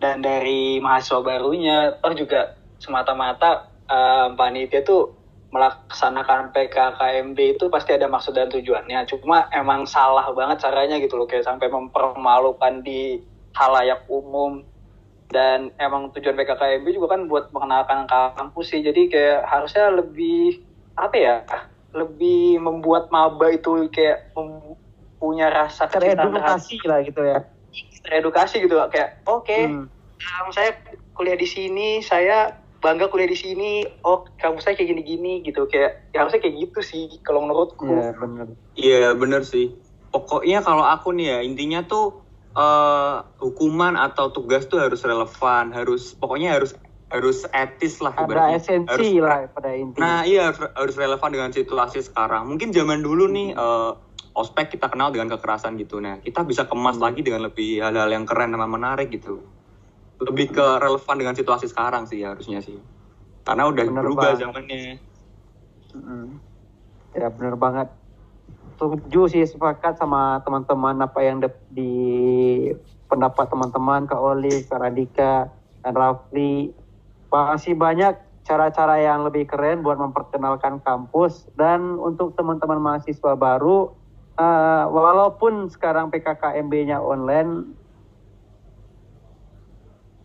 dan 0.02 0.22
dari 0.22 0.82
mahasiswa 0.82 1.22
barunya 1.22 1.98
toh 2.02 2.14
juga 2.14 2.58
semata-mata 2.78 3.70
em, 3.90 4.38
panitia 4.38 4.86
tuh 4.86 5.22
melaksanakan 5.52 6.56
PKKMB 6.56 7.60
itu 7.60 7.68
pasti 7.68 7.92
ada 7.92 8.08
maksud 8.08 8.32
dan 8.32 8.48
tujuannya. 8.48 9.04
Cuma 9.12 9.52
emang 9.52 9.84
salah 9.84 10.32
banget 10.32 10.64
caranya 10.64 10.96
gitu 10.98 11.20
loh, 11.20 11.28
kayak 11.28 11.44
sampai 11.44 11.68
mempermalukan 11.68 12.80
di 12.82 13.20
halayak 13.52 14.08
umum. 14.08 14.64
Dan 15.32 15.72
emang 15.80 16.12
tujuan 16.12 16.36
PKKMB 16.36 16.88
juga 16.92 17.16
kan 17.16 17.26
buat 17.32 17.50
mengenalkan 17.56 18.06
kampus 18.08 18.76
sih. 18.76 18.84
Jadi 18.84 19.08
kayak 19.08 19.48
harusnya 19.48 19.88
lebih 19.96 20.60
apa 21.00 21.16
ya? 21.16 21.36
Lebih 21.96 22.60
membuat 22.60 23.12
maba 23.12 23.52
itu 23.52 23.88
kayak 23.92 24.32
punya 25.22 25.48
rasa 25.54 25.86
teredukasi 25.88 26.82
lah 26.88 27.00
gitu 27.06 27.22
ya 27.22 27.46
teredukasi 28.02 28.66
gitu 28.66 28.76
kayak 28.90 29.22
oke 29.30 29.46
Hmm. 29.46 29.86
um, 30.42 30.48
saya 30.50 30.74
kuliah 31.14 31.38
di 31.38 31.46
sini 31.46 32.02
saya 32.02 32.58
bangga 32.82 33.08
kuliah 33.14 33.30
di 33.30 33.38
sini 33.38 33.86
oh 34.02 34.26
kampus 34.42 34.66
saya 34.66 34.74
kayak 34.74 34.98
gini-gini 34.98 35.46
gitu 35.46 35.70
kayak 35.70 36.10
ya 36.10 36.26
harusnya 36.26 36.42
kayak 36.42 36.56
gitu 36.66 36.80
sih 36.82 37.06
kalau 37.22 37.46
menurutku 37.46 37.86
Iya 37.86 38.18
benar. 38.18 38.48
Iya 38.74 39.08
bener 39.14 39.42
sih. 39.46 39.70
Pokoknya 40.10 40.66
kalau 40.66 40.84
aku 40.84 41.14
nih 41.14 41.38
ya 41.38 41.40
intinya 41.46 41.86
tuh 41.86 42.26
eh, 42.52 43.16
hukuman 43.40 43.96
atau 43.96 44.30
tugas 44.30 44.68
tuh 44.68 44.80
harus 44.80 45.00
relevan, 45.02 45.72
harus 45.72 46.12
pokoknya 46.14 46.60
harus 46.60 46.76
harus 47.08 47.44
etis 47.52 48.00
lah. 48.00 48.12
Ada 48.12 48.24
ibaratnya. 48.24 48.56
esensi 48.56 48.88
Harus- 48.88 49.20
lah 49.20 49.40
pada 49.52 49.70
intinya. 49.76 50.00
Nah 50.00 50.20
iya 50.24 50.52
harus, 50.52 50.64
harus 50.64 50.96
relevan 50.96 51.30
dengan 51.32 51.52
situasi 51.52 52.00
sekarang. 52.02 52.48
Mungkin 52.48 52.72
zaman 52.72 53.00
dulu 53.00 53.28
nih 53.28 53.52
eh, 53.52 53.92
ospek 54.32 54.72
kita 54.72 54.88
kenal 54.88 55.12
dengan 55.12 55.28
kekerasan 55.30 55.76
gitu. 55.76 56.00
Nah 56.00 56.20
kita 56.20 56.44
bisa 56.44 56.64
kemas 56.64 56.96
Hmm. 56.96 57.12
lagi 57.12 57.20
dengan 57.20 57.44
lebih 57.44 57.84
hal-hal 57.84 58.08
yang 58.08 58.24
keren 58.24 58.56
dan 58.56 58.64
menarik 58.64 59.12
gitu. 59.12 59.44
Lebih 60.24 60.56
ke 60.56 60.66
relevan 60.80 61.16
dengan 61.18 61.36
situasi 61.36 61.68
sekarang 61.68 62.08
sih 62.08 62.24
harusnya 62.24 62.64
sih. 62.64 62.80
Karena 63.44 63.68
udah 63.68 63.84
Bener 63.84 64.04
berubah 64.06 64.32
banget. 64.32 64.42
zamannya. 64.48 64.84
Mm. 65.92 66.28
Ya 67.12 67.28
benar 67.28 67.56
banget. 67.60 67.88
Setuju 68.82 69.30
sih 69.30 69.46
sepakat 69.46 70.02
sama 70.02 70.42
teman-teman 70.42 71.06
apa 71.06 71.22
yang 71.22 71.38
de- 71.38 71.70
di 71.70 71.94
pendapat 73.06 73.46
teman-teman 73.46 74.10
Kak 74.10 74.18
Oli, 74.18 74.66
Kak 74.66 74.82
Radika, 74.82 75.54
dan 75.86 75.94
Rafli. 75.94 76.74
Masih 77.30 77.78
banyak 77.78 78.18
cara-cara 78.42 78.98
yang 78.98 79.22
lebih 79.22 79.46
keren 79.46 79.86
buat 79.86 80.02
memperkenalkan 80.02 80.82
kampus 80.82 81.46
dan 81.54 82.02
untuk 82.02 82.34
teman-teman 82.34 82.82
mahasiswa 82.82 83.38
baru 83.38 83.94
eh, 84.42 84.84
walaupun 84.90 85.70
sekarang 85.70 86.10
PKKMB-nya 86.10 86.98
online 86.98 87.78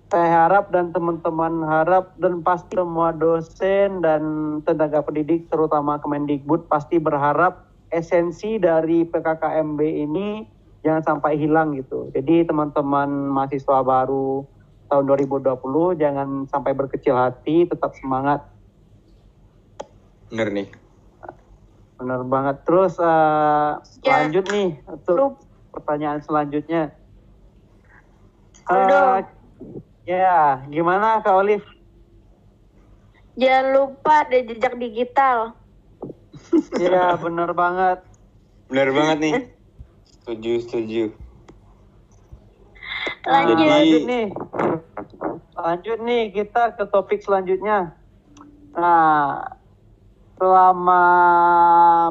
saya 0.08 0.48
harap 0.48 0.72
dan 0.72 0.96
teman-teman 0.96 1.60
harap 1.68 2.16
dan 2.16 2.40
pasti 2.40 2.72
semua 2.72 3.12
dosen 3.12 4.00
dan 4.00 4.22
tenaga 4.64 5.04
pendidik 5.04 5.52
terutama 5.52 6.00
Kemendikbud 6.00 6.72
pasti 6.72 6.96
berharap 6.96 7.65
esensi 7.96 8.60
dari 8.60 9.08
PKKMB 9.08 9.80
ini 9.80 10.44
jangan 10.84 11.02
sampai 11.02 11.40
hilang 11.40 11.72
gitu. 11.74 12.12
Jadi 12.12 12.44
teman-teman 12.44 13.08
mahasiswa 13.08 13.80
baru 13.80 14.44
tahun 14.86 15.04
2020 15.08 15.96
jangan 15.98 16.28
sampai 16.46 16.76
berkecil 16.76 17.16
hati, 17.16 17.64
tetap 17.64 17.96
semangat. 17.96 18.44
Bener 20.28 20.52
nih. 20.52 20.68
Benar 21.96 22.20
banget. 22.28 22.56
Terus 22.68 23.00
eh, 23.00 23.70
Ya. 24.04 24.22
lanjut 24.22 24.44
nih 24.52 24.78
untuk 24.86 25.40
pertanyaan 25.72 26.20
selanjutnya. 26.20 26.92
Eh, 28.66 28.74
Aduh. 28.76 29.24
ya, 30.04 30.60
gimana 30.68 31.24
Kak 31.24 31.34
Olive? 31.34 31.66
Jangan 33.36 33.66
lupa 33.74 34.24
ada 34.24 34.38
jejak 34.38 34.74
digital. 34.78 35.56
Iya, 36.76 37.16
benar 37.18 37.50
banget. 37.56 37.98
Bener 38.68 38.90
banget 38.92 39.16
nih. 39.22 39.34
Setuju, 40.22 40.52
setuju. 40.66 41.04
Nah, 43.26 43.42
Lanjut. 43.42 43.56
lanjut 43.58 44.02
nih. 44.06 44.26
Lanjut 45.56 45.98
nih 46.04 46.22
kita 46.30 46.62
ke 46.78 46.84
topik 46.90 47.20
selanjutnya. 47.22 47.96
Nah, 48.76 49.42
selama 50.36 51.02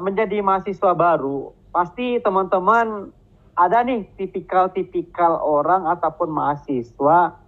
menjadi 0.01 0.41
mahasiswa 0.41 0.91
baru, 0.91 1.53
pasti 1.69 2.17
teman-teman 2.19 3.13
ada 3.55 3.79
nih 3.88 4.03
tipikal-tipikal 4.19 5.39
orang 5.39 5.88
ataupun 5.88 6.27
mahasiswa. 6.33 7.44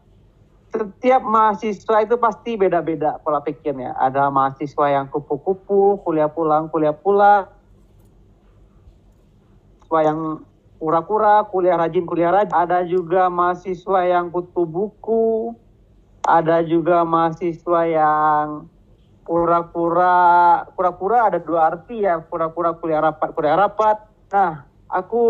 Setiap 0.68 1.24
mahasiswa 1.24 2.04
itu 2.04 2.20
pasti 2.20 2.60
beda-beda 2.60 3.24
pola 3.24 3.40
pikirnya. 3.40 3.96
Ada 3.96 4.28
mahasiswa 4.28 4.92
yang 4.92 5.08
kupu-kupu, 5.08 6.04
kuliah 6.04 6.28
pulang, 6.28 6.68
kuliah 6.68 6.92
pulang. 6.92 7.48
Mahasiswa 9.88 10.00
yang 10.04 10.20
kura-kura, 10.76 11.48
kuliah 11.48 11.80
rajin, 11.80 12.04
kuliah 12.04 12.36
rajin. 12.36 12.52
Ada 12.52 12.84
juga 12.84 13.32
mahasiswa 13.32 14.00
yang 14.04 14.28
kutu 14.28 14.68
buku. 14.68 15.56
Ada 16.28 16.68
juga 16.68 17.08
mahasiswa 17.08 17.82
yang 17.88 18.68
pura-pura, 19.24 20.68
pura-pura 20.76 21.32
ada 21.32 21.40
dua 21.40 21.72
arti 21.72 22.04
ya, 22.04 22.20
pura-pura 22.20 22.76
kuliah 22.76 23.00
rapat, 23.00 23.32
kuliah 23.32 23.56
rapat. 23.56 24.04
Nah, 24.36 24.67
aku 24.88 25.26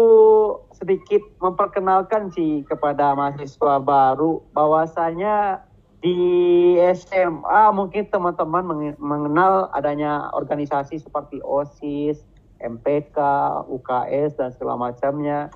sedikit 0.78 1.22
memperkenalkan 1.42 2.30
sih 2.34 2.62
kepada 2.66 3.18
mahasiswa 3.18 3.82
baru 3.82 4.46
bahwasanya 4.54 5.66
di 5.98 6.78
SMA 6.94 7.74
mungkin 7.74 8.06
teman-teman 8.14 8.64
menge- 8.64 9.00
mengenal 9.02 9.74
adanya 9.74 10.30
organisasi 10.38 11.02
seperti 11.02 11.42
OSIS, 11.42 12.22
MPK, 12.62 13.18
UKS 13.66 14.38
dan 14.38 14.50
segala 14.54 14.78
macamnya. 14.78 15.50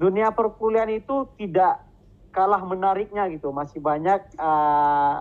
Dunia 0.00 0.32
perkuliahan 0.32 0.90
itu 0.96 1.28
tidak 1.36 1.84
kalah 2.32 2.64
menariknya 2.64 3.28
gitu, 3.28 3.52
masih 3.52 3.84
banyak 3.84 4.24
eh, 4.40 5.16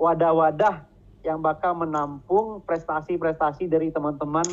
wadah-wadah 0.00 0.88
yang 1.24 1.40
bakal 1.44 1.76
menampung 1.76 2.64
prestasi-prestasi 2.64 3.68
dari 3.68 3.92
teman-teman 3.92 4.44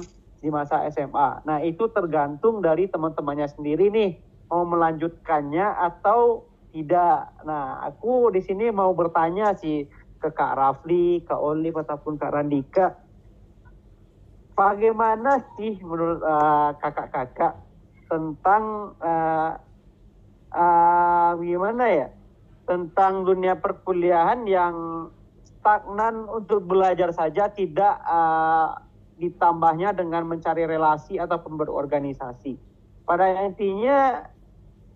di 0.42 0.50
masa 0.50 0.90
SMA. 0.90 1.46
Nah, 1.46 1.62
itu 1.62 1.86
tergantung 1.94 2.66
dari 2.66 2.90
teman-temannya 2.90 3.48
sendiri 3.48 3.94
nih 3.94 4.18
mau 4.50 4.66
melanjutkannya 4.66 5.64
atau 5.80 6.50
tidak. 6.74 7.30
Nah, 7.46 7.86
aku 7.86 8.34
di 8.34 8.42
sini 8.42 8.74
mau 8.74 8.92
bertanya 8.98 9.54
sih 9.54 9.86
ke 10.18 10.30
Kak 10.34 10.58
Rafli, 10.58 11.22
Kak 11.24 11.38
Olive 11.38 11.86
ataupun 11.86 12.18
Kak 12.18 12.34
Randika. 12.34 12.98
Bagaimana 14.58 15.40
sih 15.56 15.80
menurut 15.80 16.20
eh, 16.20 16.70
kakak-kakak 16.84 17.56
tentang 18.12 18.94
eh, 19.00 19.52
eh, 20.58 21.30
gimana 21.40 21.86
ya? 21.88 22.08
Tentang 22.68 23.26
dunia 23.26 23.58
perkuliahan 23.58 24.46
yang 24.46 24.76
stagnan 25.42 26.30
untuk 26.30 26.66
belajar 26.66 27.10
saja 27.16 27.50
tidak 27.50 27.96
eh, 28.06 28.70
ditambahnya 29.22 29.94
dengan 29.94 30.26
mencari 30.26 30.66
relasi 30.66 31.22
ataupun 31.22 31.62
berorganisasi. 31.62 32.58
Pada 33.06 33.30
intinya 33.46 34.26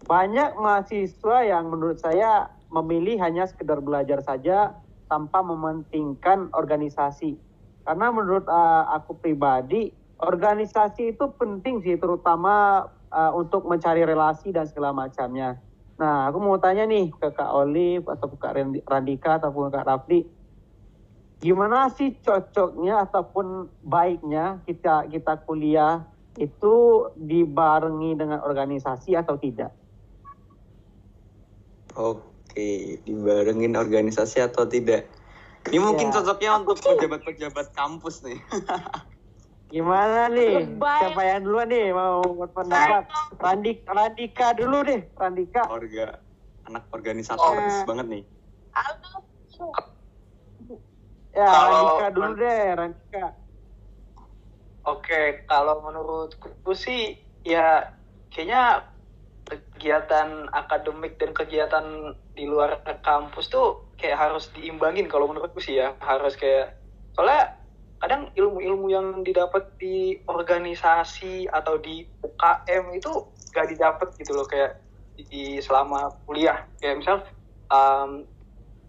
banyak 0.09 0.57
mahasiswa 0.57 1.38
yang 1.45 1.69
menurut 1.69 2.01
saya 2.01 2.49
memilih 2.73 3.21
hanya 3.21 3.45
sekedar 3.45 3.78
belajar 3.86 4.26
saja 4.26 4.73
tanpa 5.05 5.45
mementingkan 5.45 6.49
organisasi. 6.57 7.38
Karena 7.86 8.09
menurut 8.09 8.49
uh, 8.49 8.89
aku 8.97 9.21
pribadi, 9.21 9.93
organisasi 10.17 11.13
itu 11.13 11.26
penting 11.38 11.86
sih 11.86 12.01
terutama 12.01 12.89
uh, 13.13 13.32
untuk 13.38 13.69
mencari 13.69 14.01
relasi 14.01 14.49
dan 14.49 14.65
segala 14.65 14.89
macamnya. 14.89 15.61
Nah, 15.95 16.28
aku 16.28 16.41
mau 16.41 16.57
tanya 16.57 16.84
nih 16.89 17.13
ke 17.13 17.30
Kak 17.32 17.51
Olive 17.55 18.09
atau 18.09 18.28
ke 18.34 18.38
Kak 18.41 18.53
Randi- 18.57 18.84
Randika 18.84 19.38
ataupun 19.39 19.71
Kak 19.71 19.86
Rafli, 19.86 20.28
gimana 21.39 21.91
sih 21.91 22.15
cocoknya 22.19 23.05
ataupun 23.05 23.69
baiknya 23.81 24.63
kita 24.63 25.05
kita 25.07 25.39
kuliah 25.43 26.07
itu 26.36 26.75
dibarengi 27.15 28.15
dengan 28.15 28.43
organisasi 28.43 29.15
atau 29.15 29.39
tidak? 29.39 29.71
Oke, 31.95 32.99
dibarengin 33.03 33.79
organisasi 33.79 34.43
atau 34.43 34.67
tidak? 34.67 35.07
Ini 35.71 35.79
mungkin 35.79 36.11
Ya. 36.11 36.19
cocoknya 36.19 36.51
untuk 36.59 36.77
pejabat-pejabat 36.77 37.71
kampus 37.71 38.21
nih. 38.21 38.36
Gimana 39.73 40.29
nih? 40.29 40.75
Lebay. 40.75 40.99
Siapa 41.01 41.21
yang 41.25 41.41
duluan 41.41 41.67
nih 41.71 41.89
mau 41.89 42.21
berpendapat? 42.21 43.09
Randik, 43.41 43.81
Randika 43.88 44.53
dulu 44.53 44.86
deh, 44.86 45.07
Randika. 45.17 45.65
Orga 45.71 46.19
anak 46.67 46.86
organisatoris 46.91 47.81
Oh. 47.81 47.88
banget 47.89 48.05
nih. 48.11 48.23
Ya, 51.36 51.51
Kalau- 51.51 51.99
Randika 51.99 52.07
dulu 52.15 52.31
deh, 52.39 52.63
Randika. 52.79 53.25
Oke, 54.86 55.43
kalau 55.49 55.81
menurutku 55.83 56.71
sih 56.71 57.17
ya 57.43 57.83
kayaknya 58.31 58.86
kegiatan 59.45 60.49
akademik 60.49 61.17
dan 61.21 61.33
kegiatan 61.33 61.86
di 62.33 62.45
luar 62.49 62.81
kampus 63.05 63.49
tuh 63.49 63.93
kayak 63.97 64.17
harus 64.17 64.49
diimbangin 64.57 65.05
kalau 65.05 65.29
menurutku 65.29 65.61
sih 65.61 65.77
ya 65.77 65.93
harus 66.01 66.33
kayak 66.38 66.73
soalnya 67.13 67.53
kadang 68.01 68.29
ilmu-ilmu 68.33 68.88
yang 68.89 69.07
didapat 69.21 69.77
di 69.77 70.17
organisasi 70.29 71.49
atau 71.49 71.77
di 71.77 72.05
UKM 72.21 72.93
itu 72.97 73.11
gak 73.53 73.71
didapat 73.71 74.13
gitu 74.19 74.36
loh 74.36 74.45
kayak 74.49 74.77
di, 75.15 75.63
selama 75.63 76.11
kuliah 76.27 76.65
kayak 76.81 76.99
misal 76.99 77.23
um, 77.71 78.27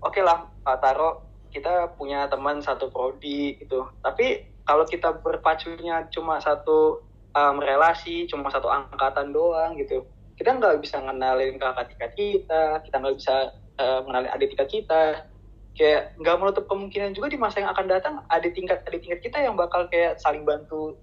oke 0.02 0.20
lah 0.20 0.44
uh, 0.66 0.78
taruh 0.82 1.25
kita 1.56 1.96
punya 1.96 2.28
teman 2.28 2.60
satu 2.60 2.92
prodi 2.92 3.56
gitu. 3.56 3.88
Tapi 4.04 4.44
kalau 4.68 4.84
kita 4.84 5.16
berpacunya 5.24 6.04
cuma 6.12 6.36
satu 6.36 7.00
um, 7.32 7.56
relasi 7.64 8.28
cuma 8.28 8.52
satu 8.52 8.68
angkatan 8.68 9.32
doang 9.32 9.80
gitu 9.80 10.04
kita 10.36 10.52
nggak 10.52 10.84
bisa 10.84 11.00
ngenalin 11.00 11.56
kakak 11.56 11.96
tingkat 11.96 12.12
kita 12.12 12.62
kita 12.84 12.96
nggak 13.00 13.16
bisa 13.16 13.56
uh, 13.80 14.04
mengenalin 14.04 14.30
adik 14.36 14.52
tingkat 14.52 14.68
kita. 14.68 15.02
Kayak 15.76 16.16
nggak 16.16 16.36
menutup 16.40 16.64
kemungkinan 16.72 17.12
juga 17.12 17.28
di 17.28 17.36
masa 17.40 17.60
yang 17.60 17.72
akan 17.72 17.86
datang 17.88 18.14
ada 18.32 18.48
tingkat 18.48 18.84
adik 18.88 19.04
tingkat 19.04 19.20
kita 19.20 19.38
yang 19.44 19.56
bakal 19.56 19.88
kayak 19.88 20.16
saling 20.20 20.44
bantu 20.44 20.96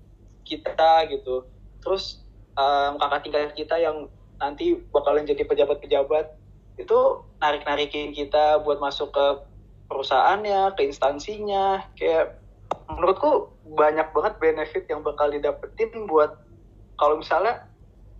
kita 0.45 1.09
gitu. 1.09 1.45
Terus 1.81 2.21
um, 2.57 2.97
kakak 3.01 3.21
tingkat 3.25 3.53
kita 3.57 3.75
yang 3.81 4.09
nanti 4.37 4.77
bakalan 4.89 5.25
jadi 5.25 5.45
pejabat-pejabat 5.45 6.25
itu 6.81 6.99
narik-narikin 7.37 8.17
kita 8.17 8.65
buat 8.65 8.81
masuk 8.81 9.13
ke 9.13 9.25
perusahaannya, 9.93 10.73
ke 10.73 10.81
instansinya, 10.89 11.85
kayak 11.93 12.41
menurutku 12.89 13.53
banyak 13.77 14.09
banget 14.11 14.33
benefit 14.41 14.83
yang 14.89 15.05
bakal 15.05 15.29
didapetin 15.29 16.09
buat 16.09 16.35
kalau 16.97 17.21
misalnya 17.21 17.63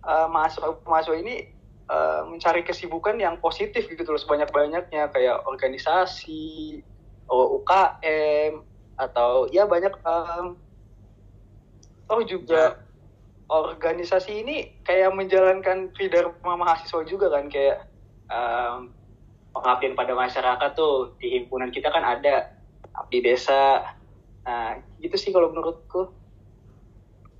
uh, 0.06 0.26
mahasiswa 0.30 1.14
ini 1.14 1.50
uh, 1.90 2.26
mencari 2.26 2.64
kesibukan 2.64 3.18
yang 3.18 3.38
positif 3.38 3.86
gitu 3.86 4.02
terus 4.02 4.24
banyak 4.24 4.48
banyaknya 4.50 5.10
kayak 5.12 5.42
organisasi 5.44 6.80
UKM 7.28 8.62
atau 9.00 9.50
ya 9.50 9.64
banyak 9.66 9.94
um, 10.04 10.54
oh 12.12 12.22
juga 12.22 12.76
ya. 12.76 12.80
organisasi 13.48 14.44
ini 14.44 14.56
kayak 14.84 15.12
menjalankan 15.16 15.90
dharma 15.96 16.54
mahasiswa 16.54 17.00
juga 17.08 17.32
kan. 17.32 17.48
Kayak 17.48 17.88
um, 18.28 18.92
pengabdian 19.54 19.94
pada 19.94 20.12
masyarakat 20.18 20.70
tuh 20.74 21.14
di 21.22 21.38
himpunan 21.38 21.70
kita 21.70 21.88
kan 21.94 22.02
ada 22.02 22.50
abdi 22.90 23.22
desa. 23.22 23.86
Nah 24.42 24.82
gitu 24.98 25.14
sih 25.14 25.30
kalau 25.30 25.54
menurutku. 25.54 26.10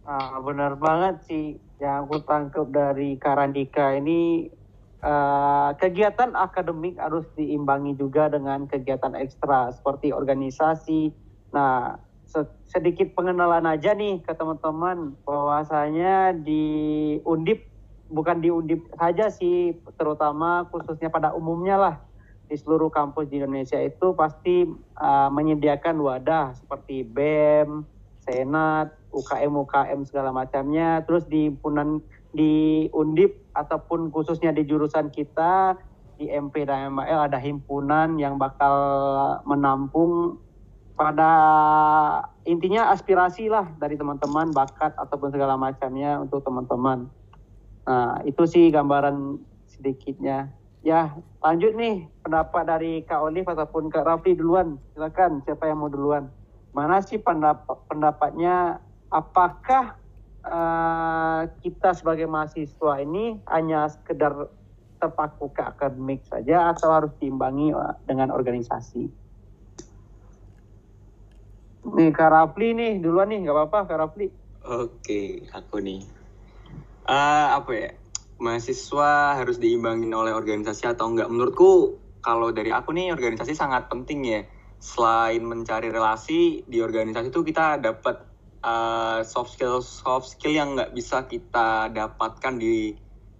Ah 0.07 0.39
benar 0.39 0.79
banget 0.79 1.27
sih. 1.27 1.59
Yang 1.83 1.97
aku 2.07 2.17
tangkap 2.23 2.67
dari 2.71 3.19
Karandika 3.19 3.99
ini 3.99 4.47
uh, 5.03 5.75
kegiatan 5.75 6.39
akademik 6.39 6.97
harus 7.03 7.27
diimbangi 7.35 7.99
juga 7.99 8.31
dengan 8.31 8.71
kegiatan 8.71 9.19
ekstra 9.19 9.75
seperti 9.75 10.15
organisasi. 10.15 11.11
Nah 11.51 11.99
sedikit 12.71 13.15
pengenalan 13.15 13.67
aja 13.67 13.91
nih 13.95 14.23
ke 14.23 14.33
teman-teman. 14.39 15.19
Bahwasanya 15.27 16.35
di 16.35 16.65
Undip 17.27 17.74
bukan 18.15 18.39
di 18.39 18.49
Undip 18.49 18.87
saja 18.95 19.27
sih, 19.29 19.75
terutama 19.99 20.71
khususnya 20.71 21.11
pada 21.11 21.35
umumnya 21.35 21.75
lah 21.75 21.97
di 22.47 22.55
seluruh 22.55 22.93
kampus 22.93 23.27
di 23.27 23.43
Indonesia 23.43 23.81
itu 23.83 24.15
pasti 24.15 24.69
uh, 25.01 25.29
menyediakan 25.35 25.99
wadah 25.99 26.55
seperti 26.55 27.03
BEM, 27.03 27.83
Senat, 28.23 28.95
UKM 29.11 29.53
UKM 29.53 30.01
segala 30.07 30.31
macamnya. 30.31 31.03
Terus 31.03 31.27
di 31.27 31.51
himpunan 31.51 31.99
di 32.31 32.87
Undip 32.95 33.35
ataupun 33.59 34.15
khususnya 34.15 34.55
di 34.55 34.63
jurusan 34.67 35.11
kita 35.11 35.79
di 36.15 36.31
MP 36.31 36.63
dan 36.63 36.95
ML 36.95 37.27
ada 37.27 37.39
himpunan 37.43 38.15
yang 38.23 38.39
bakal 38.39 38.75
menampung 39.43 40.39
pada 40.95 41.31
intinya 42.47 42.95
aspirasi 42.95 43.51
lah 43.51 43.67
dari 43.83 43.99
teman-teman 43.99 44.55
bakat 44.55 44.95
ataupun 44.95 45.35
segala 45.35 45.59
macamnya 45.59 46.23
untuk 46.23 46.47
teman-teman. 46.47 47.11
Nah, 47.85 48.25
itu 48.25 48.43
sih 48.49 48.73
gambaran 48.73 49.37
sedikitnya. 49.69 50.49
Ya, 50.85 51.17
lanjut 51.41 51.73
nih 51.77 52.09
pendapat 52.21 52.65
dari 52.69 52.93
Kak 53.09 53.25
Olive 53.25 53.49
ataupun 53.49 53.89
Kak 53.89 54.05
Rafli 54.05 54.37
duluan. 54.37 54.77
Silakan, 54.93 55.41
siapa 55.45 55.65
yang 55.69 55.81
mau 55.81 55.89
duluan? 55.89 56.29
Mana 56.77 57.01
sih 57.01 57.17
pendapat 57.21 57.89
pendapatnya? 57.89 58.81
Apakah 59.09 59.97
uh, 60.45 61.49
kita 61.65 61.97
sebagai 61.97 62.29
mahasiswa 62.29 63.01
ini 63.01 63.41
hanya 63.49 63.89
sekedar 63.89 64.53
terpaku 65.01 65.53
ke 65.53 65.63
akademik 65.65 66.25
saja 66.29 66.73
atau 66.73 66.89
harus 66.93 67.13
diimbangi 67.21 67.73
eh, 67.73 67.95
dengan 68.09 68.33
organisasi? 68.33 69.09
Nih 71.85 72.11
Kak 72.17 72.33
Rafli 72.33 72.73
nih 72.73 72.93
duluan 73.01 73.29
nih, 73.29 73.45
nggak 73.45 73.57
apa-apa 73.57 73.79
Kak 73.89 73.99
Rafli. 74.01 74.29
Oke, 74.65 75.45
aku 75.53 75.81
nih 75.85 76.24
uh, 77.09 77.49
apa 77.57 77.71
ya 77.73 77.91
mahasiswa 78.41 79.39
harus 79.39 79.57
diimbangin 79.63 80.11
oleh 80.13 80.35
organisasi 80.35 80.91
atau 80.91 81.09
enggak? 81.13 81.31
Menurutku 81.31 82.01
kalau 82.25 82.51
dari 82.51 82.73
aku 82.73 82.93
nih 82.93 83.13
organisasi 83.13 83.55
sangat 83.55 83.89
penting 83.89 84.21
ya. 84.25 84.43
Selain 84.85 85.41
mencari 85.41 85.89
relasi 85.89 86.61
di 86.69 86.85
organisasi 86.85 87.33
itu 87.33 87.41
kita 87.41 87.81
dapat 87.81 88.21
uh, 88.61 89.25
soft 89.25 89.57
skill 89.57 89.81
soft 89.81 90.37
skill 90.37 90.53
yang 90.53 90.77
nggak 90.77 90.93
bisa 90.93 91.25
kita 91.25 91.89
dapatkan 91.89 92.61
di 92.61 92.93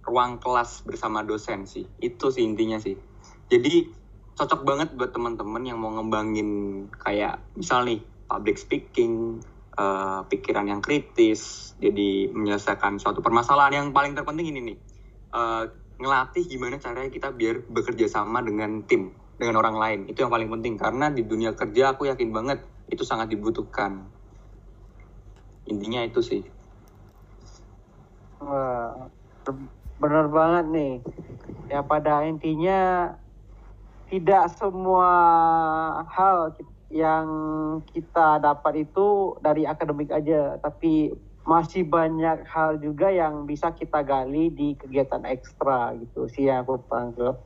ruang 0.05 0.41
kelas 0.41 0.81
bersama 0.85 1.21
dosen 1.21 1.69
sih. 1.69 1.85
Itu 2.01 2.33
sih 2.33 2.41
intinya 2.45 2.81
sih. 2.81 2.97
Jadi 3.45 3.89
cocok 4.35 4.61
banget 4.65 4.89
buat 4.97 5.13
teman-teman 5.13 5.63
yang 5.63 5.77
mau 5.77 5.93
ngembangin 5.93 6.49
kayak 6.97 7.41
misal 7.53 7.85
nih 7.85 8.01
public 8.25 8.57
speaking 8.57 9.39
uh, 9.75 10.23
pikiran 10.27 10.65
yang 10.67 10.81
kritis, 10.81 11.73
jadi 11.79 12.31
menyelesaikan 12.31 12.99
suatu 12.99 13.19
permasalahan 13.19 13.83
yang 13.83 13.87
paling 13.91 14.15
terpenting 14.15 14.51
ini 14.51 14.59
nih, 14.73 14.77
uh, 15.35 15.63
ngelatih 15.99 16.43
gimana 16.47 16.79
caranya 16.79 17.11
kita 17.11 17.31
biar 17.31 17.63
bekerja 17.67 18.07
sama 18.07 18.43
dengan 18.43 18.83
tim, 18.83 19.15
dengan 19.39 19.59
orang 19.59 19.75
lain. 19.75 19.99
Itu 20.11 20.27
yang 20.27 20.31
paling 20.31 20.49
penting 20.51 20.75
karena 20.79 21.11
di 21.11 21.23
dunia 21.23 21.55
kerja 21.55 21.95
aku 21.95 22.07
yakin 22.07 22.31
banget 22.31 22.59
itu 22.91 23.03
sangat 23.07 23.31
dibutuhkan. 23.31 24.07
Intinya 25.65 26.05
itu 26.05 26.21
sih. 26.21 26.41
Wah, 28.43 29.09
benar 29.97 30.29
banget 30.29 30.65
nih. 30.69 30.93
Ya 31.71 31.81
pada 31.81 32.21
intinya 32.27 33.09
tidak 34.05 34.53
semua 34.53 35.09
hal 36.05 36.53
yang 36.93 37.27
kita 37.89 38.37
dapat 38.41 38.85
itu 38.85 39.37
dari 39.41 39.65
akademik 39.65 40.13
aja, 40.13 40.61
tapi 40.61 41.13
masih 41.45 41.85
banyak 41.85 42.41
hal 42.49 42.81
juga 42.81 43.13
yang 43.13 43.45
bisa 43.45 43.69
kita 43.69 44.01
gali 44.01 44.49
di 44.49 44.73
kegiatan 44.73 45.21
ekstra 45.29 45.93
gitu 45.93 46.25
sih 46.25 46.49
yang 46.49 46.65
aku 46.65 46.81
tangkap. 46.89 47.37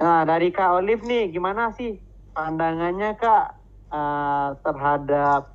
Nah 0.00 0.24
dari 0.24 0.48
Kak 0.48 0.80
Olive 0.80 1.04
nih 1.04 1.28
gimana 1.28 1.76
sih 1.76 2.00
pandangannya 2.32 3.20
Kak 3.20 3.46
uh, 3.92 4.48
terhadap 4.64 5.52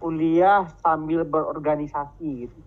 kuliah 0.00 0.66
sambil 0.80 1.22
berorganisasi 1.28 2.48
gitu? 2.48 2.60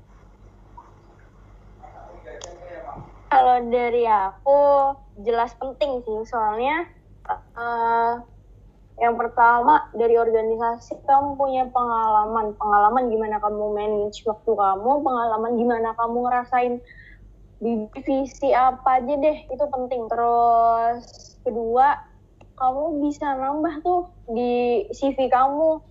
Kalau 3.33 3.57
dari 3.67 4.05
aku 4.07 4.61
jelas 5.25 5.51
penting 5.57 6.05
sih 6.05 6.21
soalnya 6.29 6.87
uh, 7.29 8.21
yang 8.95 9.19
pertama 9.19 9.91
dari 9.91 10.15
organisasi 10.15 11.03
kamu 11.03 11.35
punya 11.35 11.67
pengalaman. 11.67 12.55
Pengalaman 12.55 13.11
gimana 13.11 13.43
kamu 13.43 13.75
manage 13.75 14.23
waktu 14.23 14.51
kamu 14.55 14.91
pengalaman 15.03 15.51
gimana 15.59 15.89
kamu 15.99 16.17
ngerasain 16.23 16.73
di 17.59 17.87
divisi 17.91 18.55
apa 18.55 19.03
aja 19.03 19.13
deh 19.19 19.37
itu 19.51 19.65
penting. 19.67 20.07
Terus 20.07 21.03
kedua 21.43 21.99
kamu 22.55 23.03
bisa 23.03 23.35
nambah 23.35 23.83
tuh 23.83 24.07
di 24.31 24.85
CV 24.95 25.27
kamu. 25.27 25.83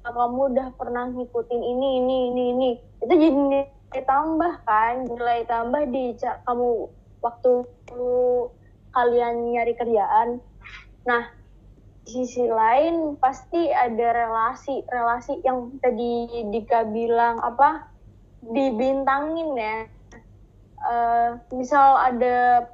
Kamu 0.00 0.56
udah 0.56 0.72
pernah 0.80 1.12
ngikutin 1.12 1.60
ini 1.60 1.88
ini 2.00 2.16
ini 2.32 2.42
ini. 2.56 2.70
Itu 3.04 3.12
jadi 3.12 3.36
nilai 3.36 4.02
tambah 4.08 4.64
kan? 4.64 5.04
Nilai 5.04 5.44
tambah 5.44 5.84
di 5.92 6.16
kamu 6.16 6.88
waktu 7.20 7.52
kalian 8.96 9.34
nyari 9.52 9.76
kerjaan 9.76 10.40
Nah, 11.08 11.32
di 12.04 12.26
sisi 12.26 12.48
lain 12.48 13.16
pasti 13.20 13.70
ada 13.70 14.12
relasi 14.12 14.82
relasi 14.88 15.38
yang 15.44 15.78
tadi 15.78 16.44
Dika 16.48 16.88
bilang 16.88 17.38
apa 17.40 17.88
dibintangin 18.44 19.50
ya. 19.56 19.78
Uh, 20.80 21.30
misal 21.52 22.00
ada 22.00 22.64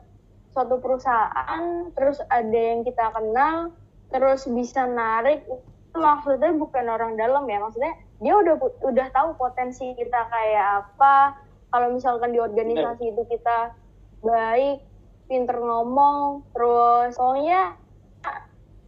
suatu 0.54 0.78
perusahaan, 0.78 1.90
terus 1.92 2.22
ada 2.30 2.54
yang 2.54 2.86
kita 2.86 3.12
kenal, 3.12 3.74
terus 4.14 4.46
bisa 4.46 4.86
narik, 4.86 5.42
maksudnya 5.92 6.54
bukan 6.54 6.86
orang 6.86 7.18
dalam 7.18 7.44
ya, 7.50 7.58
maksudnya 7.58 7.98
dia 8.22 8.32
udah 8.32 8.56
udah 8.80 9.06
tahu 9.10 9.36
potensi 9.36 9.92
kita 9.98 10.20
kayak 10.32 10.86
apa. 10.86 11.36
Kalau 11.74 11.92
misalkan 11.92 12.30
di 12.32 12.40
organisasi 12.40 13.10
itu 13.10 13.22
kita 13.26 13.74
baik, 14.22 14.80
pinter 15.28 15.58
ngomong, 15.58 16.46
terus 16.54 17.18
pokoknya 17.18 17.74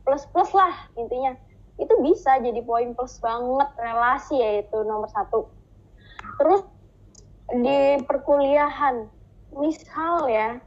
plus 0.06 0.24
plus 0.32 0.50
lah 0.56 0.74
intinya. 0.96 1.36
Itu 1.78 1.94
bisa 2.02 2.42
jadi 2.42 2.58
poin 2.64 2.96
plus 2.96 3.20
banget 3.22 3.70
relasi 3.78 4.40
ya 4.40 4.64
itu 4.64 4.78
nomor 4.82 5.06
satu. 5.12 5.46
Terus 6.40 6.62
di 7.48 8.02
perkuliahan 8.04 9.08
misal 9.56 10.28
ya 10.28 10.60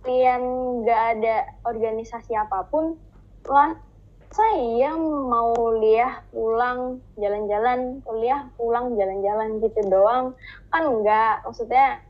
kalian 0.00 0.42
nggak 0.80 1.02
ada 1.18 1.36
organisasi 1.68 2.32
apa 2.32 2.64
pun 2.72 2.96
lah 3.44 3.76
saya 4.30 4.94
mau 4.96 5.52
kuliah 5.52 6.22
pulang 6.30 7.02
jalan-jalan 7.18 8.00
kuliah 8.06 8.46
pulang 8.54 8.94
jalan-jalan 8.94 9.58
gitu 9.60 9.80
doang? 9.90 10.38
Kan 10.70 10.86
enggak 10.86 11.42
maksudnya 11.42 12.00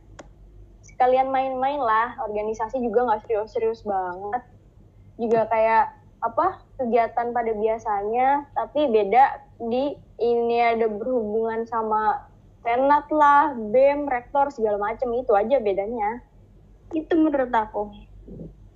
sekalian 0.84 1.32
main-main 1.32 1.80
lah 1.80 2.20
organisasi 2.28 2.76
juga 2.84 3.08
nggak 3.08 3.24
serius-serius 3.24 3.80
banget 3.88 4.44
juga 5.20 5.44
kayak 5.52 5.92
apa 6.20 6.60
kegiatan 6.80 7.32
pada 7.32 7.52
biasanya 7.56 8.44
tapi 8.52 8.88
beda 8.88 9.40
di 9.60 9.96
ini 10.20 10.56
ada 10.60 10.88
berhubungan 10.88 11.64
sama 11.68 12.28
senat 12.60 13.08
lah 13.08 13.56
bem 13.72 14.04
rektor 14.04 14.52
segala 14.52 14.92
macam 14.92 15.12
itu 15.16 15.32
aja 15.32 15.56
bedanya. 15.60 16.20
Itu 16.92 17.16
menurut 17.16 17.52
aku. 17.52 17.88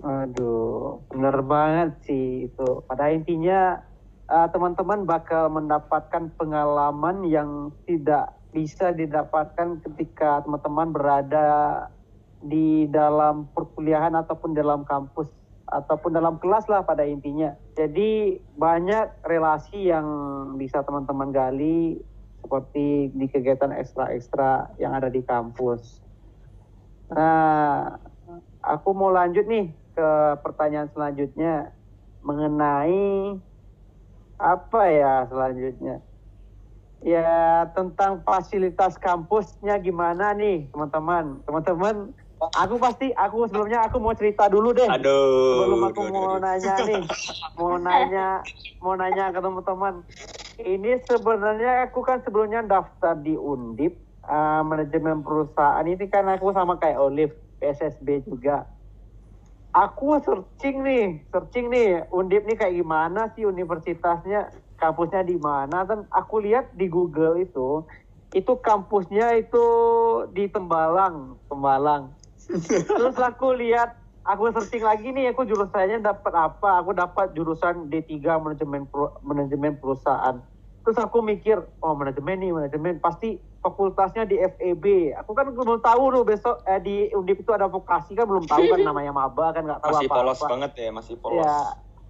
Aduh, 0.05 1.05
bener 1.13 1.37
banget 1.45 1.91
sih 2.05 2.49
itu. 2.49 2.85
Pada 2.89 3.13
intinya 3.13 3.81
uh, 4.29 4.49
teman-teman 4.53 5.05
bakal 5.05 5.53
mendapatkan 5.53 6.33
pengalaman 6.37 7.25
yang 7.29 7.73
tidak 7.89 8.37
bisa 8.55 8.95
didapatkan 8.95 9.83
ketika 9.83 10.45
teman-teman 10.47 10.95
berada 10.95 11.49
di 12.45 12.87
dalam 12.93 13.49
perkuliahan 13.57 14.15
ataupun 14.15 14.53
dalam 14.53 14.85
kampus 14.85 15.27
ataupun 15.69 16.13
dalam 16.13 16.37
kelas 16.41 16.69
lah 16.69 16.85
pada 16.85 17.05
intinya. 17.09 17.57
Jadi 17.77 18.39
banyak 18.57 19.25
relasi 19.25 19.89
yang 19.89 20.07
bisa 20.61 20.85
teman-teman 20.85 21.33
gali 21.33 21.99
seperti 22.45 23.09
di 23.17 23.27
kegiatan 23.33 23.73
ekstra-ekstra 23.73 24.77
yang 24.77 24.93
ada 24.93 25.09
di 25.09 25.25
kampus. 25.25 26.05
Nah, 27.09 27.97
aku 28.61 28.93
mau 28.93 29.09
lanjut 29.09 29.49
nih 29.49 29.73
ke 29.97 30.09
pertanyaan 30.45 30.93
selanjutnya 30.93 31.73
mengenai 32.21 33.39
apa 34.37 34.83
ya 34.91 35.25
selanjutnya? 35.29 36.05
Ya 37.05 37.69
tentang 37.77 38.25
fasilitas 38.25 38.97
kampusnya 38.97 39.77
gimana 39.81 40.33
nih 40.33 40.73
teman-teman? 40.73 41.45
Teman-teman, 41.45 42.17
aku 42.53 42.77
pasti 42.77 43.15
aku 43.15 43.49
sebelumnya 43.49 43.87
aku 43.89 43.97
mau 44.03 44.13
cerita 44.13 44.51
dulu 44.51 44.75
deh. 44.77 44.89
Aduh. 44.91 45.65
Sebelum 45.65 45.81
aku 45.89 46.01
aduh, 46.03 46.11
mau 46.13 46.27
aduh. 46.37 46.41
nanya 46.43 46.75
nih, 46.85 47.03
mau 47.57 47.75
nanya, 47.79 48.29
mau 48.83 48.95
nanya 48.99 49.25
ke 49.33 49.41
teman-teman. 49.41 49.95
Ini 50.55 50.91
sebenarnya 51.09 51.91
aku 51.91 52.01
kan 52.07 52.23
sebelumnya 52.23 52.63
daftar 52.63 53.19
di 53.19 53.35
Undip 53.35 53.99
eh, 54.25 54.63
manajemen 54.63 55.21
perusahaan 55.25 55.85
ini 55.85 56.07
kan 56.07 56.29
aku 56.31 56.55
sama 56.55 56.79
kayak 56.79 57.01
Olive 57.01 57.35
PSSB 57.59 58.29
juga. 58.29 58.69
Aku 59.75 60.23
searching 60.23 60.87
nih, 60.87 61.27
searching 61.35 61.67
nih 61.67 62.07
Undip 62.15 62.47
nih 62.47 62.55
kayak 62.55 62.79
gimana 62.79 63.35
sih 63.35 63.43
universitasnya, 63.43 64.55
kampusnya 64.79 65.27
di 65.27 65.35
mana? 65.35 65.83
Dan 65.83 66.07
aku 66.15 66.39
lihat 66.39 66.71
di 66.79 66.87
Google 66.87 67.43
itu, 67.43 67.83
itu 68.31 68.53
kampusnya 68.63 69.35
itu 69.35 69.67
di 70.31 70.47
Tembalang, 70.47 71.43
Tembalang. 71.51 72.15
Terus 72.49 73.17
aku 73.17 73.57
lihat, 73.57 73.95
aku 74.25 74.53
searching 74.53 74.85
lagi 74.85 75.09
nih, 75.11 75.33
aku 75.33 75.49
jurusannya 75.49 76.01
dapat 76.05 76.33
apa? 76.33 76.85
Aku 76.85 76.93
dapat 76.93 77.33
jurusan 77.33 77.89
D3 77.89 78.41
manajemen 78.41 78.89
manajemen 79.25 79.81
perusahaan. 79.81 80.41
Terus 80.85 80.99
aku 81.01 81.25
mikir, 81.25 81.65
oh 81.81 81.97
manajemen 81.97 82.37
nih, 82.45 82.53
manajemen 82.53 83.01
pasti 83.01 83.41
fakultasnya 83.65 84.29
di 84.29 84.37
FEB. 84.37 85.17
Aku 85.25 85.33
kan 85.33 85.49
belum 85.49 85.81
tahu 85.81 86.13
tuh 86.13 86.25
besok 86.29 86.61
eh, 86.69 86.81
di 86.85 86.97
Undip 87.17 87.41
itu 87.41 87.51
ada 87.57 87.65
vokasi 87.65 88.13
kan 88.13 88.29
belum 88.29 88.45
tahu 88.45 88.69
kan 88.69 88.81
namanya 88.93 89.17
maba 89.17 89.57
kan 89.57 89.65
nggak 89.65 89.81
tahu 89.81 89.97
Masih 89.97 90.09
apa-apa. 90.13 90.21
polos 90.21 90.41
banget 90.45 90.73
ya, 90.77 90.89
masih 90.93 91.15
polos. 91.17 91.41
Ya, 91.41 91.57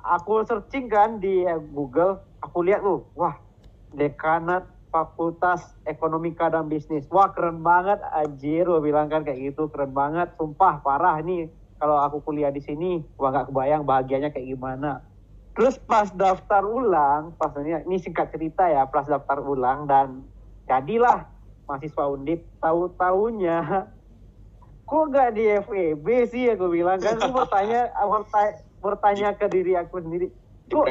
aku 0.03 0.43
searching 0.43 0.91
kan 0.91 1.23
di 1.23 1.47
eh, 1.47 1.55
Google, 1.63 2.19
aku 2.43 2.67
lihat 2.67 2.83
tuh, 2.83 3.15
wah, 3.15 3.39
dekanat 3.95 4.74
Fakultas 4.95 5.75
Ekonomika 5.83 6.47
dan 6.47 6.71
Bisnis. 6.71 7.11
Wah, 7.11 7.35
keren 7.35 7.67
banget 7.67 7.99
anjir, 8.15 8.63
gua 8.63 8.79
bilang 8.79 9.11
kan 9.11 9.27
kayak 9.27 9.51
gitu, 9.51 9.67
keren 9.75 9.91
banget, 9.91 10.31
sumpah 10.39 10.79
parah 10.87 11.19
nih. 11.19 11.51
Kalau 11.83 11.99
aku 11.99 12.23
kuliah 12.23 12.55
di 12.55 12.63
sini, 12.63 13.03
wah 13.19 13.35
nggak 13.35 13.51
kebayang 13.51 13.83
bahagianya 13.83 14.31
kayak 14.31 14.55
gimana. 14.55 15.03
Terus 15.59 15.83
pas 15.83 16.15
daftar 16.15 16.63
ulang, 16.63 17.35
pas 17.35 17.51
ini, 17.59 17.75
ini 17.91 17.99
singkat 17.99 18.31
cerita 18.31 18.71
ya, 18.71 18.87
pas 18.87 19.11
daftar 19.11 19.43
ulang 19.43 19.91
dan 19.91 20.23
jadilah 20.71 21.27
mahasiswa 21.67 22.05
undip. 22.07 22.47
Tahu-taunya 22.63 23.59
kok 24.89 25.05
gak 25.11 25.35
di 25.35 25.45
FEB 25.65 26.07
sih 26.29 26.45
aku 26.53 26.69
bilang 26.69 27.01
kan 27.01 27.17
aku 27.17 27.33
bertanya 27.33 27.89
bertanya, 28.05 28.55
bertanya 28.85 29.29
ke 29.33 29.47
diri 29.49 29.73
aku 29.81 29.97
sendiri 29.97 30.29
Di 30.69 30.77
kok 30.77 30.87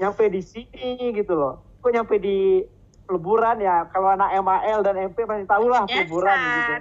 nyampe 0.00 0.24
di 0.32 0.40
sini 0.40 1.12
gitu 1.12 1.36
loh 1.36 1.60
kok 1.84 1.92
nyampe 1.92 2.16
di 2.16 2.64
peleburan 3.04 3.56
ya. 3.60 3.88
Kalau 3.92 4.12
anak 4.12 4.30
MAL 4.40 4.80
dan 4.84 4.96
MP 5.12 5.24
pasti 5.24 5.44
tahu 5.46 5.66
lah 5.68 5.84
peleburan 5.88 6.36
gitu. 6.36 6.74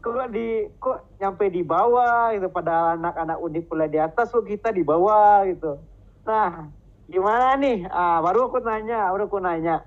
Kok 0.00 0.32
di 0.32 0.48
kok 0.80 0.98
nyampe 1.20 1.44
di 1.52 1.62
bawah 1.62 2.32
gitu. 2.32 2.48
Padahal 2.48 2.96
anak-anak 2.96 3.38
undip 3.42 3.68
kuliah 3.68 3.90
di 3.90 3.98
atas 4.00 4.32
kok 4.32 4.46
kita 4.46 4.72
di 4.72 4.80
bawah 4.80 5.44
gitu. 5.44 5.84
Nah 6.24 6.72
gimana 7.10 7.58
nih? 7.58 7.90
Ah, 7.90 8.22
baru 8.24 8.48
aku 8.48 8.62
nanya 8.64 9.12
baru 9.12 9.28
aku 9.28 9.38
nanya. 9.42 9.84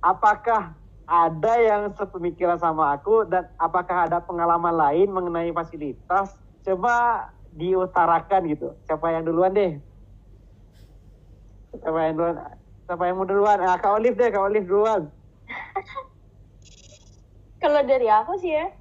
Apakah 0.00 0.80
ada 1.04 1.52
yang 1.60 1.90
sepemikiran 1.94 2.56
sama 2.56 2.94
aku 2.94 3.26
dan 3.28 3.46
apakah 3.60 4.08
ada 4.08 4.18
pengalaman 4.22 4.72
lain 4.72 5.10
mengenai 5.12 5.52
fasilitas? 5.52 6.32
Coba 6.64 7.26
diutarakan 7.50 8.46
gitu. 8.46 8.78
Siapa 8.86 9.10
yang 9.10 9.26
duluan 9.26 9.50
deh? 9.50 9.78
Siapa 11.74 11.98
yang 12.08 12.14
duluan 12.14 12.38
siapa 12.90 13.06
yang 13.06 13.22
mau 13.22 13.28
duluan 13.30 13.62
ah, 13.62 13.78
kak 13.78 14.02
Olive 14.02 14.18
deh 14.18 14.34
kak 14.34 14.50
Olive 14.50 14.66
duluan 14.66 15.06
Kalau 17.60 17.84
dari 17.84 18.08
aku 18.08 18.40
sih 18.40 18.56
ya, 18.56 18.72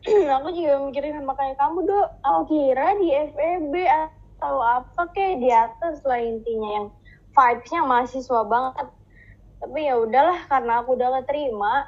aku 0.40 0.48
juga 0.56 0.80
mikirin 0.80 1.20
sama 1.20 1.36
kayak 1.36 1.60
kamu 1.60 1.84
dok. 1.84 2.08
Aku 2.24 2.40
kira 2.48 2.96
di 2.96 3.12
FEB 3.12 3.74
atau 3.84 4.64
apa 4.64 5.12
kayak 5.12 5.44
di 5.44 5.52
atas 5.52 6.00
lah 6.08 6.16
intinya 6.16 6.68
yang 6.80 6.86
vibes-nya 7.36 7.84
mahasiswa 7.84 8.40
banget. 8.48 8.88
Tapi 9.60 9.80
ya 9.84 10.00
udahlah 10.00 10.40
karena 10.48 10.80
aku 10.80 10.96
udah 10.96 11.20
keterima, 11.20 11.84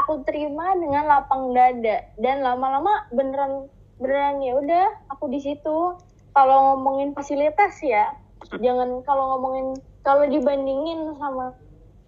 aku 0.00 0.24
terima 0.24 0.72
dengan 0.80 1.04
lapang 1.04 1.52
dada 1.52 2.08
dan 2.16 2.40
lama-lama 2.40 3.04
beneran 3.12 3.68
beneran 4.00 4.40
ya 4.40 4.56
udah 4.56 4.86
aku 5.12 5.28
di 5.28 5.44
situ. 5.44 5.92
Kalau 6.32 6.56
ngomongin 6.72 7.12
fasilitas 7.12 7.76
ya, 7.84 8.16
jangan 8.64 9.04
kalau 9.04 9.36
ngomongin 9.36 9.76
kalau 10.00 10.24
dibandingin 10.28 11.12
sama 11.20 11.52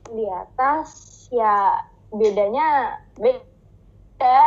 di 0.08 0.24
atas 0.28 0.88
ya 1.32 1.78
bedanya 2.12 2.98
beda. 3.16 4.40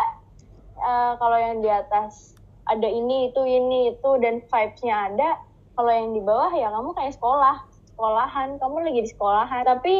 Eh, 0.75 1.11
kalau 1.17 1.37
yang 1.39 1.63
di 1.63 1.69
atas 1.71 2.35
ada 2.67 2.85
ini 2.89 3.31
itu 3.31 3.41
ini 3.45 3.95
itu 3.95 4.09
dan 4.19 4.43
vibes-nya 4.43 5.13
ada 5.13 5.39
kalau 5.77 5.91
yang 5.91 6.11
di 6.17 6.21
bawah 6.23 6.51
ya 6.51 6.67
kamu 6.73 6.91
kayak 6.97 7.13
sekolah 7.15 7.55
sekolahan 7.93 8.59
kamu 8.59 8.75
lagi 8.91 8.99
di 9.07 9.09
sekolahan. 9.09 9.63
Tapi 9.63 9.95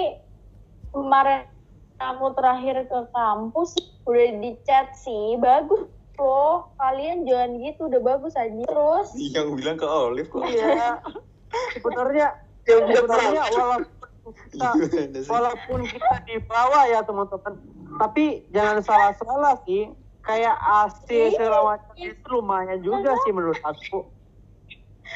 kemarin 0.91 1.47
aku 2.01 2.35
terakhir 2.35 2.75
ke 2.91 2.99
kampus 3.15 3.77
udah 4.05 4.29
di 4.43 4.51
chat 4.67 4.91
sih 4.99 5.39
bagus 5.39 5.87
loh. 6.19 6.69
Kalian 6.79 7.23
jangan 7.23 7.59
gitu 7.63 7.87
udah 7.87 8.01
bagus 8.03 8.33
aja. 8.35 8.63
Terus 8.67 9.07
Yang 9.15 9.47
bilang 9.61 9.77
ke 9.79 9.87
Olive 9.87 10.29
kok. 10.31 10.43
iya. 10.47 10.99
Sebenarnya 11.71 12.44
sebenarnya 12.65 13.43
walaupun 13.47 13.81
kita 14.43 14.69
walaupun 15.27 15.79
kita 15.85 16.15
di 16.23 16.35
bawah 16.41 16.83
ya 16.85 16.99
teman-teman 17.01 17.53
tapi 17.95 18.25
jangan 18.49 18.81
salah-salah 18.81 19.55
sih 19.63 19.87
kayak 20.19 20.57
AC 20.57 21.05
Iya. 21.07 21.37
segala 21.37 21.59
macam 21.67 21.93
itu 21.95 22.25
lumayan 22.27 22.81
juga 22.81 23.13
sih 23.21 23.31
menurut 23.31 23.61
aku 23.61 24.09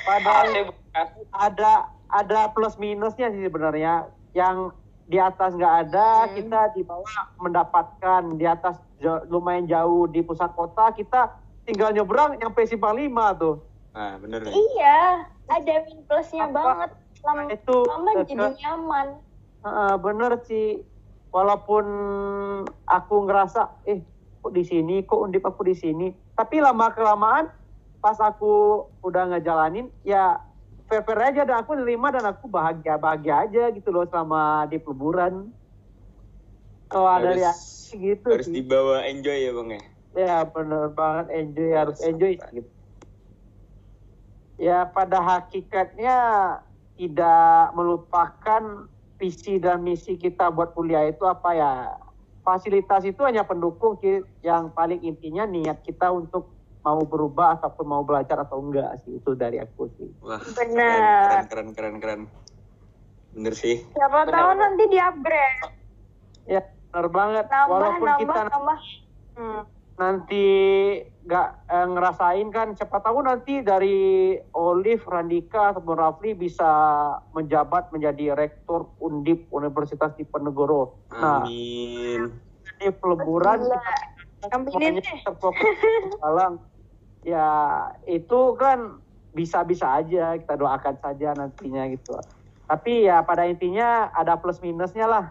padahal 0.04 0.46
bukan. 0.64 1.06
ada 1.32 1.72
ada 2.08 2.40
plus 2.50 2.78
minusnya 2.78 3.30
sih 3.30 3.42
sebenarnya 3.42 4.06
yang 4.32 4.70
di 5.04 5.18
atas 5.18 5.58
nggak 5.58 5.76
ada 5.84 6.08
Hmm. 6.24 6.34
kita 6.36 6.60
di 6.72 6.82
bawah 6.84 7.10
mendapatkan 7.40 8.22
di 8.32 8.46
atas 8.46 8.78
ja- 9.00 9.26
lumayan 9.26 9.66
jauh 9.66 10.06
di 10.06 10.22
pusat 10.22 10.54
kota 10.54 10.94
kita 10.94 11.34
tinggal 11.66 11.90
nyebrang 11.90 12.38
nyampe 12.38 12.62
simpang 12.64 12.94
lima 12.94 13.34
tuh 13.34 13.66
Nah, 13.90 14.16
bener 14.16 14.46
nih. 14.46 14.54
iya 14.54 15.26
ada 15.50 15.76
min 15.84 16.06
plusnya 16.06 16.46
Apa? 16.46 16.54
banget 16.54 16.92
lama 17.24 17.42
itu 17.52 17.78
lama 17.86 18.12
ke- 18.16 18.26
jadi 18.32 18.48
nyaman. 18.64 19.08
Heeh, 19.60 19.94
bener 20.00 20.32
sih. 20.44 20.68
Walaupun 21.30 21.86
aku 22.90 23.16
ngerasa 23.30 23.86
eh 23.86 24.02
kok 24.42 24.54
di 24.56 24.64
sini? 24.66 25.06
Kok 25.06 25.30
undip 25.30 25.46
aku 25.46 25.62
di 25.68 25.76
sini? 25.78 26.08
Tapi 26.34 26.58
lama 26.58 26.90
kelamaan 26.90 27.52
pas 28.00 28.16
aku 28.18 28.82
udah 29.04 29.36
ngejalanin 29.36 29.92
ya 30.02 30.40
fair 30.88 31.04
fair 31.04 31.20
aja 31.20 31.44
dan 31.44 31.62
aku 31.62 31.76
nerima 31.76 32.10
dan 32.10 32.24
aku 32.24 32.48
bahagia 32.48 32.96
bahagia 32.96 33.44
aja 33.46 33.64
gitu 33.76 33.92
loh 33.92 34.08
selama 34.08 34.66
di 34.72 34.80
peleburan 34.80 35.52
kalau 36.90 37.12
ada 37.12 37.36
reaksi 37.36 37.94
gitu 38.00 38.34
Harus 38.34 38.48
sih. 38.50 38.56
dibawa 38.56 39.06
enjoy 39.06 39.38
ya 39.38 39.52
bang 39.54 39.70
ya. 39.70 39.82
ya 40.16 40.38
bener 40.48 40.90
banget 40.96 41.26
enjoy 41.30 41.70
harus 41.76 42.00
Harus 42.00 42.08
enjoy 42.10 42.34
gitu. 42.50 42.72
Ya 44.60 44.88
pada 44.88 45.20
hakikatnya 45.22 46.18
tidak 47.00 47.72
melupakan 47.80 48.92
visi 49.16 49.56
dan 49.56 49.80
misi 49.80 50.20
kita 50.20 50.52
buat 50.52 50.76
kuliah 50.76 51.08
itu 51.08 51.24
apa 51.24 51.50
ya 51.56 51.72
fasilitas 52.44 53.08
itu 53.08 53.24
hanya 53.24 53.48
pendukung 53.48 53.96
yang 54.44 54.76
paling 54.76 55.00
intinya 55.08 55.48
niat 55.48 55.80
kita 55.80 56.12
untuk 56.12 56.52
mau 56.84 57.00
berubah 57.04 57.56
ataupun 57.60 57.86
mau 57.88 58.04
belajar 58.04 58.44
atau 58.44 58.60
enggak 58.60 59.00
sih 59.04 59.16
itu 59.16 59.32
dari 59.36 59.64
aku 59.64 59.88
sih 59.96 60.12
Wah, 60.20 60.44
Benar. 60.44 61.48
keren, 61.48 61.48
keren, 61.48 61.70
keren, 61.72 61.96
keren. 62.04 62.22
Bener 63.30 63.54
sih. 63.56 63.84
Siapa 63.94 64.26
Benar, 64.26 64.34
tahu 64.36 64.50
nanti 64.58 64.84
di 64.90 64.98
upgrade. 65.00 65.62
ya 66.50 66.62
benar 66.90 67.08
banget 67.14 67.46
Nambah, 67.46 67.70
walaupun 67.70 68.08
nambah, 68.10 68.22
kita 68.26 68.42
nambah. 68.50 68.80
Hmm. 69.38 69.62
Nanti 70.00 70.48
nggak 71.28 71.50
eh, 71.68 71.88
ngerasain 71.92 72.48
kan 72.56 72.72
siapa 72.72 73.04
tahu 73.04 73.20
nanti 73.20 73.60
dari 73.60 74.34
Olive 74.56 75.04
Randika 75.04 75.76
ataupun 75.76 76.00
Rafli 76.00 76.32
bisa 76.34 76.72
menjabat 77.36 77.92
menjadi 77.92 78.32
rektor 78.34 78.88
Undip 79.04 79.52
Universitas 79.52 80.16
Diponegoro. 80.16 80.96
Nah, 81.12 81.44
Amin. 81.44 82.32
ini 82.80 82.88
peleburan 82.96 83.60
deh. 83.68 83.84
terfokus 85.28 85.78
Malang. 86.24 86.64
Ya 87.28 87.52
itu 88.08 88.56
kan 88.56 89.04
bisa-bisa 89.36 90.00
aja 90.00 90.40
kita 90.40 90.56
doakan 90.56 90.96
saja 91.04 91.36
nantinya 91.36 91.84
gitu. 91.92 92.16
Tapi 92.72 93.04
ya 93.04 93.20
pada 93.28 93.44
intinya 93.44 94.08
ada 94.16 94.40
plus 94.40 94.64
minusnya 94.64 95.12
lah. 95.12 95.26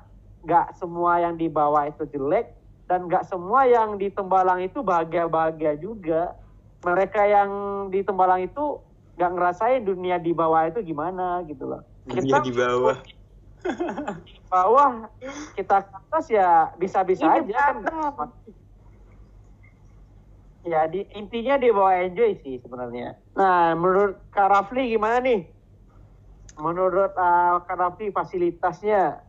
Nggak 0.44 0.76
semua 0.76 1.24
yang 1.24 1.40
di 1.40 1.48
bawah 1.48 1.88
itu 1.88 2.04
jelek 2.12 2.57
dan 2.88 3.04
nggak 3.04 3.28
semua 3.28 3.68
yang 3.68 4.00
di 4.00 4.08
Tembalang 4.08 4.64
itu 4.64 4.80
bahagia-bahagia 4.80 5.76
juga. 5.76 6.32
Mereka 6.80 7.20
yang 7.28 7.50
di 7.92 8.00
Tembalang 8.00 8.48
itu 8.48 8.80
nggak 9.20 9.32
ngerasain 9.36 9.84
dunia 9.84 10.16
di 10.16 10.32
bawah 10.32 10.72
itu 10.72 10.80
gimana 10.80 11.44
gitu 11.44 11.68
loh. 11.68 11.84
Dunia 12.08 12.40
di 12.40 12.52
bawah. 12.56 12.96
bawah 14.48 15.12
kita 15.52 15.84
ke 15.84 15.92
atas 15.92 16.26
ya 16.32 16.72
bisa-bisa 16.80 17.28
aja 17.28 17.76
kan. 17.76 18.32
Ya 20.64 20.88
di, 20.88 21.04
intinya 21.12 21.60
di 21.60 21.68
bawah 21.68 21.92
enjoy 21.92 22.40
sih 22.40 22.56
sebenarnya. 22.64 23.20
Nah 23.36 23.76
menurut 23.76 24.16
Kak 24.32 24.48
Rafli 24.48 24.96
gimana 24.96 25.20
nih? 25.20 25.44
Menurut 26.56 27.12
uh, 27.20 27.60
Kak 27.68 27.76
Rafli 27.76 28.08
fasilitasnya 28.08 29.20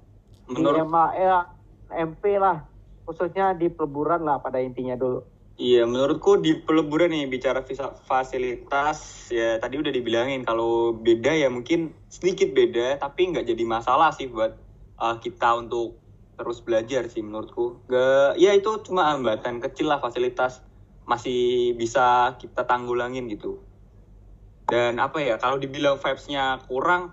Menurut 0.47 0.81
di 0.81 0.83
MAL, 0.87 1.45
MP 1.89 2.39
lah 2.39 2.68
khususnya 3.09 3.57
di 3.57 3.73
peleburan 3.73 4.21
lah 4.21 4.37
pada 4.37 4.61
intinya 4.61 4.93
dulu. 4.93 5.25
Iya, 5.59 5.83
menurutku 5.89 6.39
di 6.39 6.61
peleburan 6.61 7.09
nih 7.09 7.25
bicara 7.25 7.65
fasilitas 8.05 9.27
ya 9.33 9.57
tadi 9.59 9.75
udah 9.81 9.91
dibilangin 9.91 10.45
kalau 10.45 10.95
beda 10.95 11.35
ya 11.35 11.49
mungkin 11.51 11.91
sedikit 12.07 12.53
beda 12.53 13.01
tapi 13.01 13.33
nggak 13.33 13.49
jadi 13.49 13.63
masalah 13.67 14.13
sih 14.13 14.29
buat 14.31 14.55
uh, 15.01 15.19
kita 15.19 15.59
untuk 15.59 15.99
terus 16.37 16.63
belajar 16.63 17.09
sih 17.11 17.19
menurutku. 17.19 17.83
Gak, 17.91 18.39
ya 18.39 18.55
itu 18.55 18.71
cuma 18.87 19.11
hambatan 19.11 19.59
kecil 19.59 19.91
lah 19.91 19.99
fasilitas 19.99 20.63
masih 21.03 21.75
bisa 21.75 22.37
kita 22.39 22.63
tanggulangin 22.63 23.27
gitu. 23.27 23.59
Dan 24.69 25.01
apa 25.01 25.19
ya 25.19 25.35
kalau 25.41 25.59
dibilang 25.59 25.99
vibes-nya 25.99 26.63
kurang 26.71 27.11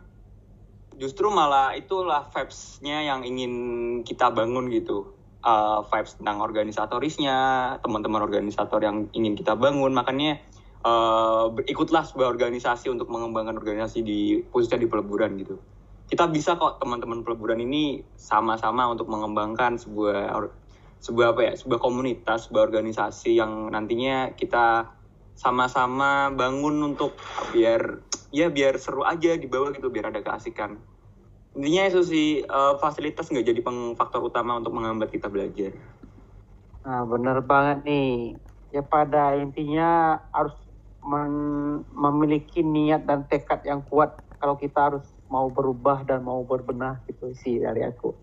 justru 0.95 1.35
malah 1.35 1.75
itulah 1.75 2.31
vibes-nya 2.31 3.11
yang 3.11 3.27
ingin 3.27 3.53
kita 4.07 4.31
bangun 4.31 4.71
gitu 4.71 5.16
uh, 5.45 5.85
vibes 5.91 6.17
tentang 6.17 6.41
organisatorisnya, 6.41 7.39
teman-teman 7.83 8.23
organisator 8.23 8.81
yang 8.81 9.11
ingin 9.13 9.37
kita 9.37 9.59
bangun. 9.59 9.93
Makanya 9.93 10.41
uh, 10.87 11.53
ikutlah 11.67 12.07
sebuah 12.07 12.31
organisasi 12.31 12.89
untuk 12.89 13.11
mengembangkan 13.11 13.59
organisasi 13.59 14.01
di 14.07 14.21
khususnya 14.49 14.81
di 14.81 14.89
peleburan 14.89 15.37
gitu. 15.41 15.59
Kita 16.07 16.31
bisa 16.31 16.55
kok 16.55 16.79
teman-teman 16.79 17.27
peleburan 17.27 17.59
ini 17.59 17.99
sama-sama 18.15 18.87
untuk 18.87 19.11
mengembangkan 19.11 19.75
sebuah 19.75 20.39
sebuah 21.03 21.35
apa 21.35 21.41
ya, 21.43 21.55
sebuah 21.59 21.83
komunitas, 21.83 22.47
sebuah 22.47 22.71
organisasi 22.71 23.37
yang 23.37 23.69
nantinya 23.75 24.33
kita 24.39 24.95
sama-sama 25.37 26.33
bangun 26.33 26.95
untuk 26.95 27.19
biar 27.53 28.01
ya 28.33 28.49
biar 28.49 28.81
seru 28.81 29.05
aja 29.05 29.37
di 29.37 29.45
bawah 29.51 29.75
gitu, 29.75 29.93
biar 29.93 30.09
ada 30.15 30.25
keasikan 30.25 30.81
intinya 31.57 31.83
itu 31.89 32.01
sih 32.05 32.29
eh, 32.45 32.75
fasilitas 32.79 33.33
nggak 33.33 33.47
jadi 33.49 33.61
peng- 33.65 33.97
faktor 33.97 34.21
utama 34.21 34.61
untuk 34.61 34.77
menghambat 34.77 35.09
kita 35.09 35.33
belajar 35.33 35.73
Nah 36.87 37.03
bener 37.03 37.43
banget 37.43 37.83
nih. 37.83 38.39
Ya 38.71 38.83
pada 38.87 39.35
intinya 39.35 40.23
harus 40.31 40.55
memiliki 41.91 42.63
niat 42.63 43.07
dan 43.07 43.27
tekad 43.27 43.63
yang 43.67 43.83
kuat 43.83 44.15
kalau 44.39 44.55
kita 44.55 44.91
harus 44.91 45.07
mau 45.27 45.51
berubah 45.51 46.07
dan 46.07 46.23
mau 46.23 46.47
berbenah 46.47 47.03
gitu 47.11 47.35
sih 47.35 47.59
dari 47.59 47.83
aku. 47.83 48.15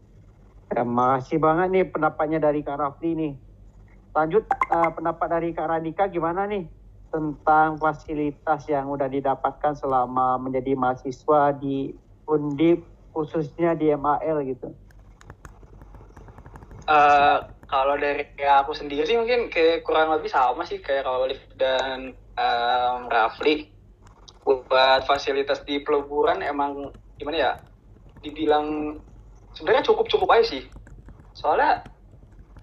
Ya, 0.72 0.88
makasih 0.88 1.44
banget 1.44 1.68
nih 1.76 1.86
pendapatnya 1.92 2.40
dari 2.40 2.64
Kak 2.64 2.80
Rafli 2.80 3.12
nih. 3.16 3.34
Lanjut 4.16 4.48
eh, 4.48 4.92
pendapat 4.96 5.28
dari 5.28 5.50
Kak 5.52 5.68
Radika 5.68 6.08
gimana 6.08 6.48
nih 6.48 6.68
tentang 7.12 7.78
fasilitas 7.78 8.66
yang 8.72 8.90
udah 8.90 9.06
didapatkan 9.12 9.76
selama 9.76 10.40
menjadi 10.40 10.74
mahasiswa 10.74 11.54
di 11.56 11.94
Undip 12.24 12.93
khususnya 13.14 13.78
di 13.78 13.94
MAL 13.94 14.42
gitu. 14.50 14.74
Eh, 16.84 17.38
kalau 17.64 17.96
dari 17.96 18.28
aku 18.44 18.76
sendiri 18.76 19.08
sih 19.08 19.16
mungkin 19.16 19.48
kayak 19.48 19.88
kurang 19.88 20.12
lebih 20.12 20.28
sama 20.30 20.68
sih 20.68 20.84
kayak 20.84 21.08
Olive 21.08 21.42
dan 21.56 22.12
em, 22.38 23.00
Rafli. 23.08 23.72
Buat 24.44 25.08
fasilitas 25.08 25.64
di 25.64 25.80
peleburan 25.80 26.44
emang 26.44 26.92
gimana 27.16 27.38
ya 27.40 27.52
dibilang 28.20 29.00
sebenarnya 29.56 29.88
cukup 29.88 30.06
cukup 30.12 30.30
aja 30.36 30.46
sih. 30.60 30.64
Soalnya 31.34 31.88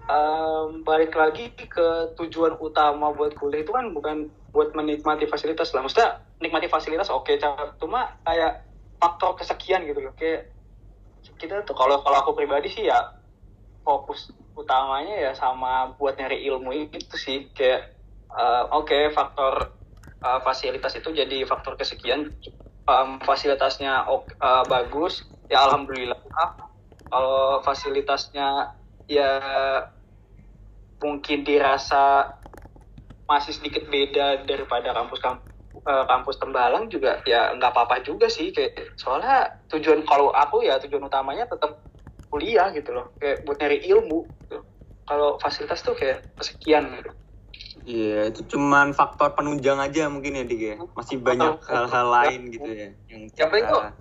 em, 0.06 0.84
balik 0.84 1.16
lagi 1.16 1.56
ke 1.56 2.14
tujuan 2.20 2.60
utama 2.60 3.10
buat 3.16 3.34
kuliah 3.40 3.64
itu 3.64 3.72
kan 3.72 3.90
bukan 3.96 4.28
buat 4.52 4.76
menikmati 4.76 5.24
fasilitas 5.26 5.72
lah. 5.72 5.80
Maksudnya 5.82 6.20
nikmati 6.44 6.68
fasilitas 6.68 7.08
oke 7.08 7.34
cuma 7.80 8.20
kayak 8.22 8.69
faktor 9.00 9.34
kesekian 9.40 9.82
gitu 9.88 9.98
loh. 10.04 10.12
Kayak 10.14 10.52
kita 11.40 11.64
tuh 11.64 11.76
kalau 11.76 12.04
kalau 12.04 12.16
aku 12.20 12.36
pribadi 12.36 12.68
sih 12.68 12.84
ya 12.86 13.00
fokus 13.80 14.28
utamanya 14.52 15.16
ya 15.16 15.32
sama 15.32 15.96
buat 15.96 16.20
nyari 16.20 16.44
ilmu 16.46 16.70
itu 16.92 17.16
sih. 17.16 17.48
Kayak 17.56 17.88
eh, 18.36 18.64
oke 18.76 19.10
faktor 19.16 19.72
eh, 20.20 20.40
fasilitas 20.44 20.92
itu 21.00 21.08
jadi 21.10 21.48
faktor 21.48 21.80
kesekian. 21.80 22.28
Em, 22.90 23.10
fasilitasnya 23.24 24.04
eh, 24.06 24.64
bagus 24.68 25.24
ya 25.48 25.64
alhamdulillah. 25.64 26.20
Kalau 27.10 27.64
fasilitasnya 27.66 28.70
ya 29.10 29.30
mungkin 31.00 31.42
dirasa 31.42 32.28
masih 33.26 33.56
sedikit 33.56 33.86
beda 33.88 34.44
daripada 34.44 34.92
kampus 34.92 35.18
kampus 35.80 36.06
kampus 36.06 36.36
Tembalang 36.38 36.84
juga 36.86 37.24
ya 37.24 37.56
nggak 37.56 37.72
apa-apa 37.72 38.04
juga 38.04 38.28
sih 38.28 38.52
kayak 38.52 38.76
soalnya 38.94 39.48
tujuan 39.72 40.04
kalau 40.04 40.28
aku 40.30 40.60
ya 40.60 40.76
tujuan 40.78 41.08
utamanya 41.08 41.48
tetap 41.48 41.80
kuliah 42.28 42.68
gitu 42.70 42.92
loh 42.92 43.16
kayak 43.16 43.42
buat 43.42 43.58
nyari 43.58 43.78
ilmu 43.88 44.28
gitu. 44.46 44.60
kalau 45.08 45.40
fasilitas 45.40 45.80
tuh 45.82 45.96
kayak 45.96 46.22
kesekian 46.38 46.86
gitu. 47.00 47.10
Iya 47.82 48.30
itu 48.30 48.46
cuman 48.56 48.92
faktor 48.94 49.34
penunjang 49.34 49.80
aja 49.80 50.06
mungkin 50.06 50.38
ya 50.38 50.44
dik 50.46 50.60
ya. 50.60 50.74
Masih 50.94 51.18
banyak 51.18 51.58
Atau- 51.58 51.66
hal-hal 51.66 52.06
lain 52.12 52.40
gitu 52.52 52.68
ya 52.70 52.88
yang 53.08 53.22
Yang 53.26 53.48
penting 53.50 53.64
kita- 53.66 53.94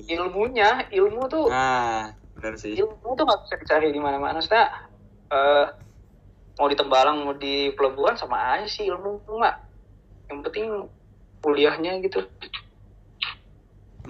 ilmunya 0.00 0.70
ilmu 0.92 1.22
tuh 1.28 1.46
nah 1.48 2.12
benar 2.36 2.54
sih. 2.56 2.74
ilmu 2.76 3.08
tuh 3.16 3.24
nggak 3.24 3.40
bisa 3.46 3.54
dicari 3.56 3.88
di 3.94 4.00
mana-mana. 4.02 4.36
Maksudnya 4.36 4.66
eh, 5.30 5.66
mau 6.58 6.68
di 6.68 6.76
Tembalang 6.76 7.16
mau 7.24 7.32
di 7.32 7.70
pelabuhan 7.72 8.18
sama 8.18 8.58
aja 8.58 8.66
sih 8.68 8.84
ilmu 8.90 9.24
mak 9.38 9.56
yang 10.28 10.44
penting 10.44 10.90
kuliahnya 11.40 12.00
gitu 12.04 12.24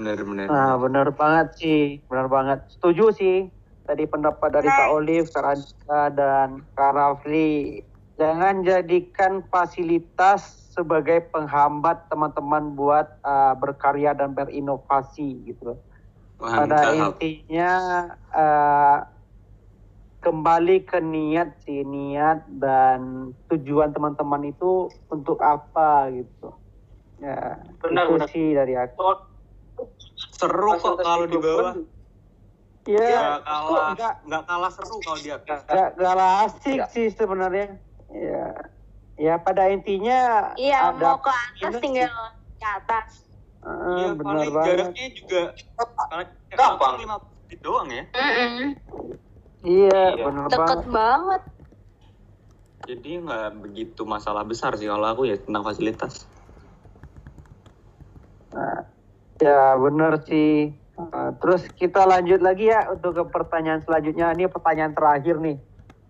benar-benar 0.01 0.47
Nah, 0.49 0.75
benar 0.81 1.09
banget 1.13 1.49
sih, 1.61 2.01
benar 2.09 2.27
banget. 2.31 2.65
Setuju 2.73 3.13
sih 3.13 3.37
tadi 3.85 4.07
pendapat 4.07 4.49
dari 4.55 4.71
Kak 4.71 4.89
Olive, 4.95 5.29
Kak 5.29 5.45
Radika, 5.45 6.03
dan 6.15 6.49
Kak 6.79 6.93
Rafli. 6.95 7.83
Jangan 8.17 8.63
jadikan 8.63 9.45
fasilitas 9.49 10.71
sebagai 10.71 11.25
penghambat 11.33 12.07
teman-teman 12.13 12.77
buat 12.77 13.19
uh, 13.25 13.57
berkarya 13.59 14.15
dan 14.15 14.37
berinovasi 14.37 15.51
gitu 15.51 15.75
loh. 15.75 15.79
Pada 16.41 16.95
mantap 16.95 17.21
intinya 17.21 17.73
uh, 18.33 18.99
kembali 20.21 20.85
ke 20.85 21.01
niat 21.01 21.65
sih, 21.65 21.81
niat 21.85 22.45
dan 22.61 23.33
tujuan 23.49 23.93
teman-teman 23.97 24.53
itu 24.53 24.93
untuk 25.09 25.41
apa 25.41 26.13
gitu. 26.13 26.60
Ya, 27.21 27.61
Benar, 27.79 28.05
itu 28.09 28.13
benar. 28.17 28.29
sih 28.33 28.47
dari 28.57 28.75
aku. 28.75 28.97
Soal 28.97 29.17
seru 30.33 30.71
kok 30.75 30.97
kalau 30.99 31.27
di 31.29 31.37
bawah 31.37 31.73
Iya, 32.89 33.07
nggak 33.13 33.41
kalah 33.45 33.89
nggak 33.93 34.15
nggak 34.25 34.43
kalah 34.49 34.71
seru 34.73 34.97
kalau 35.05 35.21
di 35.21 35.31
atas 35.31 35.59
nggak 35.69 35.89
nggak 36.01 36.33
asik 36.49 36.81
Ya. 36.81 36.87
sih 36.89 37.07
sebenarnya. 37.13 37.77
Ya, 38.09 38.45
ya 39.15 39.35
pada 39.37 39.69
intinya 39.69 40.53
Iya, 40.57 40.97
ada 40.97 41.15
mau 41.15 41.21
ke 41.21 41.29
atas 41.31 41.77
tinggal 41.79 42.09
ke 42.57 42.67
atas. 42.67 43.09
Iya, 43.61 44.09
benar 44.17 44.35
paling 44.41 44.53
banget. 44.57 44.67
jaraknya 44.67 45.07
juga 45.13 45.41
Gampang. 46.51 46.95
lima 46.99 47.17
menit 47.21 47.61
doang 47.61 47.89
ya. 47.93 48.05
Mm-mm. 48.11 48.69
Iya, 49.61 50.03
Iya. 50.17 50.25
benar 50.25 50.45
Deket 50.49 50.57
banget. 50.57 50.89
banget. 50.89 51.43
Jadi 52.81 53.11
nggak 53.23 53.49
begitu 53.61 54.03
masalah 54.09 54.43
besar 54.43 54.73
sih 54.75 54.89
kalau 54.89 55.05
aku 55.05 55.29
ya 55.29 55.37
tentang 55.37 55.63
fasilitas. 55.63 56.25
Ya 59.41 59.73
benar 59.81 60.21
sih. 60.29 60.77
Nah, 61.01 61.33
terus 61.41 61.65
kita 61.73 62.05
lanjut 62.05 62.45
lagi 62.45 62.69
ya 62.69 62.93
untuk 62.93 63.17
ke 63.17 63.25
pertanyaan 63.33 63.81
selanjutnya. 63.81 64.37
Ini 64.37 64.53
pertanyaan 64.53 64.93
terakhir 64.93 65.41
nih. 65.41 65.57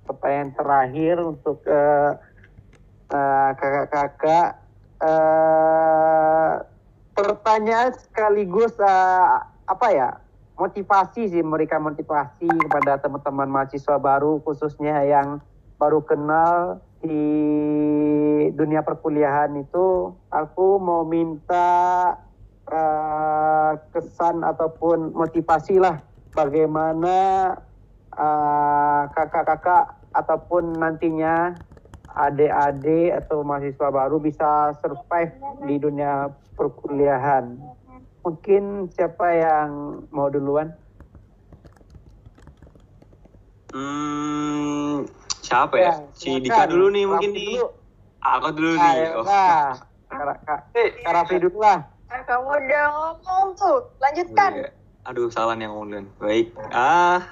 Pertanyaan 0.02 0.50
terakhir 0.58 1.16
untuk 1.22 1.62
eh, 1.70 2.12
eh, 3.14 3.50
kakak-kakak. 3.54 4.48
Eh, 5.00 6.52
pertanyaan 7.14 7.94
sekaligus 7.94 8.74
eh, 8.82 9.26
apa 9.70 9.88
ya? 9.94 10.10
Motivasi 10.58 11.30
sih 11.30 11.40
memberikan 11.40 11.80
motivasi 11.80 12.44
kepada 12.44 13.00
teman-teman 13.00 13.48
mahasiswa 13.48 13.96
baru 13.96 14.42
khususnya 14.44 15.06
yang 15.08 15.40
baru 15.80 16.04
kenal 16.04 16.84
di 17.00 17.24
dunia 18.52 18.84
perkuliahan 18.84 19.56
itu. 19.56 20.12
Aku 20.28 20.76
mau 20.82 21.08
minta 21.08 22.12
eh, 22.70 23.72
kesan 23.92 24.46
ataupun 24.46 25.12
motivasi 25.12 25.82
lah 25.82 26.00
bagaimana 26.32 27.16
eh, 28.14 29.02
kakak-kakak 29.10 29.84
ataupun 30.10 30.78
nantinya 30.78 31.54
adik-adik 32.10 33.14
atau 33.22 33.46
mahasiswa 33.46 33.88
baru 33.90 34.18
bisa 34.18 34.74
survive 34.82 35.30
di 35.62 35.78
dunia 35.78 36.26
perkuliahan. 36.58 37.54
Mungkin 38.20 38.90
siapa 38.92 39.26
yang 39.32 39.70
mau 40.10 40.26
duluan? 40.28 40.74
Hmm, 43.70 45.06
siapa 45.40 45.78
ya? 45.78 45.92
si 46.10 46.26
silakan. 46.26 46.42
Dika 46.42 46.62
dulu 46.66 46.86
nih 46.90 47.04
mungkin 47.06 47.30
nih. 47.30 47.46
dulu. 47.54 47.66
Aku 48.20 48.48
dulu 48.52 48.72
Ah, 48.74 48.82
nih. 48.82 48.94
ya 48.98 49.08
Oh. 49.14 49.22
udah. 49.22 49.58
Kak, 50.42 50.60
Raffi 51.06 51.36
dulu 51.38 51.58
lah. 51.62 51.78
Eh, 52.10 52.22
kamu 52.26 52.50
udah 52.50 52.84
ngomong 52.90 53.54
tuh, 53.54 53.86
lanjutkan. 54.02 54.50
Iya. 54.66 54.68
Aduh, 55.06 55.30
salah 55.30 55.54
yang 55.54 55.70
ngomong. 55.70 56.10
Baik. 56.18 56.58
Ah, 56.74 57.22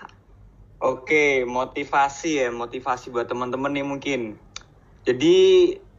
oke, 0.78 1.42
motivasi 1.42 2.46
ya, 2.46 2.48
motivasi 2.54 3.10
buat 3.10 3.26
teman-teman 3.26 3.74
nih 3.74 3.86
mungkin. 3.86 4.20
Jadi 5.02 5.36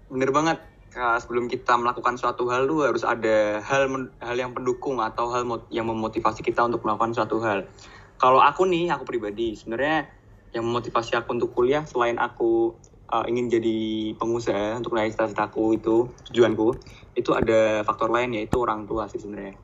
bener 0.07 0.31
banget. 0.31 0.59
Kak, 0.89 1.21
sebelum 1.21 1.45
kita 1.45 1.77
melakukan 1.77 2.17
suatu 2.17 2.49
hal 2.49 2.65
tuh 2.65 2.81
harus 2.81 3.05
ada 3.05 3.61
hal 3.61 3.85
hal 4.25 4.35
yang 4.39 4.57
pendukung 4.57 4.97
atau 4.97 5.29
hal 5.29 5.45
yang 5.69 5.85
memotivasi 5.85 6.41
kita 6.41 6.65
untuk 6.65 6.81
melakukan 6.81 7.13
suatu 7.13 7.37
hal. 7.45 7.69
Kalau 8.17 8.41
aku 8.41 8.65
nih, 8.65 8.89
aku 8.89 9.05
pribadi 9.05 9.53
sebenarnya 9.53 10.09
yang 10.49 10.65
memotivasi 10.65 11.13
aku 11.13 11.37
untuk 11.37 11.53
kuliah 11.53 11.85
selain 11.85 12.17
aku 12.17 12.73
uh, 13.09 13.25
ingin 13.25 13.49
jadi 13.49 13.77
pengusaha 14.15 14.77
untuk 14.77 14.93
meraih 14.93 15.11
cita-citaku 15.11 15.75
itu 15.75 16.09
tujuanku 16.29 16.77
itu 17.17 17.31
ada 17.35 17.83
faktor 17.83 18.13
lain 18.13 18.37
yaitu 18.37 18.61
orang 18.61 18.85
tua 18.85 19.09
sih 19.11 19.19
sebenarnya. 19.19 19.57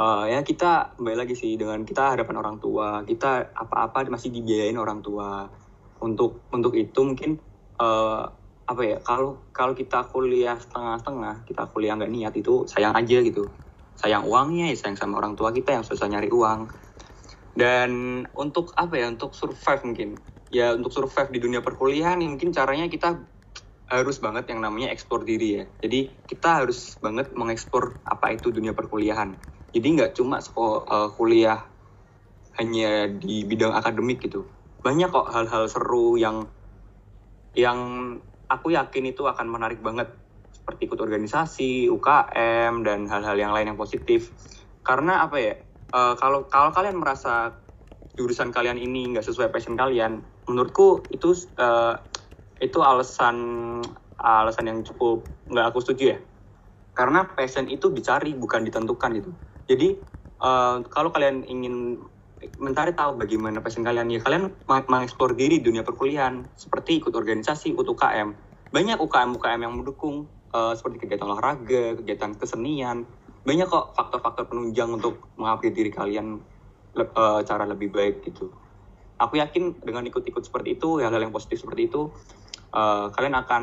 Eh, 0.00 0.24
ya 0.32 0.40
kita 0.40 0.96
kembali 0.96 1.16
lagi 1.18 1.36
sih 1.36 1.60
dengan 1.60 1.84
kita 1.84 2.16
hadapan 2.16 2.40
orang 2.40 2.56
tua 2.56 3.04
kita 3.04 3.52
apa-apa 3.52 4.08
masih 4.08 4.32
dibiayain 4.32 4.80
orang 4.80 5.04
tua. 5.04 5.44
Untuk 6.00 6.48
untuk 6.56 6.72
itu 6.72 7.00
mungkin 7.04 7.36
eh, 7.76 8.22
apa 8.70 8.82
ya 8.86 8.96
kalau 9.04 9.52
kalau 9.52 9.76
kita 9.76 10.08
kuliah 10.08 10.56
setengah-setengah 10.56 11.44
kita 11.44 11.68
kuliah 11.68 12.00
nggak 12.00 12.12
niat 12.16 12.32
itu 12.32 12.64
sayang 12.64 12.96
aja 12.96 13.20
gitu. 13.20 13.44
Sayang 14.00 14.24
uangnya 14.24 14.72
ya 14.72 14.76
sayang 14.80 14.96
sama 14.96 15.20
orang 15.20 15.36
tua 15.36 15.52
kita 15.52 15.76
yang 15.76 15.84
susah 15.84 16.08
nyari 16.08 16.32
uang. 16.32 16.72
Dan 17.52 18.24
untuk 18.32 18.72
apa 18.80 18.96
ya 18.96 19.12
untuk 19.12 19.36
survive 19.36 19.84
mungkin 19.84 20.16
ya 20.50 20.74
untuk 20.74 20.90
survive 20.90 21.30
di 21.30 21.38
dunia 21.38 21.62
perkuliahan 21.62 22.18
mungkin 22.18 22.50
caranya 22.50 22.90
kita 22.90 23.22
harus 23.90 24.22
banget 24.22 24.46
yang 24.54 24.62
namanya 24.62 24.94
ekspor 24.94 25.26
diri 25.26 25.62
ya. 25.62 25.64
Jadi 25.82 26.22
kita 26.26 26.62
harus 26.62 26.94
banget 27.02 27.34
mengekspor 27.34 27.98
apa 28.06 28.34
itu 28.34 28.54
dunia 28.54 28.70
perkuliahan. 28.70 29.34
Jadi 29.74 29.86
nggak 29.98 30.14
cuma 30.14 30.38
sekolah 30.38 30.86
eh, 30.86 31.08
kuliah 31.18 31.58
hanya 32.62 33.10
di 33.10 33.42
bidang 33.46 33.74
akademik 33.74 34.22
gitu. 34.22 34.46
Banyak 34.82 35.10
kok 35.10 35.30
hal-hal 35.34 35.66
seru 35.66 36.14
yang 36.18 36.46
yang 37.58 37.78
aku 38.46 38.74
yakin 38.74 39.10
itu 39.10 39.26
akan 39.26 39.50
menarik 39.50 39.82
banget. 39.82 40.06
Seperti 40.50 40.86
ikut 40.86 40.98
organisasi 41.02 41.90
UKM 41.90 42.86
dan 42.86 43.10
hal-hal 43.10 43.34
yang 43.38 43.50
lain 43.50 43.74
yang 43.74 43.78
positif. 43.78 44.30
Karena 44.86 45.26
apa 45.26 45.36
ya 45.42 45.54
eh, 45.94 46.14
kalau 46.14 46.46
kalau 46.46 46.70
kalian 46.70 46.94
merasa 46.94 47.58
jurusan 48.14 48.54
kalian 48.54 48.78
ini 48.78 49.14
nggak 49.14 49.26
sesuai 49.26 49.50
passion 49.50 49.74
kalian 49.74 50.22
menurutku 50.50 51.06
itu 51.14 51.32
eh, 51.56 51.94
itu 52.60 52.78
alasan 52.82 53.36
alasan 54.20 54.66
yang 54.68 54.78
cukup 54.84 55.24
nggak 55.48 55.66
aku 55.72 55.78
setuju 55.80 56.04
ya. 56.16 56.18
Karena 56.92 57.24
passion 57.24 57.70
itu 57.70 57.88
dicari 57.94 58.34
bukan 58.36 58.66
ditentukan 58.66 59.10
gitu. 59.16 59.30
Jadi 59.70 59.88
eh, 60.42 60.76
kalau 60.90 61.14
kalian 61.14 61.46
ingin 61.46 62.02
mencari 62.56 62.96
tahu 62.96 63.20
bagaimana 63.20 63.60
passion 63.60 63.84
kalian 63.84 64.08
ya 64.08 64.20
kalian 64.24 64.48
meng- 64.64 64.88
mengeksplor 64.88 65.36
diri 65.36 65.60
di 65.60 65.64
dunia 65.68 65.84
perkuliahan 65.84 66.48
seperti 66.56 66.96
ikut 66.96 67.12
organisasi 67.12 67.76
ikut 67.76 67.84
UKM 67.84 68.32
banyak 68.70 68.96
UKM 69.02 69.30
UKM 69.36 69.60
yang 69.66 69.74
mendukung 69.76 70.30
eh, 70.54 70.74
seperti 70.78 71.02
kegiatan 71.04 71.26
olahraga 71.26 71.98
kegiatan 72.00 72.32
kesenian. 72.38 73.04
Banyak 73.40 73.66
kok 73.66 73.96
faktor-faktor 73.96 74.52
penunjang 74.52 74.92
untuk 74.94 75.32
mengupgrade 75.34 75.74
diri 75.74 75.90
kalian 75.90 76.38
eh, 76.96 77.40
cara 77.44 77.64
lebih 77.66 77.90
baik 77.90 78.22
gitu 78.30 78.59
aku 79.20 79.36
yakin 79.36 79.84
dengan 79.84 80.02
ikut-ikut 80.08 80.40
seperti 80.40 80.80
itu 80.80 80.98
hal-hal 81.04 81.20
yang 81.20 81.34
positif 81.34 81.60
seperti 81.60 81.92
itu 81.92 82.08
eh, 82.72 83.06
kalian 83.12 83.36
akan 83.36 83.62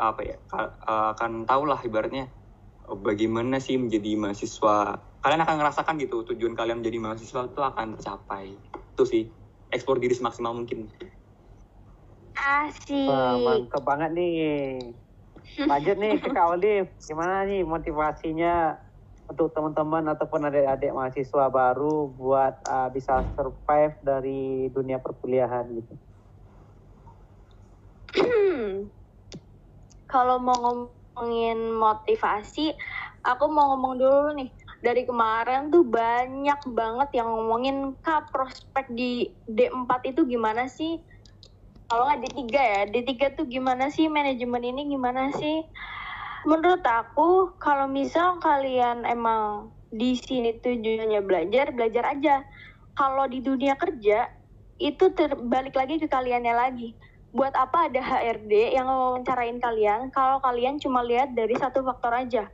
apa 0.00 0.20
ya 0.26 0.36
ka- 0.50 0.74
eh, 0.82 1.06
akan 1.14 1.46
tahu 1.46 1.62
lah 1.70 1.78
ibaratnya 1.80 2.26
eh, 2.90 2.98
bagaimana 2.98 3.62
sih 3.62 3.78
menjadi 3.78 4.18
mahasiswa 4.18 4.98
kalian 5.22 5.42
akan 5.46 5.56
ngerasakan 5.62 5.94
gitu 6.02 6.26
tujuan 6.34 6.58
kalian 6.58 6.82
menjadi 6.82 6.98
mahasiswa 6.98 7.46
itu 7.46 7.60
akan 7.62 7.94
tercapai 7.96 8.58
itu 8.74 9.04
sih 9.06 9.22
ekspor 9.70 10.02
diri 10.02 10.18
semaksimal 10.18 10.52
mungkin 10.52 10.90
Asik. 12.40 13.04
Wah, 13.04 13.36
mantap 13.36 13.82
banget 13.84 14.10
nih. 14.16 14.32
Lanjut 15.60 15.96
nih 16.00 16.16
ke 16.18 16.28
Kak 16.32 16.56
Olive. 16.56 16.88
Gimana 17.04 17.44
nih 17.44 17.62
motivasinya 17.68 18.80
untuk 19.30 19.54
teman-teman 19.54 20.10
ataupun 20.10 20.50
adik-adik 20.50 20.90
mahasiswa 20.90 21.46
baru 21.46 22.10
buat 22.10 22.66
uh, 22.66 22.90
bisa 22.90 23.22
survive 23.38 23.94
dari 24.02 24.66
dunia 24.74 24.98
perkuliahan 24.98 25.70
gitu. 25.70 25.94
Kalau 30.10 30.42
mau 30.42 30.58
ngomongin 30.58 31.70
motivasi, 31.78 32.74
aku 33.22 33.46
mau 33.46 33.78
ngomong 33.78 33.94
dulu 34.02 34.28
nih. 34.34 34.50
Dari 34.80 35.06
kemarin 35.06 35.70
tuh 35.70 35.86
banyak 35.86 36.60
banget 36.74 37.22
yang 37.22 37.30
ngomongin 37.30 37.94
kak 38.02 38.32
prospek 38.34 38.90
di 38.90 39.30
D4 39.46 40.10
itu 40.10 40.26
gimana 40.26 40.66
sih? 40.66 40.98
Kalau 41.86 42.10
nggak 42.10 42.26
D3 42.26 42.42
ya, 42.50 42.82
D3 42.90 43.12
tuh 43.38 43.46
gimana 43.46 43.94
sih 43.94 44.10
manajemen 44.10 44.62
ini 44.64 44.90
gimana 44.90 45.30
sih? 45.38 45.62
Menurut 46.48 46.80
aku 46.88 47.52
kalau 47.60 47.84
misal 47.84 48.40
kalian 48.40 49.04
emang 49.04 49.68
di 49.92 50.16
sini 50.16 50.56
tujuannya 50.56 51.20
belajar, 51.20 51.68
belajar 51.76 52.16
aja. 52.16 52.40
Kalau 52.96 53.28
di 53.28 53.44
dunia 53.44 53.76
kerja 53.76 54.24
itu 54.80 55.12
terbalik 55.12 55.76
lagi 55.76 56.00
ke 56.00 56.08
kaliannya 56.08 56.54
lagi. 56.56 56.96
Buat 57.30 57.54
apa 57.54 57.92
ada 57.92 58.00
HRD 58.00 58.74
yang 58.74 58.88
wawancarain 58.88 59.60
kalian 59.60 60.08
kalau 60.10 60.40
kalian 60.40 60.80
cuma 60.80 61.04
lihat 61.04 61.36
dari 61.36 61.52
satu 61.60 61.84
faktor 61.84 62.16
aja? 62.16 62.48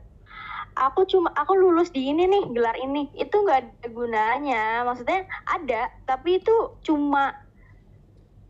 Aku 0.77 1.07
cuma 1.09 1.33
aku 1.33 1.57
lulus 1.57 1.89
di 1.89 2.11
ini 2.11 2.27
nih 2.27 2.43
gelar 2.53 2.77
ini. 2.77 3.09
Itu 3.15 3.41
nggak 3.41 3.59
ada 3.63 3.87
gunanya. 3.89 4.63
Maksudnya 4.83 5.25
ada 5.47 5.89
tapi 6.03 6.43
itu 6.43 6.75
cuma 6.83 7.33